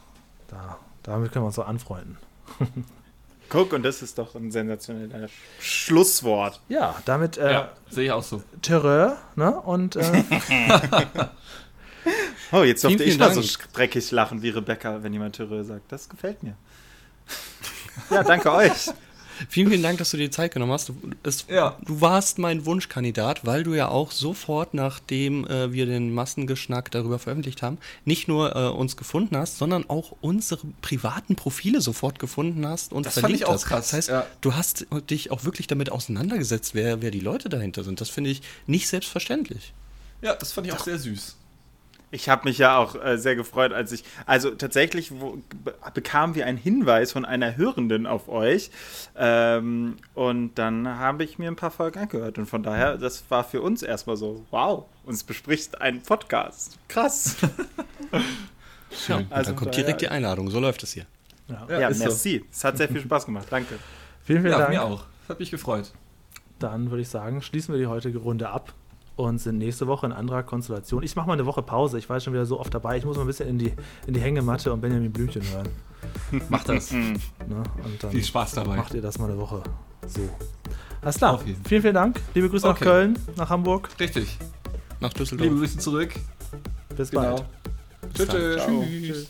[0.47, 2.17] Da, damit können wir uns so anfreunden.
[3.49, 6.59] Guck, und das ist doch ein sensationelles Schlusswort.
[6.69, 8.41] Ja, damit äh, ja, sehe ich auch so.
[8.61, 9.59] Terreur, ne?
[9.61, 10.23] Und äh,
[12.51, 13.41] Oh, jetzt durfte ich mal so
[13.73, 15.91] dreckig lachen wie Rebecca, wenn jemand Terreur sagt.
[15.91, 16.55] Das gefällt mir.
[18.11, 18.91] ja, danke euch.
[19.49, 20.89] Vielen, vielen Dank, dass du dir die Zeit genommen hast.
[20.89, 21.77] Du, es, ja.
[21.85, 27.19] du warst mein Wunschkandidat, weil du ja auch sofort, nachdem äh, wir den Massengeschnack darüber
[27.19, 32.65] veröffentlicht haben, nicht nur äh, uns gefunden hast, sondern auch unsere privaten Profile sofort gefunden
[32.67, 33.65] hast und das verlinkt fand ich auch hast.
[33.65, 33.85] krass.
[33.89, 34.25] Das heißt, ja.
[34.41, 38.01] du hast dich auch wirklich damit auseinandergesetzt, wer, wer die Leute dahinter sind.
[38.01, 39.73] Das finde ich nicht selbstverständlich.
[40.21, 41.35] Ja, das fand ich auch sehr süß.
[42.13, 45.39] Ich habe mich ja auch äh, sehr gefreut, als ich, also tatsächlich wo,
[45.95, 48.69] bekamen wir einen Hinweis von einer Hörenden auf euch
[49.15, 53.43] ähm, und dann habe ich mir ein paar Folgen angehört und von daher, das war
[53.43, 56.77] für uns erstmal so, wow, uns bespricht ein Podcast.
[56.87, 57.37] Krass.
[58.91, 61.07] Schön, also dann kommt direkt die Einladung, so läuft es hier.
[61.47, 62.41] Ja, ja, ja merci.
[62.41, 62.45] So.
[62.51, 63.79] Es hat sehr viel Spaß gemacht, danke.
[64.23, 64.69] Vielen, vielen ja, Dank.
[64.69, 65.05] mir auch.
[65.27, 65.91] Hat mich gefreut.
[66.59, 68.71] Dann würde ich sagen, schließen wir die heutige Runde ab
[69.15, 71.03] und sind nächste Woche in anderer Konstellation.
[71.03, 71.99] Ich mache mal eine Woche Pause.
[71.99, 72.97] Ich war schon wieder so oft dabei.
[72.97, 73.73] Ich muss mal ein bisschen in die,
[74.07, 75.69] in die Hängematte und Benjamin Blümchen hören.
[76.49, 76.91] Macht das.
[76.91, 77.19] ne?
[78.09, 78.77] Viel Spaß dabei.
[78.77, 79.61] Macht ihr das mal eine Woche
[80.07, 80.21] so.
[81.01, 81.39] Alles klar.
[81.65, 82.19] Vielen, vielen Dank.
[82.33, 82.79] Liebe Grüße okay.
[82.79, 83.89] nach Köln, nach Hamburg.
[83.99, 84.37] Richtig.
[84.99, 85.47] Nach Düsseldorf.
[85.47, 86.13] Liebe Grüße zurück.
[86.95, 87.35] Bis genau.
[87.35, 87.45] bald.
[88.13, 88.65] Tschüss.
[88.65, 89.27] Tschüss.